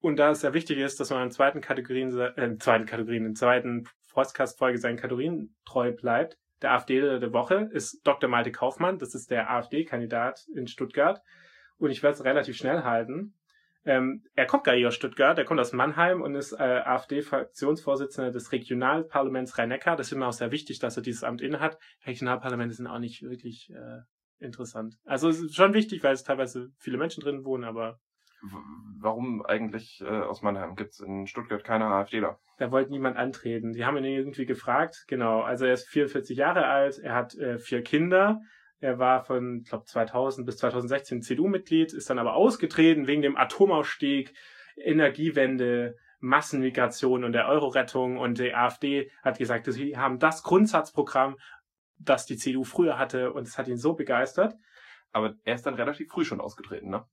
Und 0.00 0.16
da 0.16 0.30
es 0.30 0.40
sehr 0.40 0.54
wichtig 0.54 0.78
ist, 0.78 1.00
dass 1.00 1.10
man 1.10 1.24
in 1.24 1.30
zweiten 1.30 1.60
Kategorien, 1.60 2.16
äh, 2.18 2.44
in 2.44 2.60
zweiten 2.60 2.86
Kategorien, 2.86 3.26
in 3.26 3.34
zweiten 3.34 3.88
Podcast-Folge 4.12 4.78
seinen 4.78 4.96
Kategorien 4.96 5.54
treu 5.64 5.92
bleibt, 5.92 6.38
der 6.62 6.72
AfD 6.72 7.00
der 7.00 7.32
Woche 7.32 7.68
ist 7.72 8.00
Dr. 8.04 8.28
Malte 8.28 8.50
Kaufmann. 8.50 8.98
Das 8.98 9.14
ist 9.14 9.30
der 9.30 9.50
AfD-Kandidat 9.50 10.46
in 10.54 10.66
Stuttgart. 10.66 11.22
Und 11.78 11.90
ich 11.90 12.02
werde 12.02 12.14
es 12.14 12.24
relativ 12.24 12.56
schnell 12.56 12.82
halten. 12.82 13.34
Ähm, 13.88 14.22
er 14.34 14.44
kommt 14.44 14.64
gar 14.64 14.74
nicht 14.74 14.84
aus 14.86 14.94
Stuttgart, 14.94 15.38
er 15.38 15.46
kommt 15.46 15.60
aus 15.60 15.72
Mannheim 15.72 16.20
und 16.20 16.34
ist 16.34 16.52
äh, 16.52 16.56
AfD-Fraktionsvorsitzender 16.84 18.30
des 18.30 18.52
Regionalparlaments 18.52 19.56
Rhein-Neckar. 19.56 19.96
Das 19.96 20.12
ist 20.12 20.18
mir 20.18 20.26
auch 20.26 20.32
sehr 20.34 20.52
wichtig, 20.52 20.78
dass 20.78 20.98
er 20.98 21.02
dieses 21.02 21.24
Amt 21.24 21.40
innehat. 21.40 21.78
Regionalparlamente 22.04 22.74
sind 22.74 22.86
auch 22.86 22.98
nicht 22.98 23.22
wirklich 23.22 23.70
äh, 23.70 24.00
interessant. 24.44 24.96
Also 25.04 25.30
es 25.30 25.40
ist 25.40 25.56
schon 25.56 25.72
wichtig, 25.72 26.02
weil 26.04 26.12
es 26.12 26.22
teilweise 26.22 26.68
viele 26.76 26.98
Menschen 26.98 27.22
drin 27.22 27.46
wohnen, 27.46 27.64
aber 27.64 27.98
Warum 29.00 29.44
eigentlich 29.44 30.00
äh, 30.00 30.06
aus 30.06 30.42
Mannheim? 30.42 30.76
Gibt 30.76 30.92
es 30.92 31.00
in 31.00 31.26
Stuttgart 31.26 31.64
keine 31.64 31.86
AfDler? 31.86 32.38
Da 32.58 32.70
wollte 32.70 32.90
niemand 32.90 33.16
antreten. 33.16 33.72
Die 33.72 33.84
haben 33.84 33.96
ihn 33.96 34.04
irgendwie 34.04 34.46
gefragt. 34.46 35.06
Genau. 35.08 35.40
Also 35.40 35.64
er 35.64 35.72
ist 35.72 35.88
44 35.88 36.36
Jahre 36.36 36.66
alt, 36.66 36.98
er 36.98 37.14
hat 37.14 37.34
äh, 37.34 37.58
vier 37.58 37.82
Kinder, 37.82 38.40
er 38.80 38.98
war 38.98 39.24
von, 39.24 39.62
glaube 39.62 39.84
2000 39.84 40.46
bis 40.46 40.56
2016 40.58 41.22
CDU-Mitglied, 41.22 41.92
ist 41.92 42.10
dann 42.10 42.18
aber 42.18 42.34
ausgetreten 42.34 43.06
wegen 43.06 43.22
dem 43.22 43.36
Atomausstieg, 43.36 44.34
Energiewende, 44.76 45.96
Massenmigration 46.20 47.24
und 47.24 47.32
der 47.32 47.48
Euro-Rettung 47.48 48.16
und 48.16 48.38
die 48.38 48.54
AfD 48.54 49.10
hat 49.22 49.38
gesagt, 49.38 49.66
sie 49.72 49.96
haben 49.96 50.18
das 50.18 50.42
Grundsatzprogramm, 50.42 51.36
das 51.98 52.26
die 52.26 52.36
CDU 52.36 52.64
früher 52.64 52.98
hatte 52.98 53.32
und 53.32 53.46
es 53.46 53.58
hat 53.58 53.68
ihn 53.68 53.76
so 53.76 53.94
begeistert. 53.94 54.54
Aber 55.12 55.34
er 55.44 55.54
ist 55.54 55.66
dann 55.66 55.74
relativ 55.74 56.10
früh 56.10 56.24
schon 56.24 56.40
ausgetreten, 56.40 56.90
ne? 56.90 57.04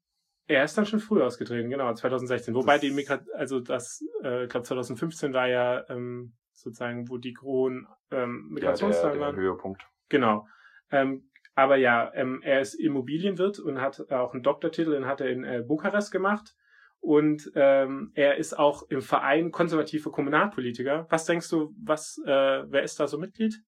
Er 0.47 0.63
ist 0.63 0.78
dann 0.78 0.86
schon 0.86 0.99
früh 0.99 1.23
ausgetreten, 1.23 1.71
genau, 1.71 1.91
2016. 1.91 2.54
Wobei 2.54 2.73
das 2.73 2.82
die 2.82 2.91
Migration, 2.91 3.36
also 3.36 3.60
das, 3.60 4.04
äh, 4.23 4.43
ich 4.43 4.49
glaube 4.49 4.65
2015 4.65 5.34
war 5.34 5.47
ja 5.47 5.89
ähm, 5.89 6.36
sozusagen, 6.51 7.10
wo 7.10 7.17
die 7.17 7.36
hohen 7.41 7.88
ähm, 8.12 8.49
Migrationszahlen 8.49 9.19
ja, 9.19 9.19
der, 9.19 9.19
der 9.19 9.28
waren. 9.28 9.36
Höhepunkt. 9.36 9.88
Genau. 10.10 10.47
Ähm, 10.91 11.32
aber 11.56 11.78
ja, 11.78 12.12
ähm, 12.13 12.41
er 12.44 12.60
ist 12.60 12.76
Immobilienwirt 12.76 13.60
und 13.60 13.82
hat 13.82 14.12
auch 14.12 14.34
einen 14.34 14.44
Doktortitel, 14.44 14.91
den 14.91 15.06
hat 15.06 15.22
er 15.22 15.30
in 15.30 15.44
äh, 15.44 15.63
Bukarest 15.65 16.12
gemacht. 16.12 16.54
Und 17.00 17.52
ähm, 17.56 18.12
er 18.15 18.38
ist 18.38 18.58
auch 18.58 18.84
im 18.89 19.02
Verein 19.02 19.52
konservative 19.52 20.10
Kommunalpolitiker. 20.10 21.06
Was 21.10 21.26
denkst 21.26 21.50
du, 21.50 21.74
was, 21.82 22.20
äh, 22.26 22.63
wer 22.68 22.84
ist 22.84 23.00
da 23.00 23.08
so 23.08 23.18
Mitglied? 23.18 23.62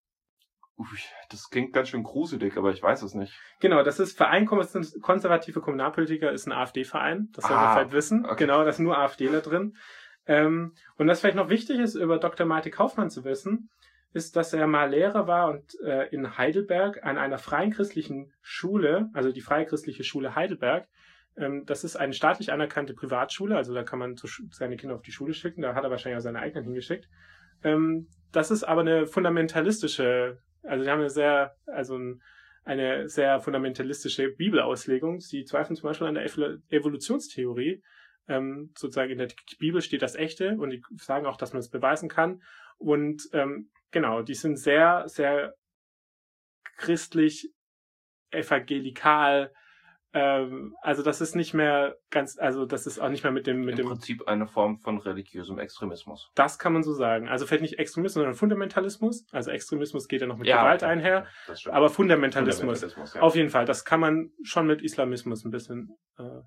Ui, 0.78 0.86
das 1.30 1.50
klingt 1.50 1.71
ganz 1.71 1.89
schön 1.89 2.04
gruselig, 2.04 2.58
aber 2.58 2.71
ich 2.71 2.84
weiß 2.84 3.04
es 3.04 3.13
nicht. 3.13 3.34
Genau, 3.60 3.84
das 3.84 4.00
ist 4.00 4.17
Verein 4.17 4.45
konservative 4.45 5.62
Kommunalpolitiker, 5.62 6.32
ist 6.32 6.45
ein 6.45 6.52
AfD-Verein. 6.52 7.30
Das 7.34 7.45
soll 7.45 7.56
ah, 7.56 7.62
man 7.62 7.73
vielleicht 7.73 7.91
wissen. 7.93 8.26
Okay. 8.26 8.45
Genau, 8.45 8.63
da 8.63 8.71
sind 8.71 8.86
nur 8.86 8.97
AfDler 8.97 9.41
drin. 9.41 9.76
Ähm, 10.26 10.73
und 10.97 11.08
was 11.08 11.21
vielleicht 11.21 11.38
noch 11.38 11.50
wichtig 11.50 11.80
ist, 11.80 11.95
über 11.95 12.17
Dr. 12.17 12.45
Malte 12.45 12.69
Kaufmann 12.69 13.10
zu 13.10 13.23
wissen, 13.23 13.69
ist, 14.17 14.36
dass 14.36 14.51
er 14.51 14.65
mal 14.65 14.89
Lehrer 14.89 15.27
war 15.27 15.49
und 15.49 15.80
äh, 15.82 16.08
in 16.10 16.38
Heidelberg 16.38 17.03
an 17.03 17.19
einer 17.19 17.38
freien 17.38 17.71
christlichen 17.71 18.34
Schule, 18.41 19.10
also 19.13 19.32
die 19.32 19.41
freie 19.41 19.65
christliche 19.65 20.03
Schule 20.03 20.36
Heidelberg. 20.36 20.88
Ähm, 21.38 21.65
das 21.65 21.84
ist 21.84 21.95
eine 21.95 22.13
staatlich 22.13 22.51
anerkannte 22.51 22.95
Privatschule, 22.95 23.56
also 23.56 23.75
da 23.75 23.84
kann 23.84 23.99
man 23.99 24.17
zu, 24.17 24.27
seine 24.51 24.75
Kinder 24.75 24.95
auf 24.95 25.03
die 25.03 25.12
Schule 25.12 25.34
schicken. 25.34 25.62
Da 25.62 25.75
hat 25.75 25.84
er 25.84 25.91
wahrscheinlich 25.91 26.17
auch 26.17 26.23
seine 26.23 26.39
eigenen 26.39 26.65
hingeschickt. 26.65 27.08
Ähm, 27.63 28.08
das 28.32 28.49
ist 28.49 28.63
aber 28.63 28.82
eine 28.82 29.06
fundamentalistische, 29.06 30.39
also 30.63 30.84
die 30.84 30.89
haben 30.89 30.99
eine 30.99 31.12
sehr, 31.12 31.56
also 31.67 31.95
ein, 31.95 32.21
eine 32.63 33.08
sehr 33.08 33.39
fundamentalistische 33.39 34.30
Bibelauslegung. 34.30 35.19
Sie 35.19 35.45
zweifeln 35.45 35.75
zum 35.75 35.89
Beispiel 35.89 36.08
an 36.08 36.15
der 36.15 36.25
Evolutionstheorie. 36.69 37.84
Ähm, 38.27 38.71
sozusagen 38.75 39.12
in 39.12 39.19
der 39.19 39.30
Bibel 39.60 39.82
steht 39.82 40.01
das 40.01 40.15
Echte 40.15 40.58
und 40.58 40.71
die 40.71 40.82
sagen 40.95 41.25
auch, 41.27 41.38
dass 41.38 41.53
man 41.53 41.62
es 41.62 41.69
beweisen 41.69 42.10
kann. 42.10 42.41
Und 42.77 43.30
ähm, 43.32 43.69
genau, 43.91 44.21
die 44.21 44.36
sind 44.36 44.58
sehr, 44.58 45.04
sehr 45.08 45.54
christlich, 46.78 47.52
evangelikal. 48.32 49.54
Ähm, 50.13 50.76
also 50.82 51.04
das 51.04 51.21
ist 51.21 51.36
nicht 51.36 51.54
mehr 51.54 51.97
ganz, 52.10 52.38
also 52.39 52.65
das 52.65 52.88
ist 52.88 53.00
auch 53.00 53.10
nicht 53.10 53.23
mehr 53.23 53.32
mit 53.32 53.45
dem, 53.45 53.62
mit 53.62 53.71
Im 53.71 53.78
dem. 53.78 53.88
Prinzip 53.88 54.28
eine 54.28 54.47
Form 54.47 54.80
von 54.80 55.00
religiösem 55.00 55.60
Extremismus. 55.60 56.32
Das 56.36 56.58
kann 56.58 56.73
man 56.73 56.84
so 56.84 56.93
sagen. 56.93 57.28
Also 57.28 57.45
vielleicht 57.45 57.62
nicht 57.62 57.80
Extremismus, 57.80 58.13
sondern 58.13 58.36
Fundamentalismus. 58.36 59.26
Also 59.32 59.52
Extremismus 59.52 60.08
geht 60.08 60.21
ja 60.21 60.28
noch 60.28 60.38
mit 60.38 60.47
ja, 60.47 60.62
Gewalt 60.62 60.84
einher. 60.84 61.28
Aber 61.65 61.89
Fundamentalismus, 61.89 62.80
Fundamentalismus 62.80 63.13
ja. 63.15 63.21
auf 63.21 63.36
jeden 63.36 63.50
Fall. 63.50 63.65
Das 63.65 63.86
kann 63.86 64.00
man 64.00 64.32
schon 64.43 64.65
mit 64.65 64.82
Islamismus 64.82 65.43
ein 65.43 65.52
bisschen 65.52 65.97
äh, 66.17 66.41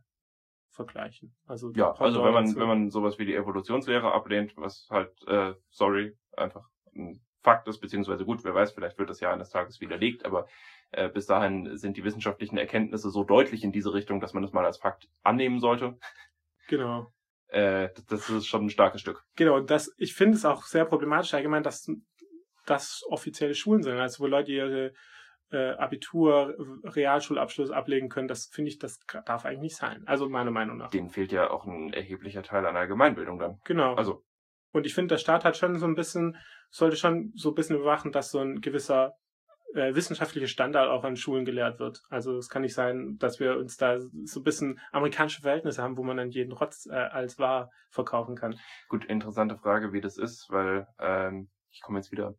vergleichen. 0.70 1.36
Also 1.46 1.70
ja, 1.74 1.92
also 1.92 2.24
wenn 2.24 2.32
man 2.32 2.56
wenn 2.56 2.66
man 2.66 2.90
sowas 2.90 3.18
wie 3.18 3.26
die 3.26 3.34
Evolutionslehre 3.34 4.12
ablehnt, 4.12 4.56
was 4.56 4.88
halt 4.90 5.12
äh, 5.26 5.54
sorry 5.68 6.16
einfach 6.36 6.66
ein 6.94 7.20
Fakt 7.42 7.68
ist, 7.68 7.80
beziehungsweise 7.80 8.24
gut, 8.24 8.44
wer 8.44 8.54
weiß, 8.54 8.72
vielleicht 8.72 8.98
wird 8.98 9.10
das 9.10 9.20
ja 9.20 9.32
eines 9.32 9.50
Tages 9.50 9.80
widerlegt, 9.80 10.24
aber 10.24 10.46
äh, 10.92 11.08
bis 11.08 11.26
dahin 11.26 11.76
sind 11.76 11.96
die 11.96 12.04
wissenschaftlichen 12.04 12.58
Erkenntnisse 12.58 13.10
so 13.10 13.24
deutlich 13.24 13.64
in 13.64 13.72
diese 13.72 13.94
Richtung, 13.94 14.20
dass 14.20 14.34
man 14.34 14.42
das 14.42 14.52
mal 14.52 14.64
als 14.64 14.78
Fakt 14.78 15.08
annehmen 15.22 15.60
sollte. 15.60 15.98
Genau. 16.68 17.12
Äh, 17.48 17.88
das, 17.94 18.04
das 18.06 18.30
ist 18.30 18.46
schon 18.46 18.66
ein 18.66 18.70
starkes 18.70 19.00
Stück. 19.00 19.24
Genau, 19.36 19.60
das, 19.60 19.92
ich 19.96 20.14
finde 20.14 20.36
es 20.36 20.44
auch 20.44 20.64
sehr 20.64 20.84
problematisch 20.84 21.34
allgemein, 21.34 21.62
dass 21.62 21.90
das 22.66 23.02
offizielle 23.08 23.54
Schulen 23.54 23.82
sind, 23.82 23.96
also 23.96 24.22
wo 24.22 24.26
Leute 24.26 24.52
ihre 24.52 24.92
äh, 25.50 25.70
Abitur, 25.72 26.54
Realschulabschluss 26.84 27.70
ablegen 27.70 28.08
können. 28.08 28.28
Das 28.28 28.46
finde 28.46 28.70
ich, 28.70 28.78
das 28.78 29.00
darf 29.24 29.44
eigentlich 29.44 29.60
nicht 29.60 29.76
sein. 29.76 30.04
Also 30.06 30.28
meiner 30.28 30.50
Meinung 30.50 30.76
nach. 30.76 30.90
Denen 30.90 31.10
fehlt 31.10 31.32
ja 31.32 31.50
auch 31.50 31.66
ein 31.66 31.92
erheblicher 31.92 32.42
Teil 32.42 32.66
an 32.66 32.76
Allgemeinbildung 32.76 33.38
dann. 33.38 33.58
Genau. 33.64 33.94
Also 33.94 34.24
Und 34.72 34.86
ich 34.86 34.94
finde, 34.94 35.14
der 35.14 35.18
Staat 35.18 35.44
hat 35.44 35.56
schon 35.56 35.78
so 35.78 35.86
ein 35.86 35.94
bisschen, 35.94 36.36
sollte 36.70 36.96
schon 36.96 37.32
so 37.34 37.50
ein 37.50 37.54
bisschen 37.54 37.76
überwachen, 37.76 38.12
dass 38.12 38.30
so 38.30 38.38
ein 38.38 38.60
gewisser 38.60 39.14
äh, 39.74 39.94
wissenschaftlicher 39.94 40.46
Standard 40.46 40.88
auch 40.88 41.04
an 41.04 41.16
Schulen 41.16 41.44
gelehrt 41.44 41.78
wird. 41.78 42.02
Also 42.08 42.36
es 42.36 42.48
kann 42.48 42.62
nicht 42.62 42.74
sein, 42.74 43.16
dass 43.18 43.40
wir 43.40 43.56
uns 43.56 43.76
da 43.76 43.98
so 43.98 44.40
ein 44.40 44.44
bisschen 44.44 44.80
amerikanische 44.92 45.42
Verhältnisse 45.42 45.82
haben, 45.82 45.96
wo 45.96 46.02
man 46.02 46.16
dann 46.16 46.30
jeden 46.30 46.52
Rotz 46.52 46.86
äh, 46.86 46.94
als 46.94 47.38
wahr 47.38 47.70
verkaufen 47.90 48.36
kann. 48.36 48.58
gut, 48.88 49.04
interessante 49.04 49.56
Frage, 49.56 49.92
wie 49.92 50.00
das 50.00 50.16
ist, 50.18 50.46
weil 50.50 50.86
ähm, 50.98 51.50
ich 51.70 51.80
komme 51.82 51.98
jetzt 51.98 52.12
wieder 52.12 52.34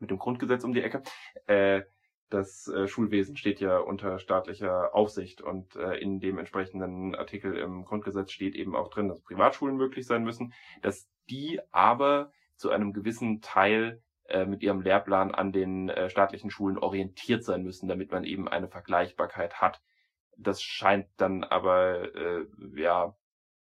mit 0.00 0.10
dem 0.10 0.18
Grundgesetz 0.18 0.64
um 0.64 0.72
die 0.72 0.82
Ecke. 0.82 1.02
Äh, 1.46 1.82
das 2.30 2.68
äh, 2.68 2.88
Schulwesen 2.88 3.36
steht 3.36 3.60
ja 3.60 3.78
unter 3.78 4.18
staatlicher 4.18 4.94
Aufsicht 4.94 5.40
und 5.40 5.76
äh, 5.76 5.96
in 5.96 6.20
dem 6.20 6.38
entsprechenden 6.38 7.14
Artikel 7.14 7.56
im 7.56 7.84
Grundgesetz 7.84 8.32
steht 8.32 8.54
eben 8.54 8.74
auch 8.74 8.88
drin, 8.88 9.08
dass 9.08 9.22
Privatschulen 9.22 9.76
möglich 9.76 10.06
sein 10.06 10.24
müssen, 10.24 10.52
dass 10.82 11.08
die 11.28 11.60
aber 11.70 12.32
zu 12.56 12.70
einem 12.70 12.92
gewissen 12.92 13.40
Teil 13.40 14.02
äh, 14.26 14.46
mit 14.46 14.62
ihrem 14.62 14.80
Lehrplan 14.80 15.34
an 15.34 15.52
den 15.52 15.88
äh, 15.88 16.08
staatlichen 16.08 16.50
Schulen 16.50 16.78
orientiert 16.78 17.44
sein 17.44 17.62
müssen, 17.62 17.88
damit 17.88 18.10
man 18.10 18.24
eben 18.24 18.48
eine 18.48 18.68
Vergleichbarkeit 18.68 19.60
hat. 19.60 19.82
Das 20.36 20.62
scheint 20.62 21.06
dann 21.16 21.44
aber 21.44 22.14
äh, 22.14 22.46
ja 22.74 23.14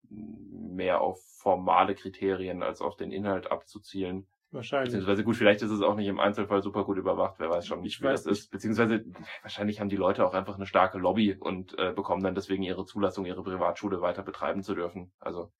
mehr 0.09 1.01
auf 1.01 1.21
formale 1.39 1.95
Kriterien 1.95 2.63
als 2.63 2.81
auf 2.81 2.95
den 2.95 3.11
Inhalt 3.11 3.51
abzuzielen. 3.51 4.27
Wahrscheinlich. 4.55 4.93
Beziehungsweise 4.93 5.23
gut, 5.25 5.35
vielleicht 5.35 5.61
ist 5.61 5.71
es 5.71 5.81
auch 5.81 5.95
nicht 5.95 6.07
im 6.07 6.19
Einzelfall 6.19 6.61
super 6.63 6.85
gut 6.85 6.97
überwacht, 6.97 7.35
wer 7.39 7.49
weiß 7.49 7.67
schon 7.67 7.81
nicht, 7.81 8.01
weiß 8.01 8.23
das 8.23 8.39
ist. 8.39 8.51
Beziehungsweise 8.51 9.03
wahrscheinlich 9.41 9.81
haben 9.81 9.89
die 9.89 9.97
Leute 9.97 10.25
auch 10.25 10.33
einfach 10.33 10.55
eine 10.55 10.65
starke 10.65 10.97
Lobby 10.97 11.35
und 11.37 11.77
äh, 11.77 11.91
bekommen 11.91 12.23
dann 12.23 12.35
deswegen 12.35 12.63
ihre 12.63 12.85
Zulassung, 12.85 13.25
ihre 13.25 13.43
Privatschule 13.43 13.99
weiter 13.99 14.23
betreiben 14.23 14.63
zu 14.63 14.73
dürfen. 14.73 15.11
Also 15.19 15.51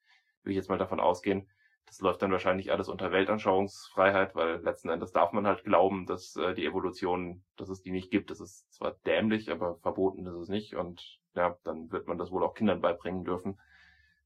will 0.44 0.52
ich 0.52 0.56
jetzt 0.56 0.70
mal 0.70 0.78
davon 0.78 1.02
ausgehen. 1.02 1.50
Das 1.88 2.00
läuft 2.00 2.22
dann 2.22 2.32
wahrscheinlich 2.32 2.72
alles 2.72 2.88
unter 2.88 3.12
Weltanschauungsfreiheit, 3.12 4.34
weil 4.34 4.62
letzten 4.62 4.90
Endes 4.90 5.12
darf 5.12 5.34
man 5.34 5.46
halt 5.46 5.66
glauben, 5.66 6.06
dass 6.06 6.38
äh, 6.38 6.54
die 6.54 6.66
Evolution, 6.66 7.44
dass 7.58 7.68
es 7.68 7.82
die 7.82 7.92
nicht 7.92 8.12
gibt. 8.12 8.32
Das 8.32 8.40
ist 8.40 8.72
zwar 8.74 8.94
dämlich, 9.06 9.52
aber 9.52 9.76
verboten 9.76 10.26
ist 10.26 10.36
es 10.36 10.48
nicht. 10.48 10.76
Und 10.76 11.20
ja, 11.34 11.58
dann 11.66 11.92
wird 11.92 12.08
man 12.08 12.18
das 12.18 12.32
wohl 12.32 12.44
auch 12.44 12.54
Kindern 12.54 12.80
beibringen 12.80 13.26
dürfen. 13.26 13.60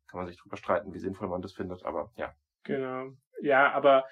Kann 0.08 0.19
man 0.19 0.27
sich 0.27 0.38
drüber 0.38 0.58
streiten, 0.58 0.93
wie 0.93 0.99
sinnvoll 0.99 1.27
man 1.27 1.41
das 1.41 1.53
findet, 1.53 1.84
aber 1.86 2.12
ja. 2.15 2.36
Genau. 2.63 3.13
Ja, 3.41 3.71
aber 3.71 4.05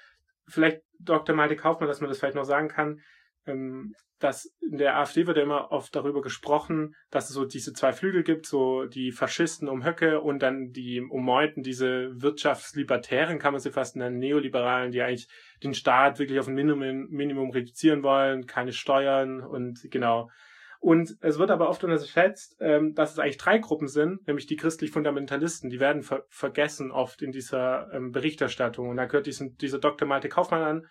vielleicht 0.48 0.82
Dr. 0.98 1.34
Malte 1.34 1.56
Kaufmann, 1.56 1.88
dass 1.88 2.00
man 2.00 2.08
das 2.08 2.18
vielleicht 2.18 2.36
noch 2.36 2.44
sagen 2.44 2.68
kann, 2.68 3.00
ähm, 3.46 3.94
dass 4.18 4.52
in 4.60 4.78
der 4.78 4.98
AfD 4.98 5.26
wird 5.26 5.36
ja 5.36 5.44
immer 5.44 5.70
oft 5.70 5.94
darüber 5.94 6.22
gesprochen, 6.22 6.94
dass 7.10 7.28
es 7.28 7.34
so 7.34 7.44
diese 7.44 7.72
zwei 7.72 7.92
Flügel 7.92 8.24
gibt, 8.24 8.46
so 8.46 8.84
die 8.86 9.12
Faschisten 9.12 9.68
um 9.68 9.84
Höcke 9.84 10.20
und 10.20 10.42
dann 10.42 10.72
die 10.72 11.00
um 11.00 11.24
Meuthen, 11.24 11.62
diese 11.62 12.10
Wirtschaftslibertären, 12.20 13.38
kann 13.38 13.52
man 13.52 13.60
sie 13.60 13.70
fast 13.70 13.96
nennen, 13.96 14.18
Neoliberalen, 14.18 14.90
die 14.90 15.02
eigentlich 15.02 15.28
den 15.62 15.74
Staat 15.74 16.18
wirklich 16.18 16.40
auf 16.40 16.48
ein 16.48 16.54
Minimum, 16.54 17.06
Minimum 17.10 17.50
reduzieren 17.50 18.02
wollen, 18.02 18.46
keine 18.46 18.72
Steuern 18.72 19.40
und 19.40 19.86
genau. 19.90 20.30
Und 20.80 21.16
es 21.20 21.38
wird 21.38 21.50
aber 21.50 21.68
oft 21.68 21.82
unterschätzt, 21.82 22.56
ähm, 22.60 22.94
dass 22.94 23.12
es 23.12 23.18
eigentlich 23.18 23.36
drei 23.36 23.58
Gruppen 23.58 23.88
sind, 23.88 24.26
nämlich 24.26 24.46
die 24.46 24.56
christlich-fundamentalisten. 24.56 25.70
Die 25.70 25.80
werden 25.80 26.02
ver 26.02 26.24
vergessen 26.28 26.92
oft 26.92 27.20
in 27.20 27.32
dieser 27.32 27.92
ähm, 27.92 28.12
Berichterstattung. 28.12 28.88
Und 28.88 28.96
da 28.96 29.06
gehört 29.06 29.26
diesen, 29.26 29.56
dieser 29.56 29.78
Dr. 29.78 30.06
Malte 30.06 30.28
Kaufmann 30.28 30.62
an. 30.62 30.86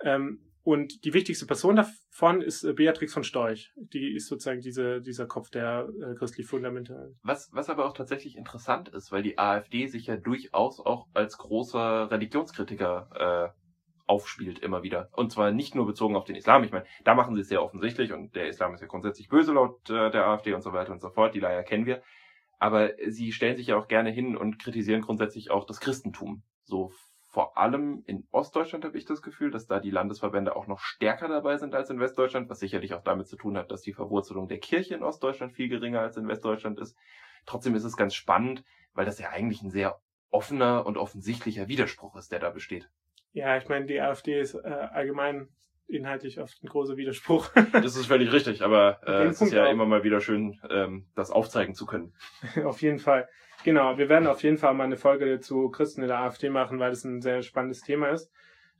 Ähm, 0.00 0.40
und 0.64 1.04
die 1.04 1.12
wichtigste 1.12 1.44
Person 1.44 1.76
davon 1.76 2.40
ist 2.40 2.64
äh, 2.64 2.72
Beatrix 2.72 3.12
von 3.12 3.22
Storch. 3.22 3.72
Die 3.76 4.14
ist 4.14 4.28
sozusagen 4.28 4.60
diese, 4.60 5.02
dieser 5.02 5.26
Kopf 5.26 5.50
der 5.50 5.88
äh, 6.00 6.14
christlich-fundamentalisten. 6.14 7.18
Was, 7.22 7.50
was 7.52 7.68
aber 7.68 7.86
auch 7.86 7.92
tatsächlich 7.92 8.36
interessant 8.36 8.88
ist, 8.88 9.12
weil 9.12 9.22
die 9.22 9.36
AfD 9.36 9.88
sich 9.88 10.06
ja 10.06 10.16
durchaus 10.16 10.80
auch 10.80 11.08
als 11.12 11.36
großer 11.36 12.10
Religionskritiker 12.10 13.52
äh, 13.52 13.63
aufspielt 14.06 14.58
immer 14.58 14.82
wieder. 14.82 15.08
Und 15.12 15.32
zwar 15.32 15.50
nicht 15.50 15.74
nur 15.74 15.86
bezogen 15.86 16.16
auf 16.16 16.24
den 16.24 16.36
Islam. 16.36 16.64
Ich 16.64 16.72
meine, 16.72 16.86
da 17.04 17.14
machen 17.14 17.34
sie 17.34 17.40
es 17.40 17.48
sehr 17.48 17.62
offensichtlich 17.62 18.12
und 18.12 18.34
der 18.34 18.48
Islam 18.48 18.74
ist 18.74 18.80
ja 18.80 18.86
grundsätzlich 18.86 19.28
böse 19.28 19.52
laut 19.52 19.88
äh, 19.90 20.10
der 20.10 20.26
AfD 20.26 20.52
und 20.52 20.62
so 20.62 20.72
weiter 20.72 20.92
und 20.92 21.00
so 21.00 21.10
fort. 21.10 21.34
Die 21.34 21.40
Leier 21.40 21.62
kennen 21.62 21.86
wir. 21.86 22.02
Aber 22.58 22.90
sie 23.08 23.32
stellen 23.32 23.56
sich 23.56 23.68
ja 23.68 23.76
auch 23.76 23.88
gerne 23.88 24.10
hin 24.10 24.36
und 24.36 24.58
kritisieren 24.58 25.02
grundsätzlich 25.02 25.50
auch 25.50 25.64
das 25.64 25.80
Christentum. 25.80 26.42
So 26.62 26.92
vor 27.34 27.58
allem 27.58 28.04
in 28.06 28.28
Ostdeutschland 28.30 28.84
habe 28.84 28.96
ich 28.96 29.06
das 29.06 29.20
Gefühl, 29.20 29.50
dass 29.50 29.66
da 29.66 29.80
die 29.80 29.90
Landesverbände 29.90 30.54
auch 30.54 30.68
noch 30.68 30.78
stärker 30.78 31.26
dabei 31.26 31.56
sind 31.56 31.74
als 31.74 31.90
in 31.90 31.98
Westdeutschland, 31.98 32.48
was 32.48 32.60
sicherlich 32.60 32.94
auch 32.94 33.02
damit 33.02 33.26
zu 33.26 33.36
tun 33.36 33.58
hat, 33.58 33.72
dass 33.72 33.82
die 33.82 33.92
Verwurzelung 33.92 34.46
der 34.46 34.60
Kirche 34.60 34.94
in 34.94 35.02
Ostdeutschland 35.02 35.52
viel 35.52 35.68
geringer 35.68 36.00
als 36.00 36.16
in 36.16 36.28
Westdeutschland 36.28 36.78
ist. 36.78 36.96
Trotzdem 37.44 37.74
ist 37.74 37.82
es 37.82 37.96
ganz 37.96 38.14
spannend, 38.14 38.64
weil 38.92 39.04
das 39.04 39.18
ja 39.18 39.30
eigentlich 39.30 39.62
ein 39.62 39.70
sehr 39.70 40.00
offener 40.30 40.86
und 40.86 40.96
offensichtlicher 40.96 41.66
Widerspruch 41.66 42.14
ist, 42.14 42.30
der 42.30 42.38
da 42.38 42.50
besteht. 42.50 42.88
Ja, 43.34 43.56
ich 43.56 43.68
meine, 43.68 43.84
die 43.84 44.00
AfD 44.00 44.40
ist 44.40 44.54
äh, 44.54 44.68
allgemein 44.68 45.48
inhaltlich 45.86 46.40
oft 46.40 46.62
ein 46.62 46.68
großer 46.68 46.96
Widerspruch. 46.96 47.50
Das 47.72 47.96
ist 47.96 48.06
völlig 48.06 48.32
richtig, 48.32 48.62
aber 48.62 49.00
äh, 49.06 49.24
es 49.24 49.32
ist 49.32 49.38
Punkt 49.40 49.54
ja 49.54 49.66
auch. 49.66 49.70
immer 49.70 49.84
mal 49.84 50.04
wieder 50.04 50.20
schön, 50.20 50.58
ähm, 50.70 51.06
das 51.14 51.30
aufzeigen 51.30 51.74
zu 51.74 51.84
können. 51.84 52.14
auf 52.64 52.80
jeden 52.80 52.98
Fall. 52.98 53.28
Genau, 53.64 53.98
wir 53.98 54.08
werden 54.08 54.28
auf 54.28 54.42
jeden 54.42 54.56
Fall 54.56 54.72
mal 54.74 54.84
eine 54.84 54.96
Folge 54.96 55.40
zu 55.40 55.68
Christen 55.70 56.02
in 56.02 56.08
der 56.08 56.20
AfD 56.20 56.48
machen, 56.48 56.78
weil 56.78 56.90
das 56.90 57.04
ein 57.04 57.20
sehr 57.20 57.42
spannendes 57.42 57.80
Thema 57.80 58.08
ist. 58.08 58.30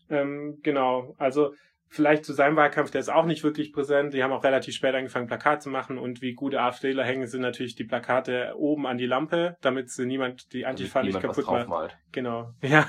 Ähm, 0.08 0.60
genau, 0.62 1.14
also 1.18 1.54
vielleicht 1.88 2.24
zu 2.24 2.32
seinem 2.32 2.56
Wahlkampf, 2.56 2.90
der 2.90 3.00
ist 3.00 3.08
auch 3.08 3.24
nicht 3.24 3.44
wirklich 3.44 3.72
präsent. 3.72 4.14
Die 4.14 4.22
haben 4.22 4.32
auch 4.32 4.44
relativ 4.44 4.74
spät 4.74 4.94
angefangen, 4.94 5.26
Plakate 5.26 5.60
zu 5.60 5.70
machen 5.70 5.98
und 5.98 6.22
wie 6.22 6.34
gute 6.34 6.60
AfDler 6.60 7.04
hängen 7.04 7.26
sind 7.26 7.40
natürlich 7.40 7.74
die 7.74 7.84
Plakate 7.84 8.54
oben 8.56 8.86
an 8.86 8.98
die 8.98 9.06
Lampe, 9.06 9.56
damit 9.62 9.90
sie 9.90 10.06
niemand 10.06 10.52
die 10.52 10.66
Antifa 10.66 11.00
Damit 11.00 11.14
nicht 11.14 11.22
niemand 11.22 11.46
kaputt 11.46 11.68
macht. 11.68 11.96
Genau, 12.12 12.52
ja, 12.62 12.86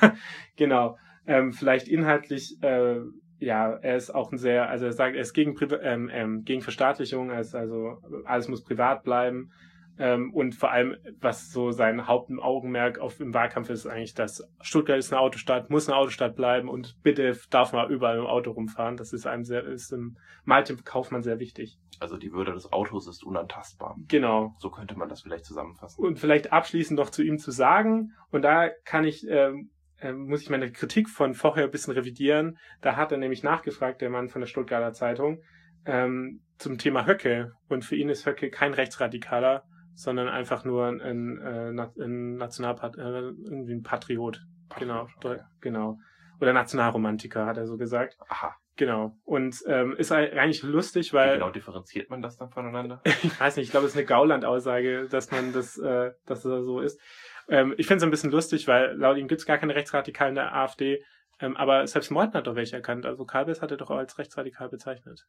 genau. 0.56 0.98
Ähm, 1.28 1.54
vielleicht 1.54 1.88
inhaltlich, 1.88 2.58
äh, 2.62 3.00
ja, 3.40 3.74
er 3.74 3.96
ist 3.96 4.14
auch 4.14 4.32
ein 4.32 4.38
sehr, 4.38 4.70
also 4.70 4.86
er 4.86 4.94
sagt, 4.94 5.16
er 5.16 5.22
ist 5.22 5.34
gegen, 5.34 5.56
ähm, 5.82 6.10
ähm, 6.12 6.44
gegen 6.44 6.62
Verstaatlichung, 6.62 7.30
er 7.30 7.42
ist 7.42 7.56
also, 7.56 7.98
alles 8.26 8.48
muss 8.48 8.64
privat 8.64 9.04
bleiben. 9.04 9.52
Ähm, 9.98 10.34
und 10.34 10.56
vor 10.56 10.72
allem, 10.72 10.98
was 11.22 11.52
so 11.52 11.72
sein 11.72 12.08
Hauptaugenmerk 12.08 13.00
auf 13.00 13.20
im 13.20 13.34
Wahlkampf 13.34 13.70
ist, 13.70 13.88
eigentlich, 13.88 14.14
dass 14.14 14.44
Stuttgart 14.62 14.98
ist 14.98 15.14
eine 15.14 15.22
Autostadt, 15.22 15.70
muss 15.70 15.88
eine 15.88 15.98
Autostadt 15.98 16.36
bleiben 16.36 16.68
und 16.68 17.02
bitte 17.02 17.38
darf 17.50 17.72
man 17.72 17.90
überall 17.90 18.18
im 18.18 18.26
Auto 18.26 18.52
rumfahren. 18.52 18.98
Das 18.98 19.14
ist 19.14 19.26
einem 19.26 19.46
sehr, 19.46 19.64
ist 19.64 19.94
im 19.94 20.18
Malte 20.44 20.76
Kaufmann 20.76 21.24
sehr 21.24 21.40
wichtig. 21.40 21.80
Also 22.02 22.18
die 22.18 22.34
Würde 22.34 22.52
des 22.52 22.74
Autos 22.74 23.08
ist 23.08 23.24
unantastbar. 23.24 23.96
Genau. 24.10 24.54
So 24.58 24.70
könnte 24.70 24.98
man 24.98 25.08
das 25.08 25.22
vielleicht 25.22 25.46
zusammenfassen. 25.46 26.04
Und 26.04 26.20
vielleicht 26.20 26.52
abschließend 26.52 27.00
noch 27.00 27.10
zu 27.10 27.24
ihm 27.24 27.38
zu 27.38 27.52
sagen, 27.52 28.12
und 28.32 28.42
da 28.42 28.70
kann 28.84 29.06
ich, 29.06 29.26
ähm, 29.30 29.70
ähm, 30.06 30.28
muss 30.28 30.42
ich 30.42 30.50
meine 30.50 30.72
Kritik 30.72 31.10
von 31.10 31.34
vorher 31.34 31.66
ein 31.66 31.72
bisschen 31.72 31.94
revidieren. 31.94 32.58
Da 32.82 32.96
hat 32.96 33.12
er 33.12 33.18
nämlich 33.18 33.44
nachgefragt, 33.44 34.02
der 34.02 34.10
Mann 34.10 34.30
von 34.30 34.42
der 34.42 34.48
Stuttgarter 34.48 34.94
Zeitung, 34.94 35.42
ähm, 35.86 36.42
zum 36.58 36.78
Thema 36.78 37.06
Höcke. 37.06 37.52
Und 37.68 37.84
für 37.84 37.96
ihn 37.96 38.10
ist 38.10 38.26
Höcke 38.26 38.50
kein 38.50 38.74
Rechtsradikaler, 38.74 39.64
sondern 39.94 40.28
einfach 40.28 40.66
nur 40.66 40.86
ein, 40.88 41.02
ein, 41.02 41.38
äh, 41.42 42.04
ein 42.04 42.36
Nationalpat 42.36 42.98
äh, 42.98 43.02
irgendwie 43.02 43.74
ein 43.74 43.84
Patriot. 43.84 44.42
Genau, 44.80 45.08
Okay. 45.18 45.40
genau. 45.62 45.98
Oder 46.42 46.54
Nationalromantiker, 46.54 47.46
hat 47.46 47.58
er 47.58 47.66
so 47.66 47.78
gesagt. 47.78 48.18
Aha. 48.28 48.56
Genau. 48.78 49.16
Und 49.24 49.64
ähm, 49.68 49.96
ist 49.98 50.12
eigentlich 50.12 50.62
lustig, 50.64 51.14
Wie 51.14 51.18
weil 51.18 51.36
genau 51.36 51.50
differenziert 51.50 52.10
man 52.10 52.22
das 52.22 52.36
dann 52.38 52.50
voneinander? 52.50 53.02
ich 53.24 53.40
weiß 53.40 53.56
nicht, 53.56 53.68
ich 53.68 53.72
glaube, 53.72 53.86
es 53.86 53.94
ist 53.94 53.98
eine 53.98 54.06
Gauland-Aussage, 54.06 55.08
dass 55.10 55.32
man 55.32 55.54
das, 55.54 55.78
äh, 55.78 56.12
dass 56.26 56.42
das 56.42 56.66
so 56.66 56.82
ist. 56.82 57.00
Ähm, 57.48 57.74
ich 57.78 57.88
finde 57.88 57.98
es 57.98 58.04
ein 58.04 58.12
bisschen 58.12 58.32
lustig, 58.32 58.68
weil 58.68 58.96
laut 58.96 59.18
ihm 59.18 59.28
gibt 59.28 59.42
es 59.42 59.46
gar 59.46 59.58
keine 59.58 59.76
Rechtsradikalen 59.76 60.32
in 60.32 60.36
der 60.36 60.56
AfD, 60.56 61.04
ähm, 61.40 61.56
aber 61.58 61.86
selbst 61.88 62.12
Meuthen 62.12 62.34
hat 62.34 62.48
doch 62.48 62.56
welche 62.56 62.76
erkannt. 62.76 63.06
Also 63.06 63.26
Kalbes 63.26 63.62
hat 63.62 63.72
er 63.72 63.78
doch 63.78 63.92
auch 63.92 63.98
als 63.98 64.18
rechtsradikal 64.18 64.70
bezeichnet. 64.70 65.28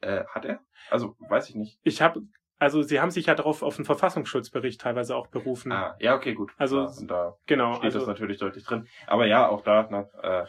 Äh, 0.00 0.24
hat 0.26 0.44
er? 0.44 0.60
Also, 0.90 1.16
weiß 1.28 1.48
ich 1.48 1.54
nicht. 1.54 1.78
Ich 1.84 2.02
habe, 2.02 2.22
also 2.58 2.82
sie 2.82 3.00
haben 3.00 3.10
sich 3.10 3.26
ja 3.26 3.34
darauf 3.34 3.62
auf 3.62 3.76
den 3.76 3.84
Verfassungsschutzbericht 3.84 4.80
teilweise 4.80 5.14
auch 5.14 5.28
berufen. 5.28 5.70
Ah, 5.72 5.96
ja, 6.00 6.16
okay, 6.16 6.34
gut. 6.34 6.52
Also, 6.58 6.86
und 6.86 7.08
da 7.08 7.36
genau, 7.46 7.74
steht 7.74 7.88
das 7.88 7.96
also 7.96 8.06
natürlich 8.08 8.38
deutlich 8.38 8.64
drin. 8.64 8.88
Aber 9.06 9.26
ja, 9.26 9.48
auch 9.48 9.62
da, 9.62 9.86
na, 9.90 10.08
äh, 10.22 10.46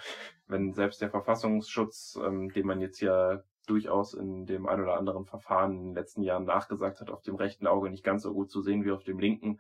wenn 0.47 0.73
selbst 0.73 1.01
der 1.01 1.11
Verfassungsschutz, 1.11 2.19
ähm, 2.23 2.51
den 2.51 2.65
man 2.65 2.81
jetzt 2.81 2.99
ja 2.99 3.43
durchaus 3.67 4.13
in 4.13 4.45
dem 4.45 4.67
ein 4.67 4.81
oder 4.81 4.97
anderen 4.97 5.25
Verfahren 5.25 5.71
in 5.71 5.85
den 5.85 5.95
letzten 5.95 6.23
Jahren 6.23 6.45
nachgesagt 6.45 6.99
hat, 6.99 7.09
auf 7.09 7.21
dem 7.21 7.35
rechten 7.35 7.67
Auge 7.67 7.89
nicht 7.89 8.03
ganz 8.03 8.23
so 8.23 8.33
gut 8.33 8.49
zu 8.49 8.61
sehen 8.61 8.83
wie 8.83 8.91
auf 8.91 9.03
dem 9.03 9.19
linken, 9.19 9.59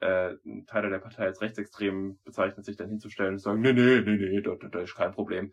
äh, 0.00 0.34
Teile 0.66 0.90
der 0.90 0.98
Partei 0.98 1.24
als 1.24 1.40
rechtsextrem 1.40 2.18
bezeichnet, 2.24 2.64
sich 2.64 2.76
dann 2.76 2.88
hinzustellen 2.88 3.34
und 3.34 3.38
sagen, 3.38 3.60
nee, 3.60 3.72
nee, 3.72 4.00
nee, 4.00 4.16
nee, 4.16 4.40
da, 4.40 4.54
da, 4.54 4.80
ist 4.80 4.94
kein 4.94 5.12
Problem. 5.12 5.52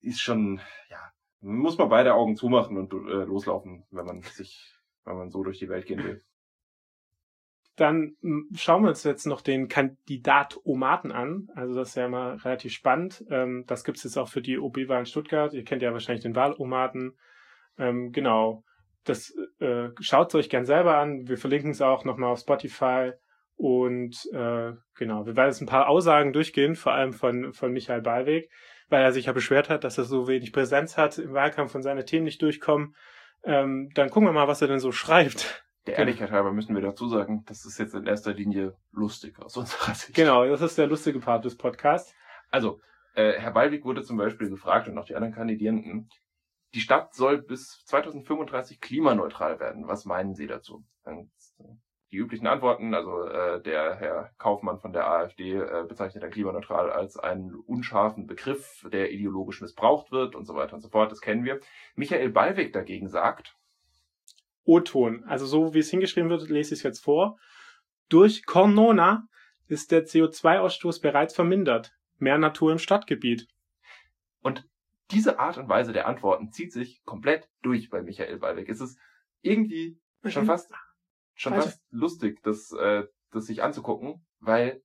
Ist 0.00 0.20
schon, 0.20 0.60
ja, 0.90 0.98
muss 1.40 1.78
man 1.78 1.88
beide 1.88 2.14
Augen 2.14 2.36
zumachen 2.36 2.76
und 2.76 2.92
äh, 2.92 3.24
loslaufen, 3.24 3.84
wenn 3.90 4.04
man 4.04 4.22
sich, 4.22 4.74
wenn 5.04 5.16
man 5.16 5.30
so 5.30 5.42
durch 5.42 5.58
die 5.58 5.68
Welt 5.68 5.86
gehen 5.86 6.04
will. 6.04 6.22
Dann 7.76 8.16
m, 8.22 8.48
schauen 8.54 8.82
wir 8.82 8.88
uns 8.88 9.04
jetzt 9.04 9.26
noch 9.26 9.40
den 9.40 9.68
Kandidat 9.68 10.58
Omaten 10.64 11.12
an. 11.12 11.48
Also 11.54 11.74
das 11.74 11.90
ist 11.90 11.94
ja 11.94 12.06
immer 12.06 12.44
relativ 12.44 12.72
spannend. 12.72 13.24
Ähm, 13.30 13.64
das 13.66 13.84
gibt 13.84 13.98
es 13.98 14.04
jetzt 14.04 14.18
auch 14.18 14.28
für 14.28 14.42
die 14.42 14.58
OB-Wahl 14.58 15.00
in 15.00 15.06
Stuttgart. 15.06 15.54
Ihr 15.54 15.64
kennt 15.64 15.82
ja 15.82 15.92
wahrscheinlich 15.92 16.24
den 16.24 16.34
Wahlomaten. 16.34 17.16
Ähm, 17.78 18.10
genau. 18.10 18.64
Das 19.04 19.32
äh, 19.60 19.90
schaut 20.00 20.34
euch 20.34 20.50
gern 20.50 20.66
selber 20.66 20.98
an. 20.98 21.28
Wir 21.28 21.38
verlinken 21.38 21.70
es 21.70 21.80
auch 21.80 22.04
nochmal 22.04 22.32
auf 22.32 22.40
Spotify. 22.40 23.12
Und 23.58 24.24
äh, 24.32 24.72
genau, 24.94 25.26
wir 25.26 25.36
werden 25.36 25.48
jetzt 25.48 25.60
ein 25.60 25.66
paar 25.66 25.88
Aussagen 25.88 26.32
durchgehen, 26.32 26.76
vor 26.76 26.92
allem 26.92 27.12
von, 27.12 27.52
von 27.52 27.72
Michael 27.72 28.02
Ballweg, 28.02 28.48
weil 28.88 29.02
er 29.02 29.10
sich 29.10 29.26
ja 29.26 29.32
beschwert 29.32 29.68
hat, 29.68 29.82
dass 29.82 29.98
er 29.98 30.04
so 30.04 30.28
wenig 30.28 30.52
Präsenz 30.52 30.96
hat 30.96 31.18
im 31.18 31.34
Wahlkampf 31.34 31.74
und 31.74 31.82
seine 31.82 32.04
Themen 32.04 32.24
nicht 32.24 32.40
durchkommen. 32.40 32.94
Ähm, 33.42 33.90
dann 33.94 34.10
gucken 34.10 34.28
wir 34.28 34.32
mal, 34.32 34.46
was 34.46 34.62
er 34.62 34.68
denn 34.68 34.78
so 34.78 34.92
schreibt. 34.92 35.64
Der 35.86 35.98
Ehrlichkeit 35.98 36.30
halber 36.30 36.52
müssen 36.52 36.76
wir 36.76 36.82
dazu 36.82 37.08
sagen, 37.08 37.42
das 37.46 37.64
ist 37.64 37.78
jetzt 37.78 37.94
in 37.94 38.06
erster 38.06 38.32
Linie 38.32 38.76
lustig 38.92 39.40
aus 39.40 39.56
unserer 39.56 39.94
Sicht. 39.94 40.14
Genau, 40.14 40.46
das 40.46 40.60
ist 40.60 40.78
der 40.78 40.86
lustige 40.86 41.18
Part 41.18 41.44
des 41.44 41.56
Podcasts. 41.56 42.14
Also, 42.50 42.80
äh, 43.14 43.32
Herr 43.40 43.50
Ballweg 43.50 43.84
wurde 43.84 44.04
zum 44.04 44.18
Beispiel 44.18 44.50
gefragt 44.50 44.86
und 44.86 44.96
auch 44.98 45.06
die 45.06 45.16
anderen 45.16 45.34
Kandidierenden, 45.34 46.10
die 46.74 46.80
Stadt 46.80 47.12
soll 47.12 47.42
bis 47.42 47.82
2035 47.86 48.80
klimaneutral 48.80 49.58
werden. 49.58 49.88
Was 49.88 50.04
meinen 50.04 50.34
Sie 50.36 50.46
dazu? 50.46 50.84
Und 51.02 51.32
die 52.10 52.16
üblichen 52.16 52.46
Antworten, 52.46 52.94
also 52.94 53.24
äh, 53.24 53.62
der 53.62 53.96
Herr 53.96 54.30
Kaufmann 54.38 54.78
von 54.78 54.92
der 54.92 55.06
AfD 55.06 55.54
äh, 55.56 55.84
bezeichnet 55.86 56.22
dann 56.22 56.30
klimaneutral 56.30 56.90
als 56.90 57.18
einen 57.18 57.54
unscharfen 57.54 58.26
Begriff, 58.26 58.86
der 58.90 59.12
ideologisch 59.12 59.60
missbraucht 59.60 60.10
wird 60.10 60.34
und 60.34 60.46
so 60.46 60.54
weiter 60.54 60.74
und 60.74 60.80
so 60.80 60.88
fort. 60.88 61.12
Das 61.12 61.20
kennen 61.20 61.44
wir. 61.44 61.60
Michael 61.96 62.30
Ballweg 62.30 62.72
dagegen 62.72 63.08
sagt, 63.08 63.56
O-Ton. 64.64 65.24
Also 65.24 65.46
so 65.46 65.74
wie 65.74 65.80
es 65.80 65.90
hingeschrieben 65.90 66.30
wird, 66.30 66.48
lese 66.48 66.74
ich 66.74 66.80
es 66.80 66.82
jetzt 66.82 67.04
vor. 67.04 67.38
Durch 68.08 68.46
Corona 68.46 69.28
ist 69.66 69.92
der 69.92 70.06
CO2-Ausstoß 70.06 71.02
bereits 71.02 71.34
vermindert. 71.34 71.92
Mehr 72.18 72.38
Natur 72.38 72.72
im 72.72 72.78
Stadtgebiet. 72.78 73.48
Und 74.42 74.66
diese 75.10 75.38
Art 75.38 75.58
und 75.58 75.68
Weise 75.68 75.92
der 75.92 76.06
Antworten 76.06 76.52
zieht 76.52 76.72
sich 76.72 77.02
komplett 77.04 77.48
durch 77.62 77.90
bei 77.90 78.02
Michael 78.02 78.38
Ballweg. 78.38 78.68
Es 78.68 78.80
ist 78.80 78.98
irgendwie 79.42 79.98
schon 80.24 80.46
fast, 80.46 80.70
schon 81.38 81.54
fast 81.54 81.80
lustig, 81.90 82.42
das, 82.42 82.72
äh, 82.72 83.04
das 83.30 83.46
sich 83.46 83.62
anzugucken, 83.62 84.26
weil 84.40 84.82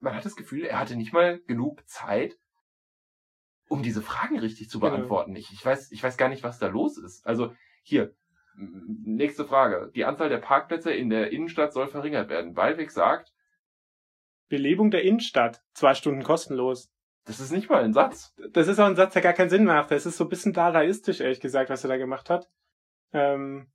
man 0.00 0.14
hat 0.14 0.24
das 0.24 0.36
Gefühl, 0.36 0.64
er 0.64 0.78
hatte 0.78 0.96
nicht 0.96 1.12
mal 1.12 1.40
genug 1.46 1.86
Zeit, 1.88 2.36
um 3.68 3.82
diese 3.82 4.02
Fragen 4.02 4.38
richtig 4.38 4.68
zu 4.68 4.78
Genau. 4.80 4.90
beantworten. 4.92 5.34
Ich, 5.36 5.50
ich 5.52 5.64
weiß, 5.64 5.90
ich 5.92 6.02
weiß 6.02 6.16
gar 6.16 6.28
nicht, 6.28 6.42
was 6.42 6.58
da 6.58 6.66
los 6.66 6.98
ist. 6.98 7.26
Also 7.26 7.54
hier, 7.82 8.14
nächste 8.56 9.44
Frage. 9.46 9.90
Die 9.94 10.04
Anzahl 10.04 10.28
der 10.28 10.38
Parkplätze 10.38 10.92
in 10.92 11.08
der 11.08 11.30
Innenstadt 11.32 11.72
soll 11.72 11.88
verringert 11.88 12.28
werden. 12.28 12.52
Ballweg 12.54 12.90
sagt, 12.90 13.32
Belebung 14.48 14.90
der 14.90 15.02
Innenstadt. 15.02 15.62
Zwei 15.72 15.94
Stunden 15.94 16.22
kostenlos. 16.22 16.90
das 17.24 17.40
ist 17.40 17.50
nicht 17.52 17.70
mal 17.70 17.82
ein 17.82 17.94
Satz. 17.94 18.34
Das 18.50 18.68
ist 18.68 18.78
auch 18.78 18.86
ein 18.86 18.96
Satz, 18.96 19.14
der 19.14 19.22
gar 19.22 19.32
keinen 19.32 19.48
Sinn 19.48 19.64
macht. 19.64 19.90
Das 19.90 20.04
ist 20.06 20.18
so 20.18 20.24
ein 20.24 20.28
bisschen 20.30 20.52
dadaistisch, 20.52 21.20
ehrlich 21.20 21.40
gesagt, 21.40 21.70
was 21.70 21.82
er 21.84 21.88
da 21.88 21.96
gemacht 21.96 22.28
hat. 22.28 22.50
Ähm, 23.12 23.72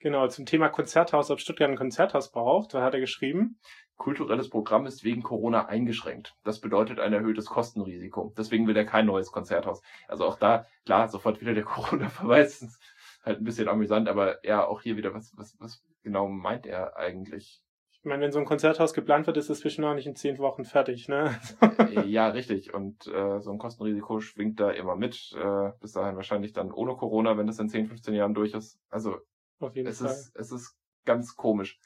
genau, 0.00 0.26
zum 0.28 0.46
Thema 0.46 0.68
Konzerthaus, 0.68 1.30
ob 1.30 1.40
Stuttgart 1.40 1.70
ein 1.70 1.76
Konzerthaus 1.76 2.30
braucht, 2.30 2.74
da 2.74 2.82
hat 2.82 2.94
er 2.94 3.00
geschrieben. 3.00 3.58
Kulturelles 3.96 4.48
Programm 4.48 4.86
ist 4.86 5.02
wegen 5.02 5.22
Corona 5.22 5.66
eingeschränkt. 5.66 6.36
Das 6.44 6.60
bedeutet 6.60 7.00
ein 7.00 7.12
erhöhtes 7.12 7.46
Kostenrisiko. 7.46 8.32
Deswegen 8.38 8.66
will 8.68 8.76
er 8.76 8.84
kein 8.84 9.06
neues 9.06 9.32
Konzerthaus. 9.32 9.82
Also 10.06 10.24
auch 10.24 10.38
da, 10.38 10.66
klar, 10.84 11.08
sofort 11.08 11.40
wieder 11.40 11.54
der 11.54 11.64
Corona-Verweis. 11.64 12.62
Ist 12.62 12.80
Halt 13.24 13.40
ein 13.40 13.44
bisschen 13.44 13.68
amüsant, 13.68 14.08
aber 14.08 14.44
ja, 14.44 14.64
auch 14.64 14.80
hier 14.80 14.96
wieder, 14.96 15.12
was, 15.12 15.36
was, 15.36 15.56
was 15.60 15.84
genau 16.02 16.28
meint 16.28 16.66
er 16.66 16.96
eigentlich? 16.96 17.60
Ich 17.92 18.04
meine, 18.04 18.22
wenn 18.22 18.32
so 18.32 18.38
ein 18.38 18.44
Konzerthaus 18.44 18.94
geplant 18.94 19.26
wird, 19.26 19.36
ist 19.36 19.50
es 19.50 19.58
zwischen 19.58 19.82
noch 19.82 19.94
nicht 19.94 20.06
in 20.06 20.14
zehn 20.14 20.38
Wochen 20.38 20.64
fertig, 20.64 21.08
ne? 21.08 21.38
Äh, 21.60 22.02
ja, 22.06 22.28
richtig. 22.28 22.72
Und 22.72 23.08
äh, 23.08 23.40
so 23.40 23.50
ein 23.50 23.58
Kostenrisiko 23.58 24.20
schwingt 24.20 24.60
da 24.60 24.70
immer 24.70 24.94
mit. 24.94 25.34
Äh, 25.36 25.72
bis 25.80 25.92
dahin 25.92 26.14
wahrscheinlich 26.14 26.52
dann 26.52 26.70
ohne 26.70 26.94
Corona, 26.94 27.36
wenn 27.36 27.48
das 27.48 27.58
in 27.58 27.68
10, 27.68 27.88
15 27.88 28.14
Jahren 28.14 28.34
durch 28.34 28.54
ist. 28.54 28.78
Also 28.88 29.16
Auf 29.58 29.74
jeden 29.76 29.88
es 29.88 29.98
Fall. 30.00 30.10
ist, 30.10 30.36
es 30.36 30.52
ist 30.52 30.76
ganz 31.04 31.34
komisch. 31.36 31.78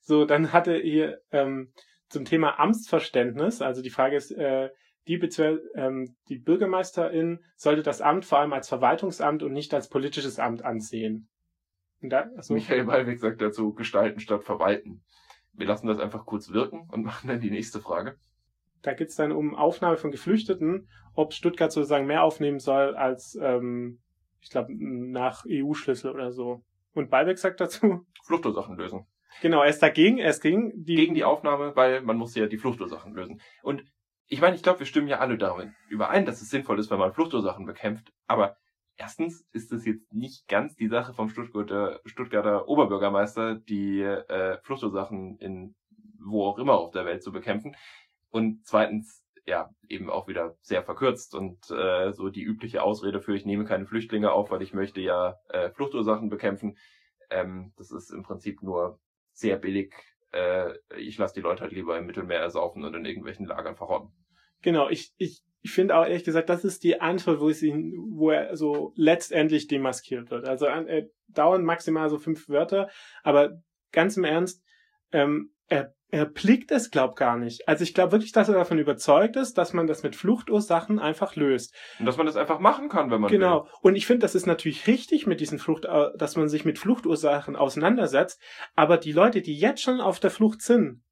So, 0.00 0.24
dann 0.24 0.52
hatte 0.52 0.76
hier 0.76 1.20
ähm, 1.32 1.72
zum 2.08 2.24
Thema 2.24 2.58
Amtsverständnis, 2.58 3.60
also 3.60 3.82
die 3.82 3.90
Frage 3.90 4.16
ist, 4.16 4.30
äh, 4.30 4.70
die, 5.08 5.14
ähm, 5.74 6.16
die 6.28 6.38
Bürgermeisterin 6.38 7.40
sollte 7.56 7.82
das 7.82 8.00
Amt 8.00 8.26
vor 8.26 8.38
allem 8.38 8.52
als 8.52 8.68
Verwaltungsamt 8.68 9.42
und 9.42 9.52
nicht 9.52 9.72
als 9.72 9.88
politisches 9.88 10.38
Amt 10.38 10.62
ansehen. 10.62 11.28
Da, 12.00 12.30
also, 12.36 12.54
Michael 12.54 12.84
Ballweg 12.84 13.18
sagt 13.18 13.42
dazu, 13.42 13.74
gestalten 13.74 14.20
statt 14.20 14.44
verwalten. 14.44 15.02
Wir 15.52 15.66
lassen 15.66 15.88
das 15.88 15.98
einfach 15.98 16.26
kurz 16.26 16.50
wirken 16.50 16.88
und 16.92 17.04
machen 17.04 17.28
dann 17.28 17.40
die 17.40 17.50
nächste 17.50 17.80
Frage. 17.80 18.16
da 18.82 18.94
geht's 18.94 19.16
dann 19.16 19.32
um 19.32 19.56
Aufnahme 19.56 19.96
von 19.96 20.12
Geflüchteten, 20.12 20.88
ob 21.14 21.32
Stuttgart 21.32 21.72
sozusagen 21.72 22.06
mehr 22.06 22.22
aufnehmen 22.22 22.60
soll 22.60 22.94
als, 22.94 23.36
ähm, 23.40 23.98
ich 24.40 24.50
glaube, 24.50 24.72
nach 24.72 25.44
EU-Schlüssel 25.48 26.12
oder 26.12 26.30
so. 26.30 26.62
Und 26.94 27.10
Ballbeck 27.10 27.38
sagt 27.38 27.60
dazu, 27.60 28.06
Fluchtursachen 28.24 28.76
lösen. 28.76 29.06
genau, 29.40 29.62
er 29.62 29.70
ist 29.70 29.82
dagegen, 29.82 30.18
er 30.18 30.30
ist 30.30 30.40
gegen 30.40 30.72
die, 30.84 30.96
Gegen 30.96 31.14
die 31.14 31.24
Aufnahme, 31.24 31.74
weil 31.76 32.00
man 32.02 32.16
muss 32.16 32.34
ja 32.34 32.46
die 32.46 32.58
Fluchtursachen 32.58 33.14
lösen. 33.14 33.40
Und 33.62 33.84
ich 34.26 34.40
meine, 34.40 34.56
ich 34.56 34.62
glaube, 34.62 34.80
wir 34.80 34.86
stimmen 34.86 35.08
ja 35.08 35.18
alle 35.18 35.38
damit 35.38 35.70
überein, 35.88 36.26
dass 36.26 36.42
es 36.42 36.50
sinnvoll 36.50 36.78
ist, 36.78 36.90
wenn 36.90 36.98
man 36.98 37.14
Fluchtursachen 37.14 37.64
bekämpft. 37.64 38.12
Aber 38.26 38.56
erstens 38.96 39.46
ist 39.52 39.72
es 39.72 39.86
jetzt 39.86 40.12
nicht 40.12 40.48
ganz 40.48 40.74
die 40.76 40.88
Sache 40.88 41.14
vom 41.14 41.30
Stuttgarter, 41.30 42.00
Stuttgarter 42.04 42.68
Oberbürgermeister, 42.68 43.54
die 43.54 44.02
äh, 44.02 44.58
Fluchtursachen 44.62 45.38
in 45.38 45.74
wo 46.20 46.44
auch 46.44 46.58
immer 46.58 46.74
auf 46.74 46.90
der 46.90 47.04
Welt 47.04 47.22
zu 47.22 47.32
bekämpfen. 47.32 47.76
Und 48.30 48.66
zweitens, 48.66 49.22
ja, 49.48 49.70
eben 49.88 50.10
auch 50.10 50.28
wieder 50.28 50.56
sehr 50.60 50.82
verkürzt 50.82 51.34
und 51.34 51.70
äh, 51.70 52.12
so 52.12 52.28
die 52.28 52.42
übliche 52.42 52.82
Ausrede 52.82 53.20
für, 53.20 53.34
ich 53.34 53.46
nehme 53.46 53.64
keine 53.64 53.86
Flüchtlinge 53.86 54.30
auf, 54.30 54.50
weil 54.50 54.60
ich 54.62 54.74
möchte 54.74 55.00
ja 55.00 55.36
äh, 55.48 55.70
Fluchtursachen 55.70 56.28
bekämpfen. 56.28 56.76
Ähm, 57.30 57.72
das 57.78 57.90
ist 57.90 58.10
im 58.10 58.22
Prinzip 58.22 58.62
nur 58.62 59.00
sehr 59.32 59.56
billig. 59.56 59.94
Äh, 60.32 60.74
ich 60.98 61.16
lasse 61.16 61.34
die 61.34 61.40
Leute 61.40 61.62
halt 61.62 61.72
lieber 61.72 61.96
im 61.96 62.04
Mittelmeer 62.06 62.40
ersaufen 62.40 62.84
und 62.84 62.94
in 62.94 63.06
irgendwelchen 63.06 63.46
Lagern 63.46 63.76
verrotten. 63.76 64.10
Genau, 64.60 64.90
ich, 64.90 65.14
ich, 65.16 65.42
ich 65.62 65.70
finde 65.70 65.96
auch 65.96 66.04
ehrlich 66.04 66.24
gesagt, 66.24 66.50
das 66.50 66.64
ist 66.64 66.84
die 66.84 67.00
Antwort, 67.00 67.40
wo 67.40 67.48
ihn, 67.48 67.94
wo 68.10 68.30
er 68.30 68.54
so 68.54 68.92
letztendlich 68.96 69.66
demaskiert 69.66 70.30
wird. 70.30 70.46
Also 70.46 70.66
er 70.66 71.08
dauern 71.28 71.64
maximal 71.64 72.10
so 72.10 72.18
fünf 72.18 72.50
Wörter, 72.50 72.90
aber 73.22 73.62
ganz 73.92 74.18
im 74.18 74.24
Ernst, 74.24 74.62
ähm, 75.10 75.52
er, 75.68 75.94
er 76.10 76.24
blickt 76.24 76.70
es, 76.70 76.90
glaub 76.90 77.16
gar 77.16 77.36
nicht. 77.36 77.68
Also 77.68 77.84
ich 77.84 77.94
glaube 77.94 78.12
wirklich, 78.12 78.32
dass 78.32 78.48
er 78.48 78.54
davon 78.54 78.78
überzeugt 78.78 79.36
ist, 79.36 79.58
dass 79.58 79.72
man 79.72 79.86
das 79.86 80.02
mit 80.02 80.16
Fluchtursachen 80.16 80.98
einfach 80.98 81.36
löst. 81.36 81.74
Und 81.98 82.06
dass 82.06 82.16
man 82.16 82.26
das 82.26 82.36
einfach 82.36 82.58
machen 82.58 82.88
kann, 82.88 83.10
wenn 83.10 83.20
man 83.20 83.30
Genau. 83.30 83.64
will. 83.64 83.70
Und 83.82 83.96
ich 83.96 84.06
finde, 84.06 84.20
das 84.20 84.34
ist 84.34 84.46
natürlich 84.46 84.86
richtig 84.86 85.26
mit 85.26 85.40
diesen 85.40 85.58
Flucht, 85.58 85.84
äh, 85.84 86.06
dass 86.16 86.36
man 86.36 86.48
sich 86.48 86.64
mit 86.64 86.78
Fluchtursachen 86.78 87.56
auseinandersetzt. 87.56 88.40
Aber 88.74 88.96
die 88.96 89.12
Leute, 89.12 89.42
die 89.42 89.56
jetzt 89.58 89.82
schon 89.82 90.00
auf 90.00 90.18
der 90.18 90.30
Flucht 90.30 90.62
sind, 90.62 91.02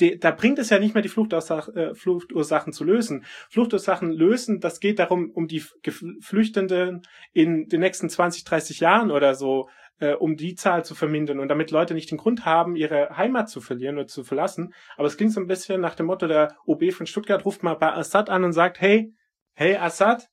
die, 0.00 0.18
da 0.18 0.30
bringt 0.30 0.58
es 0.58 0.70
ja 0.70 0.78
nicht 0.78 0.94
mehr, 0.94 1.02
die 1.02 1.08
Fluchtursach, 1.08 1.68
äh, 1.68 1.94
Fluchtursachen 1.94 2.72
zu 2.72 2.84
lösen. 2.84 3.24
Fluchtursachen 3.50 4.10
lösen, 4.10 4.58
das 4.60 4.80
geht 4.80 4.98
darum, 4.98 5.30
um 5.30 5.46
die 5.48 5.62
Geflüchtenden 5.82 7.02
in 7.32 7.68
den 7.68 7.80
nächsten 7.80 8.08
20, 8.08 8.44
30 8.44 8.80
Jahren 8.80 9.10
oder 9.10 9.34
so, 9.34 9.68
äh, 10.02 10.14
um 10.14 10.36
die 10.36 10.54
Zahl 10.54 10.84
zu 10.84 10.94
vermindern 10.94 11.38
und 11.38 11.48
damit 11.48 11.70
Leute 11.70 11.94
nicht 11.94 12.10
den 12.10 12.18
Grund 12.18 12.44
haben, 12.44 12.76
ihre 12.76 13.16
Heimat 13.16 13.48
zu 13.48 13.60
verlieren 13.60 13.96
oder 13.96 14.08
zu 14.08 14.24
verlassen. 14.24 14.74
Aber 14.96 15.06
es 15.06 15.16
klingt 15.16 15.32
so 15.32 15.40
ein 15.40 15.46
bisschen 15.46 15.80
nach 15.80 15.94
dem 15.94 16.06
Motto, 16.06 16.26
der 16.26 16.56
OB 16.66 16.92
von 16.92 17.06
Stuttgart 17.06 17.44
ruft 17.44 17.62
mal 17.62 17.74
bei 17.74 17.92
Assad 17.92 18.28
an 18.28 18.44
und 18.44 18.52
sagt, 18.52 18.80
hey, 18.80 19.14
hey 19.54 19.76
Assad, 19.76 20.28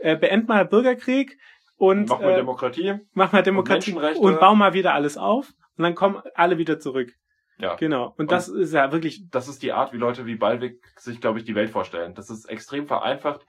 äh, 0.00 0.16
beend 0.16 0.48
mal 0.48 0.64
Bürgerkrieg 0.66 1.38
und 1.76 2.08
Mach 2.08 2.20
mal 2.20 2.32
äh, 2.32 2.36
Demokratie. 2.36 2.94
mach 3.12 3.32
mal 3.32 3.42
Demokratie 3.42 3.92
Menschenrechte. 3.92 4.20
und 4.20 4.40
bau 4.40 4.54
mal 4.54 4.74
wieder 4.74 4.94
alles 4.94 5.16
auf 5.16 5.52
und 5.76 5.84
dann 5.84 5.94
kommen 5.94 6.20
alle 6.34 6.58
wieder 6.58 6.78
zurück. 6.78 7.12
Ja. 7.58 7.76
Genau. 7.76 8.12
Und 8.16 8.32
das 8.32 8.48
ist 8.48 8.74
ja 8.74 8.90
wirklich, 8.90 9.30
Das 9.30 9.46
ist 9.46 9.62
die 9.62 9.72
Art, 9.72 9.92
wie 9.92 9.98
Leute 9.98 10.26
wie 10.26 10.34
Ballweg 10.34 10.80
sich, 10.96 11.20
glaube 11.20 11.38
ich, 11.38 11.44
die 11.44 11.54
Welt 11.54 11.70
vorstellen. 11.70 12.14
Das 12.14 12.28
ist 12.28 12.46
extrem 12.46 12.86
vereinfacht. 12.86 13.46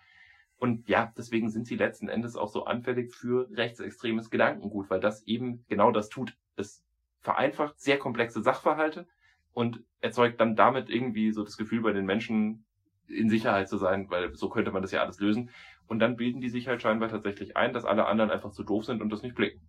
Und 0.63 0.87
ja, 0.87 1.11
deswegen 1.17 1.49
sind 1.49 1.67
sie 1.67 1.75
letzten 1.75 2.07
Endes 2.07 2.37
auch 2.37 2.47
so 2.47 2.63
anfällig 2.63 3.13
für 3.13 3.49
rechtsextremes 3.51 4.29
Gedankengut, 4.29 4.89
weil 4.89 5.01
das 5.01 5.21
eben 5.27 5.65
genau 5.67 5.91
das 5.91 6.07
tut. 6.07 6.37
Es 6.55 6.85
vereinfacht 7.19 7.81
sehr 7.81 7.99
komplexe 7.99 8.41
Sachverhalte 8.41 9.05
und 9.51 9.83
erzeugt 9.99 10.39
dann 10.39 10.55
damit 10.55 10.89
irgendwie 10.89 11.33
so 11.33 11.43
das 11.43 11.57
Gefühl 11.57 11.81
bei 11.81 11.91
den 11.91 12.05
Menschen, 12.05 12.63
in 13.09 13.27
Sicherheit 13.27 13.67
zu 13.67 13.75
sein, 13.75 14.09
weil 14.09 14.33
so 14.35 14.47
könnte 14.47 14.71
man 14.71 14.81
das 14.81 14.93
ja 14.93 15.01
alles 15.01 15.19
lösen. 15.19 15.49
Und 15.87 15.99
dann 15.99 16.15
bilden 16.15 16.39
die 16.39 16.47
sich 16.47 16.69
halt 16.69 16.81
scheinbar 16.81 17.09
tatsächlich 17.09 17.57
ein, 17.57 17.73
dass 17.73 17.83
alle 17.83 18.05
anderen 18.05 18.31
einfach 18.31 18.51
zu 18.51 18.63
doof 18.63 18.85
sind 18.85 19.01
und 19.01 19.09
das 19.09 19.21
nicht 19.21 19.35
blicken. 19.35 19.59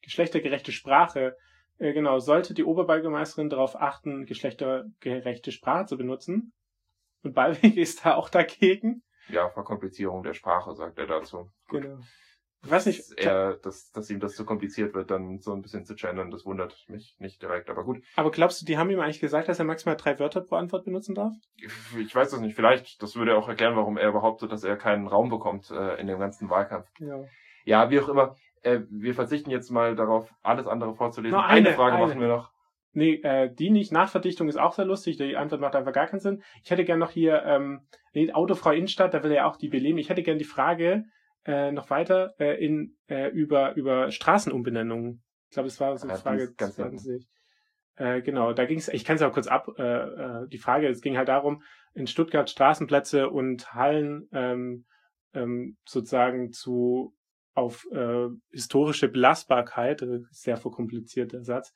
geschlechtergerechte 0.00 0.72
Sprache. 0.72 1.36
Äh, 1.76 1.92
genau, 1.92 2.20
sollte 2.20 2.54
die 2.54 2.64
Oberbürgermeisterin 2.64 3.50
darauf 3.50 3.78
achten, 3.78 4.24
geschlechtergerechte 4.24 5.52
Sprache 5.52 5.84
zu 5.84 5.98
benutzen. 5.98 6.54
Und 7.22 7.34
Ballweg 7.34 7.76
ist 7.76 8.06
da 8.06 8.14
auch 8.14 8.30
dagegen. 8.30 9.02
Ja, 9.28 9.48
Verkomplizierung 9.50 10.22
der 10.22 10.34
Sprache, 10.34 10.74
sagt 10.74 10.98
er 10.98 11.06
dazu. 11.06 11.50
Gut. 11.68 11.82
Genau. 11.82 11.98
Ich 12.64 12.70
weiß 12.70 12.86
nicht, 12.86 12.98
dass, 12.98 13.12
er, 13.12 13.54
dass, 13.54 13.92
dass 13.92 14.10
ihm 14.10 14.18
das 14.18 14.34
zu 14.34 14.44
kompliziert 14.44 14.92
wird, 14.92 15.12
dann 15.12 15.38
so 15.38 15.52
ein 15.52 15.62
bisschen 15.62 15.84
zu 15.84 15.94
channeln, 15.94 16.32
das 16.32 16.44
wundert 16.44 16.86
mich 16.88 17.14
nicht 17.20 17.40
direkt, 17.40 17.70
aber 17.70 17.84
gut. 17.84 18.02
aber 18.16 18.32
glaubst 18.32 18.60
du, 18.60 18.66
die 18.66 18.76
haben 18.76 18.90
ihm 18.90 18.98
eigentlich 18.98 19.20
gesagt, 19.20 19.48
dass 19.48 19.60
er 19.60 19.64
maximal 19.64 19.96
drei 19.96 20.18
Wörter 20.18 20.40
pro 20.40 20.56
Antwort 20.56 20.84
benutzen 20.84 21.14
darf? 21.14 21.32
Ich 21.96 22.14
weiß 22.14 22.32
es 22.32 22.40
nicht, 22.40 22.56
vielleicht, 22.56 23.00
das 23.00 23.14
würde 23.14 23.36
auch 23.36 23.48
erklären, 23.48 23.76
warum 23.76 23.96
er 23.96 24.10
behauptet, 24.10 24.50
dass 24.50 24.64
er 24.64 24.76
keinen 24.76 25.06
Raum 25.06 25.28
bekommt 25.28 25.70
äh, 25.70 26.00
in 26.00 26.08
dem 26.08 26.18
ganzen 26.18 26.50
Wahlkampf. 26.50 26.88
Ja. 26.98 27.24
Ja, 27.64 27.90
wie 27.90 28.00
auch 28.00 28.08
immer. 28.08 28.34
Äh, 28.62 28.80
wir 28.90 29.14
verzichten 29.14 29.50
jetzt 29.50 29.70
mal 29.70 29.94
darauf, 29.94 30.28
alles 30.42 30.66
andere 30.66 30.94
vorzulesen. 30.96 31.38
Eine, 31.38 31.68
eine, 31.68 31.76
Frage 31.76 31.96
eine. 31.96 32.06
machen 32.06 32.20
wir 32.20 32.28
noch. 32.28 32.50
Nee, 32.92 33.20
äh, 33.22 33.52
die 33.52 33.70
nicht. 33.70 33.92
Nachverdichtung 33.92 34.48
ist 34.48 34.58
auch 34.58 34.72
sehr 34.72 34.84
lustig. 34.84 35.18
Die 35.18 35.36
Antwort 35.36 35.60
macht 35.60 35.76
einfach 35.76 35.92
gar 35.92 36.06
keinen 36.06 36.20
Sinn. 36.20 36.42
Ich 36.62 36.70
hätte 36.70 36.84
gern 36.84 36.98
noch 36.98 37.10
hier, 37.10 37.42
ähm, 37.44 37.86
nee, 38.14 38.32
Autofrau 38.32 38.70
Innenstadt, 38.70 39.14
da 39.14 39.22
will 39.22 39.30
er 39.30 39.36
ja 39.36 39.46
auch 39.46 39.56
die 39.56 39.68
beleben. 39.68 39.98
Ich 39.98 40.08
hätte 40.08 40.22
gern 40.22 40.38
die 40.38 40.44
Frage 40.44 41.04
äh, 41.44 41.70
noch 41.70 41.90
weiter 41.90 42.34
äh, 42.38 42.64
in 42.64 42.96
äh, 43.08 43.28
über 43.28 43.74
über 43.74 44.10
Straßenumbenennungen. 44.10 45.22
Ich 45.48 45.54
glaube, 45.54 45.68
es 45.68 45.80
war 45.80 45.96
so 45.96 46.06
eine 46.06 46.14
Ja, 46.14 46.18
Frage 46.18 46.52
ganz 46.56 46.74
20. 46.76 47.26
Äh, 47.96 48.22
genau, 48.22 48.52
da 48.52 48.64
ging 48.64 48.78
es, 48.78 48.88
ich 48.88 49.04
kann 49.04 49.16
es 49.16 49.22
auch 49.22 49.32
kurz 49.32 49.48
ab, 49.48 49.68
äh, 49.76 49.82
äh, 49.82 50.48
die 50.48 50.58
Frage, 50.58 50.88
es 50.88 51.00
ging 51.00 51.16
halt 51.16 51.28
darum, 51.28 51.62
in 51.94 52.06
Stuttgart 52.06 52.48
Straßenplätze 52.48 53.28
und 53.28 53.74
Hallen 53.74 54.28
ähm, 54.32 54.86
ähm, 55.34 55.76
sozusagen 55.84 56.52
zu 56.52 57.14
auf 57.54 57.86
äh, 57.90 58.28
historische 58.52 59.08
Belastbarkeit, 59.08 60.02
äh, 60.02 60.20
sehr 60.30 60.56
verkomplizierter 60.56 61.42
Satz, 61.42 61.74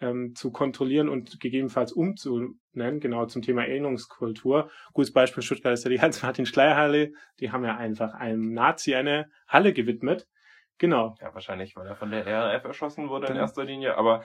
ähm, 0.00 0.34
zu 0.34 0.50
kontrollieren 0.50 1.08
und 1.08 1.38
gegebenenfalls 1.40 1.92
umzunennen, 1.92 3.00
genau 3.00 3.26
zum 3.26 3.42
Thema 3.42 3.62
Erinnerungskultur. 3.64 4.70
Gutes 4.92 5.12
Beispiel 5.12 5.42
Stuttgart 5.42 5.72
ist 5.74 5.84
ja 5.84 5.90
die 5.90 6.00
Hans-Martin-Schleyer-Halle. 6.02 7.12
Die 7.40 7.52
haben 7.52 7.64
ja 7.64 7.76
einfach 7.76 8.14
einem 8.14 8.52
Nazi 8.52 8.94
eine 8.94 9.30
Halle 9.46 9.72
gewidmet. 9.72 10.26
Genau. 10.78 11.14
Ja, 11.20 11.32
wahrscheinlich, 11.34 11.76
weil 11.76 11.86
er 11.86 11.94
von 11.96 12.10
der 12.10 12.26
RAF 12.26 12.64
erschossen 12.64 13.08
wurde 13.08 13.26
in 13.26 13.34
Genau. 13.34 13.42
erster 13.42 13.64
Linie. 13.64 13.96
Aber 13.96 14.24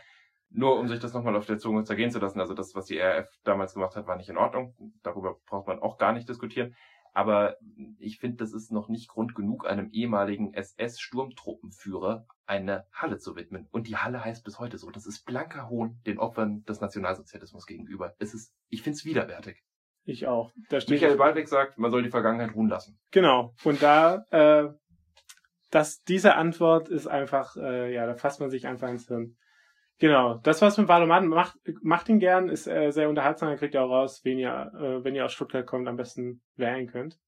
nur 0.49 0.79
um 0.79 0.87
sich 0.87 0.99
das 0.99 1.13
nochmal 1.13 1.35
auf 1.35 1.45
der 1.45 1.59
Zunge 1.59 1.83
zergehen 1.83 2.09
zu 2.09 2.19
lassen, 2.19 2.39
also 2.39 2.53
das, 2.53 2.73
was 2.73 2.85
die 2.85 2.97
RAF 2.99 3.27
damals 3.43 3.73
gemacht 3.73 3.95
hat, 3.95 4.07
war 4.07 4.15
nicht 4.15 4.29
in 4.29 4.37
Ordnung. 4.37 4.73
Darüber 5.03 5.35
braucht 5.45 5.67
man 5.67 5.79
auch 5.79 5.97
gar 5.97 6.13
nicht 6.13 6.27
diskutieren. 6.27 6.73
Aber 7.13 7.57
ich 7.99 8.19
finde, 8.19 8.37
das 8.37 8.53
ist 8.53 8.71
noch 8.71 8.89
nicht 8.89 9.09
Grund 9.09 9.33
genug, 9.35 9.67
einem 9.67 9.89
ehemaligen 9.91 10.53
SS-Sturmtruppenführer 10.53 12.25
eine 12.47 12.85
Halle 12.91 13.17
zu 13.17 13.35
widmen. 13.35 13.67
Und 13.71 13.87
die 13.87 13.97
Halle 13.97 14.23
heißt 14.23 14.43
bis 14.43 14.59
heute 14.59 14.77
so. 14.77 14.89
Das 14.89 15.05
ist 15.05 15.25
blanker 15.25 15.69
Hohn 15.69 15.99
den 16.05 16.17
Opfern 16.17 16.63
des 16.65 16.81
Nationalsozialismus 16.81 17.65
gegenüber. 17.65 18.15
Es 18.19 18.33
ist, 18.33 18.53
ich 18.69 18.81
finde 18.81 18.95
es 18.97 19.05
widerwärtig. 19.05 19.63
Ich 20.05 20.25
auch. 20.25 20.53
Michael 20.71 21.17
Ballweg 21.17 21.49
sagt, 21.49 21.77
man 21.77 21.91
soll 21.91 22.03
die 22.03 22.09
Vergangenheit 22.09 22.55
ruhen 22.55 22.69
lassen. 22.69 22.97
Genau. 23.11 23.53
Und 23.65 23.83
da, 23.83 24.23
äh, 24.31 24.69
das, 25.69 26.01
diese 26.03 26.35
Antwort 26.35 26.87
ist 26.87 27.07
einfach, 27.07 27.57
äh, 27.57 27.93
ja, 27.93 28.05
da 28.05 28.15
fasst 28.15 28.39
man 28.39 28.49
sich 28.49 28.65
einfach 28.65 28.87
ins 28.87 29.07
Hirn. 29.07 29.35
Genau. 29.99 30.35
Das 30.43 30.61
war's 30.61 30.77
mit 30.77 30.87
Valomat. 30.87 31.25
Macht, 31.25 31.57
macht 31.81 32.07
ihn 32.07 32.19
gern, 32.19 32.47
ist 32.47 32.67
äh, 32.67 32.91
sehr 32.91 33.09
unterhaltsam. 33.09 33.49
Dann 33.49 33.57
kriegt 33.57 33.73
ihr 33.73 33.83
auch 33.83 33.89
raus, 33.89 34.21
wen 34.23 34.39
ihr, 34.39 34.71
äh, 34.75 35.03
wenn 35.03 35.15
ihr 35.15 35.25
aus 35.25 35.33
Stuttgart 35.33 35.65
kommt, 35.65 35.89
am 35.89 35.97
besten 35.97 36.41
wählen 36.55 36.87
könnt. 36.87 37.19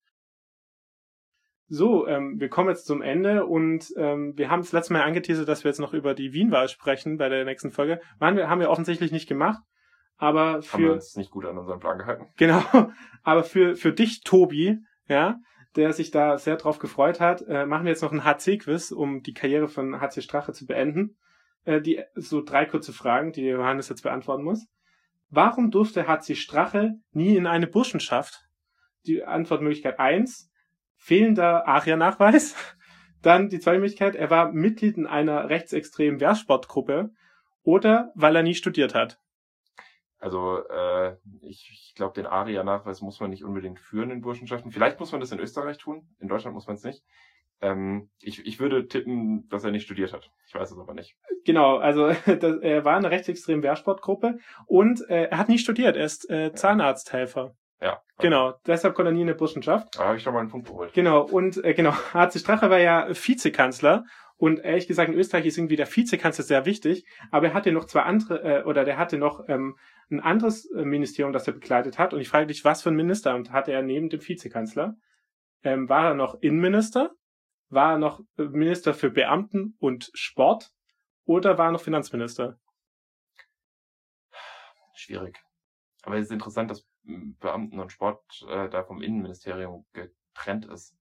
So, 1.72 2.08
ähm, 2.08 2.40
wir 2.40 2.50
kommen 2.50 2.70
jetzt 2.70 2.88
zum 2.88 3.04
Ende 3.04 3.46
und 3.46 3.94
ähm, 3.96 4.34
wir 4.36 4.50
haben 4.50 4.62
das 4.62 4.72
letzte 4.72 4.94
Mal 4.94 5.04
angeteasert, 5.04 5.48
dass 5.48 5.64
wir 5.64 5.70
jetzt 5.70 5.80
noch 5.80 5.94
über 5.94 6.16
die 6.16 6.34
Wienwahl 6.34 6.68
sprechen 6.68 7.18
bei 7.18 7.30
der 7.30 7.46
nächsten 7.46 7.70
Folge. 7.70 8.02
Waren 8.18 8.36
wir, 8.36 8.50
haben 8.50 8.60
wir 8.60 8.72
offensichtlich 8.72 9.12
nicht 9.12 9.30
gemacht. 9.30 9.62
Aber 10.18 10.56
Haben 10.56 10.62
wir 10.62 10.62
für, 10.62 10.94
uns 10.94 11.16
nicht 11.16 11.30
gut 11.30 11.46
an 11.46 11.58
unseren 11.58 11.80
Plan 11.80 12.00
gehalten. 12.00 12.28
Genau, 12.38 12.64
aber 13.24 13.44
für, 13.44 13.76
für 13.76 13.94
dich, 13.94 14.22
Tobi, 14.22 14.80
ja, 15.08 15.38
der 15.76 15.94
sich 15.94 16.10
da 16.10 16.40
sehr 16.40 16.58
drauf 16.58 16.80
gefreut 16.80 17.20
hat, 17.20 17.44
äh, 17.48 17.68
machen 17.68 17.86
wir 17.86 17.92
jetzt 17.92 18.02
noch 18.02 18.12
ein 18.12 18.26
HC-Quiz, 18.26 18.92
um 18.92 19.22
die 19.22 19.34
Karriere 19.34 19.68
von 19.68 20.02
HC 20.02 20.22
Strache 20.22 20.52
zu 20.52 20.66
beenden. 20.66 21.18
Äh, 21.66 21.82
die, 21.82 22.02
so 22.16 22.42
drei 22.44 22.66
kurze 22.66 22.94
Fragen, 22.94 23.32
die 23.32 23.46
Johannes 23.46 23.90
jetzt 23.90 24.02
beantworten 24.02 24.44
muss. 24.44 24.68
Warum 25.30 25.70
durfte 25.70 26.08
HC 26.08 26.36
Strache 26.36 26.96
nie 27.12 27.36
in 27.36 27.46
eine 27.46 27.68
Burschenschaft? 27.68 28.48
Die 29.06 29.24
Antwortmöglichkeit 29.24 30.00
eins 30.00 30.50
fehlender 31.00 31.68
ARIA-Nachweis. 31.68 32.56
Dann 33.22 33.50
die 33.50 33.60
zweite 33.60 33.80
Möglichkeit, 33.80 34.16
er 34.16 34.30
war 34.30 34.52
Mitglied 34.52 34.98
in 34.98 35.08
einer 35.08 35.50
rechtsextremen 35.50 36.20
Wehrsportgruppe 36.20 37.10
oder 37.64 38.12
weil 38.16 38.36
er 38.36 38.44
nie 38.44 38.56
studiert 38.56 38.94
hat. 38.94 39.20
Also 40.20 40.64
äh, 40.70 41.16
ich, 41.42 41.70
ich 41.72 41.94
glaube, 41.96 42.14
den 42.14 42.26
ARIA-Nachweis 42.26 43.02
muss 43.02 43.20
man 43.20 43.30
nicht 43.30 43.44
unbedingt 43.44 43.80
führen 43.80 44.12
in 44.12 44.22
Burschenschaften. 44.22 44.72
Vielleicht 44.72 45.00
muss 45.00 45.12
man 45.12 45.22
das 45.22 45.32
in 45.32 45.40
Österreich 45.40 45.78
tun. 45.78 46.08
In 46.20 46.28
Deutschland 46.28 46.54
muss 46.54 46.68
man 46.68 46.76
es 46.76 46.84
nicht. 46.84 47.04
Ähm, 47.62 48.10
ich, 48.22 48.46
ich 48.46 48.60
würde 48.60 48.88
tippen, 48.88 49.48
dass 49.50 49.64
er 49.64 49.72
nicht 49.72 49.84
studiert 49.84 50.14
hat. 50.14 50.30
Ich 50.48 50.56
weiß 50.56 50.72
es 50.72 50.78
aber 50.78 50.94
nicht. 50.94 51.16
Genau, 51.46 51.78
also 51.78 52.08
das, 52.26 52.58
er 52.62 52.86
war 52.86 52.98
in 52.98 53.06
einer 53.06 53.12
rechtsextremen 53.12 53.64
Wehrsportgruppe 53.64 54.40
und 54.66 55.02
äh, 55.10 55.26
er 55.26 55.38
hat 55.38 55.50
nie 55.50 55.58
studiert, 55.58 55.96
er 55.96 56.06
ist 56.06 56.30
äh, 56.30 56.54
Zahnarzthelfer. 56.54 57.56
Ja. 57.82 58.02
Genau, 58.20 58.54
deshalb 58.68 58.96
konnte 58.96 59.12
er 59.12 59.14
nie 59.14 59.22
in 59.22 59.28
der 59.28 59.34
Burschenschaft. 59.34 59.98
Da 59.98 60.06
habe 60.06 60.18
ich 60.18 60.24
schon 60.24 60.34
mal 60.34 60.42
einen 60.42 60.50
Punkt 60.50 60.68
geholt. 60.68 60.94
Genau, 60.94 61.22
und 61.22 61.64
äh, 61.64 61.74
genau, 61.74 61.92
HC 62.14 62.40
Strache 62.40 62.70
war 62.70 62.80
ja 62.80 63.08
Vizekanzler 63.10 64.04
und 64.36 64.60
ehrlich 64.60 64.88
gesagt 64.88 65.10
in 65.10 65.18
Österreich 65.18 65.46
ist 65.46 65.58
irgendwie 65.58 65.78
der 65.78 65.94
Vizekanzler 65.94 66.44
sehr 66.44 66.66
wichtig, 66.66 67.06
aber 67.32 67.48
er 67.48 67.54
hatte 67.54 67.72
noch 67.72 67.86
zwei 67.86 68.02
andere, 68.02 68.42
äh, 68.42 68.64
oder 68.64 68.84
der 68.84 68.98
hatte 68.98 69.18
noch 69.18 69.48
ähm, 69.48 69.78
ein 70.12 70.20
anderes 70.20 70.70
äh, 70.72 70.84
Ministerium, 70.84 71.32
das 71.32 71.48
er 71.48 71.54
begleitet 71.54 71.98
hat 71.98 72.14
und 72.14 72.20
ich 72.20 72.30
frage 72.30 72.48
dich, 72.48 72.66
was 72.66 72.82
für 72.82 72.90
ein 72.90 72.96
Ministeramt 72.96 73.52
hatte 73.52 73.72
er 73.72 73.82
neben 73.82 74.10
dem 74.10 74.28
Vizekanzler? 74.28 74.96
Ähm, 75.64 75.88
war 75.88 76.10
er 76.10 76.14
noch 76.14 76.36
Innenminister? 76.42 77.12
War 77.70 77.94
er 77.94 77.98
noch 77.98 78.22
äh, 78.38 78.44
Minister 78.44 78.94
für 78.94 79.10
Beamten 79.10 79.76
und 79.80 80.10
Sport? 80.14 80.72
Oder 81.26 81.58
war 81.58 81.68
er 81.68 81.72
noch 81.72 81.82
Finanzminister? 81.82 82.58
Schwierig. 84.96 85.38
Aber 86.04 86.18
es 86.18 86.26
ist 86.26 86.32
interessant, 86.32 86.72
dass 86.72 86.89
Beamten 87.40 87.80
und 87.80 87.92
Sport 87.92 88.22
äh, 88.50 88.70
da 88.70 88.84
vom 88.84 89.02
Innenministerium 89.02 89.86
getrennt 89.94 90.66
ist. 90.66 90.96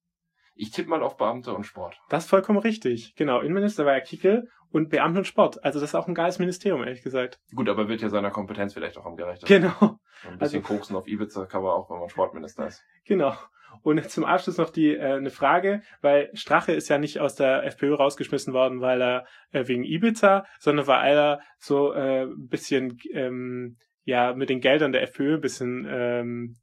Ich 0.55 0.73
tippe 0.73 0.91
mal 0.91 1.03
auf 1.03 1.17
Beamte 1.17 1.55
und 1.55 1.65
Sport. 1.65 2.01
Das 2.09 2.25
ist 2.25 2.31
vollkommen 2.31 2.59
richtig. 2.59 3.15
Genau, 3.15 3.41
Innenminister 3.41 3.87
war 3.87 3.95
ja 3.95 4.01
Kickel 4.01 4.49
und 4.71 4.89
Beamten 4.91 5.19
und 5.19 5.27
Sport. 5.27 5.63
Also 5.65 5.79
das 5.81 5.91
ist 5.91 5.95
auch 5.95 6.09
ein 6.09 6.15
geiles 6.15 6.41
Ministerium, 6.41 6.83
ehrlich 6.83 7.03
gesagt. 7.03 7.39
Gut, 7.55 7.69
aber 7.69 7.89
wird 7.89 8.03
ja 8.03 8.09
seiner 8.09 8.31
Kompetenz 8.31 8.75
vielleicht 8.75 8.99
auch 8.99 9.07
am 9.07 9.17
gerechter. 9.17 9.47
Genau, 9.47 10.01
ein 10.29 10.39
bisschen 10.39 10.63
koksen 10.63 10.97
auf 10.97 11.07
Ibiza 11.07 11.47
kann 11.47 11.63
man 11.63 11.71
auch, 11.71 11.89
wenn 11.91 12.01
man 12.01 12.09
Sportminister 12.09 12.67
ist. 12.67 12.85
genau. 13.05 13.35
Und 13.83 14.11
zum 14.11 14.25
Abschluss 14.25 14.57
noch 14.57 14.71
die 14.71 14.95
äh, 14.95 15.15
eine 15.15 15.31
Frage, 15.31 15.83
weil 16.01 16.31
Strache 16.35 16.73
ist 16.73 16.89
ja 16.89 16.99
nicht 16.99 17.21
aus 17.21 17.35
der 17.37 17.65
FPÖ 17.65 17.95
rausgeschmissen 17.95 18.53
worden, 18.53 18.81
weil 18.81 19.01
er 19.01 19.27
äh, 19.53 19.69
wegen 19.69 19.85
Ibiza, 19.85 20.45
sondern 20.59 20.87
weil 20.87 21.17
er 21.17 21.41
so 21.59 21.93
äh, 21.93 22.23
ein 22.23 22.49
bisschen 22.49 22.99
ähm, 23.13 23.77
ja 24.09 24.35
mit 24.35 24.49
den 24.49 24.61
Geldern 24.61 24.93
der 24.93 25.03
FPÖ 25.03 25.35
ein 25.35 25.41
bisschen 25.41 25.87
ähm, 25.89 26.57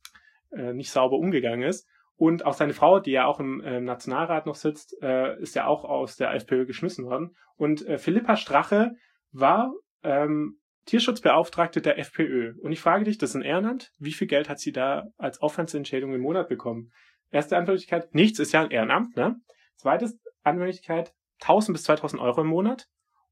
äh, 0.52 0.74
nicht 0.74 0.92
sauber 0.92 1.18
umgegangen 1.18 1.68
ist. 1.68 1.88
Und 2.18 2.46
auch 2.46 2.54
seine 2.54 2.74
Frau, 2.74 3.00
die 3.00 3.12
ja 3.12 3.26
auch 3.26 3.40
im 3.40 3.62
äh, 3.62 3.80
Nationalrat 3.82 4.46
noch 4.46 4.56
sitzt, 4.56 4.96
äh, 5.02 5.40
ist 5.40 5.56
ja 5.56 5.68
auch 5.68 5.84
aus 5.84 6.16
der 6.16 6.34
FPÖ 6.34 6.66
geschmissen 6.66 7.06
worden. 7.06 7.36
Und 7.56 7.86
äh, 7.86 7.98
Philippa 7.98 8.36
Strache 8.36 8.94
war 9.32 9.74
ähm, 10.02 10.60
Tierschutzbeauftragte 10.86 11.82
der 11.82 12.00
FPÖ. 12.00 12.54
Und 12.62 12.72
ich 12.72 12.80
frage 12.80 13.04
dich, 13.04 13.18
das 13.18 13.32
ist 13.32 13.36
ein 13.36 13.42
Ehrenamt, 13.42 13.92
wie 14.00 14.14
viel 14.14 14.28
Geld 14.28 14.50
hat 14.50 14.60
sie 14.60 14.72
da 14.72 15.04
als 15.18 15.40
Aufwandsentschädigung 15.40 16.16
im 16.16 16.22
Monat 16.22 16.48
bekommen? 16.48 16.92
Erste 17.32 17.58
Antwortmöglichkeit, 17.58 18.16
nichts 18.16 18.40
ist 18.40 18.54
ja 18.54 18.62
ein 18.62 18.72
Ehrenamt, 18.72 19.16
ne? 19.18 19.36
Zweites 19.76 20.18
Antwortmöglichkeit, 20.44 21.14
1000 21.42 21.76
bis 21.76 21.84
2000 21.84 22.22
Euro 22.22 22.42
im 22.42 22.48
Monat. 22.48 22.88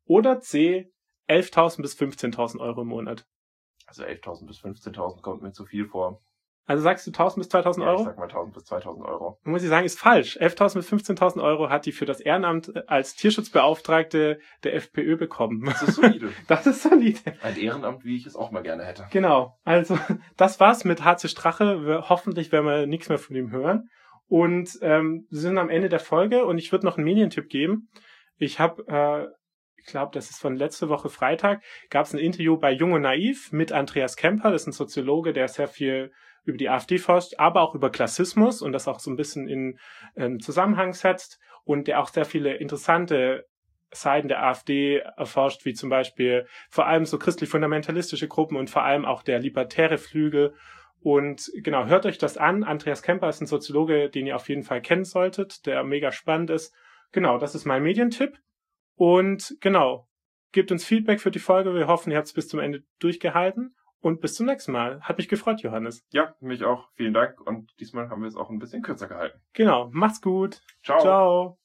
Oder 0.05 0.39
C, 0.39 0.91
11.000 1.30 1.82
bis 1.82 1.97
15.000 1.97 2.59
Euro 2.59 2.82
im 2.82 2.89
Monat. 2.89 3.26
Also 3.99 4.03
11.000 4.03 4.47
bis 4.47 4.59
15.000 4.59 5.21
kommt 5.21 5.41
mir 5.43 5.51
zu 5.51 5.65
viel 5.65 5.85
vor. 5.85 6.21
Also 6.65 6.81
sagst 6.81 7.05
du 7.05 7.11
1000 7.11 7.41
bis 7.41 7.49
2000 7.49 7.85
Ja, 7.85 7.91
ich 7.93 7.99
Euro? 7.99 8.05
sag 8.05 8.17
mal 8.17 8.29
1.000 8.29 8.53
bis 8.53 8.63
2.000 8.63 9.05
Euro. 9.05 9.37
muss 9.43 9.63
ich 9.63 9.69
sagen, 9.69 9.85
ist 9.85 9.99
falsch. 9.99 10.37
11.000 10.37 10.75
bis 10.75 10.91
15.000 10.93 11.43
Euro 11.43 11.69
hat 11.69 11.85
die 11.85 11.91
für 11.91 12.05
das 12.05 12.21
Ehrenamt 12.21 12.73
äh, 12.73 12.83
als 12.87 13.15
Tierschutzbeauftragte 13.15 14.39
der 14.63 14.73
FPÖ 14.75 15.17
bekommen. 15.17 15.65
Das 15.65 15.81
ist 15.83 15.95
solide. 15.95 16.29
Das 16.47 16.65
ist 16.65 16.81
solide. 16.81 17.19
Ein 17.41 17.57
Ehrenamt, 17.57 18.05
wie 18.05 18.15
ich 18.15 18.25
es 18.25 18.35
auch 18.37 18.51
mal 18.51 18.63
gerne 18.63 18.85
hätte. 18.85 19.07
Genau. 19.11 19.57
Also, 19.63 19.99
das 20.37 20.59
war's 20.61 20.85
mit 20.85 21.03
HC 21.03 21.27
Strache. 21.27 21.85
Wir, 21.85 22.09
hoffentlich 22.09 22.51
werden 22.51 22.65
wir 22.65 22.87
nichts 22.87 23.09
mehr 23.09 23.19
von 23.19 23.35
ihm 23.35 23.51
hören. 23.51 23.89
Und 24.27 24.79
ähm, 24.81 25.27
wir 25.29 25.39
sind 25.39 25.57
am 25.57 25.69
Ende 25.69 25.89
der 25.89 25.99
Folge 25.99 26.45
und 26.45 26.57
ich 26.57 26.71
würde 26.71 26.85
noch 26.85 26.95
einen 26.97 27.03
Medientipp 27.05 27.49
geben. 27.49 27.89
Ich 28.37 28.59
habe, 28.59 28.87
äh, 28.87 29.27
ich 29.86 29.91
glaube, 29.91 30.11
das 30.13 30.29
ist 30.29 30.39
von 30.39 30.55
letzte 30.55 30.88
Woche 30.88 31.09
Freitag, 31.09 31.61
gab 31.89 32.05
es 32.05 32.13
ein 32.13 32.19
Interview 32.19 32.57
bei 32.57 32.71
Jung 32.71 32.93
und 32.93 33.01
Naiv 33.01 33.51
mit 33.51 33.73
Andreas 33.73 34.15
Kemper. 34.15 34.49
Das 34.49 34.61
ist 34.61 34.67
ein 34.67 34.71
Soziologe, 34.71 35.34
der 35.34 35.49
sehr 35.49 35.67
viel 35.67 36.11
über 36.45 36.57
die 36.57 36.69
AfD 36.69 36.97
forscht, 36.97 37.34
aber 37.38 37.61
auch 37.61 37.75
über 37.75 37.89
Klassismus 37.89 38.61
und 38.61 38.71
das 38.71 38.88
auch 38.88 38.99
so 38.99 39.11
ein 39.11 39.17
bisschen 39.17 39.47
in 39.49 39.77
ähm, 40.15 40.39
Zusammenhang 40.39 40.93
setzt 40.93 41.39
und 41.65 41.88
der 41.88 41.99
auch 41.99 42.07
sehr 42.07 42.23
viele 42.23 42.55
interessante 42.55 43.45
Seiten 43.91 44.29
der 44.29 44.43
AfD 44.43 44.99
erforscht, 44.99 45.65
wie 45.65 45.73
zum 45.73 45.89
Beispiel 45.89 46.47
vor 46.69 46.88
allem 46.88 47.05
so 47.05 47.19
christlich-fundamentalistische 47.19 48.29
Gruppen 48.29 48.55
und 48.55 48.69
vor 48.69 48.84
allem 48.84 49.03
auch 49.03 49.21
der 49.21 49.39
libertäre 49.39 49.97
Flügel. 49.97 50.55
Und 51.01 51.51
genau, 51.55 51.86
hört 51.88 52.05
euch 52.05 52.17
das 52.17 52.38
an. 52.38 52.63
Andreas 52.63 53.03
Kemper 53.03 53.27
ist 53.27 53.41
ein 53.41 53.47
Soziologe, 53.47 54.09
den 54.09 54.27
ihr 54.27 54.38
auf 54.38 54.47
jeden 54.47 54.63
Fall 54.63 54.81
kennen 54.81 55.03
solltet, 55.03 55.65
der 55.65 55.84
mega 55.84 56.13
spannend 56.13 56.49
ist. 56.49 56.73
Genau, 57.11 57.38
das 57.38 57.53
ist 57.53 57.65
mein 57.65 57.84
Medientipp. 57.84 58.38
Und 58.95 59.55
genau, 59.59 60.07
gebt 60.51 60.71
uns 60.71 60.85
Feedback 60.85 61.19
für 61.19 61.31
die 61.31 61.39
Folge. 61.39 61.73
Wir 61.73 61.87
hoffen, 61.87 62.11
ihr 62.11 62.17
habt 62.17 62.27
es 62.27 62.33
bis 62.33 62.47
zum 62.47 62.59
Ende 62.59 62.83
durchgehalten. 62.99 63.75
Und 63.99 64.19
bis 64.19 64.35
zum 64.35 64.47
nächsten 64.47 64.73
Mal. 64.73 64.99
Hat 65.01 65.17
mich 65.17 65.29
gefreut, 65.29 65.61
Johannes. 65.61 66.05
Ja, 66.11 66.35
mich 66.41 66.65
auch. 66.65 66.89
Vielen 66.95 67.13
Dank. 67.13 67.39
Und 67.39 67.71
diesmal 67.79 68.09
haben 68.09 68.21
wir 68.21 68.27
es 68.27 68.35
auch 68.35 68.49
ein 68.49 68.59
bisschen 68.59 68.81
kürzer 68.81 69.07
gehalten. 69.07 69.39
Genau, 69.53 69.89
macht's 69.93 70.19
gut. 70.19 70.61
Ciao. 70.83 70.99
Ciao. 70.99 71.62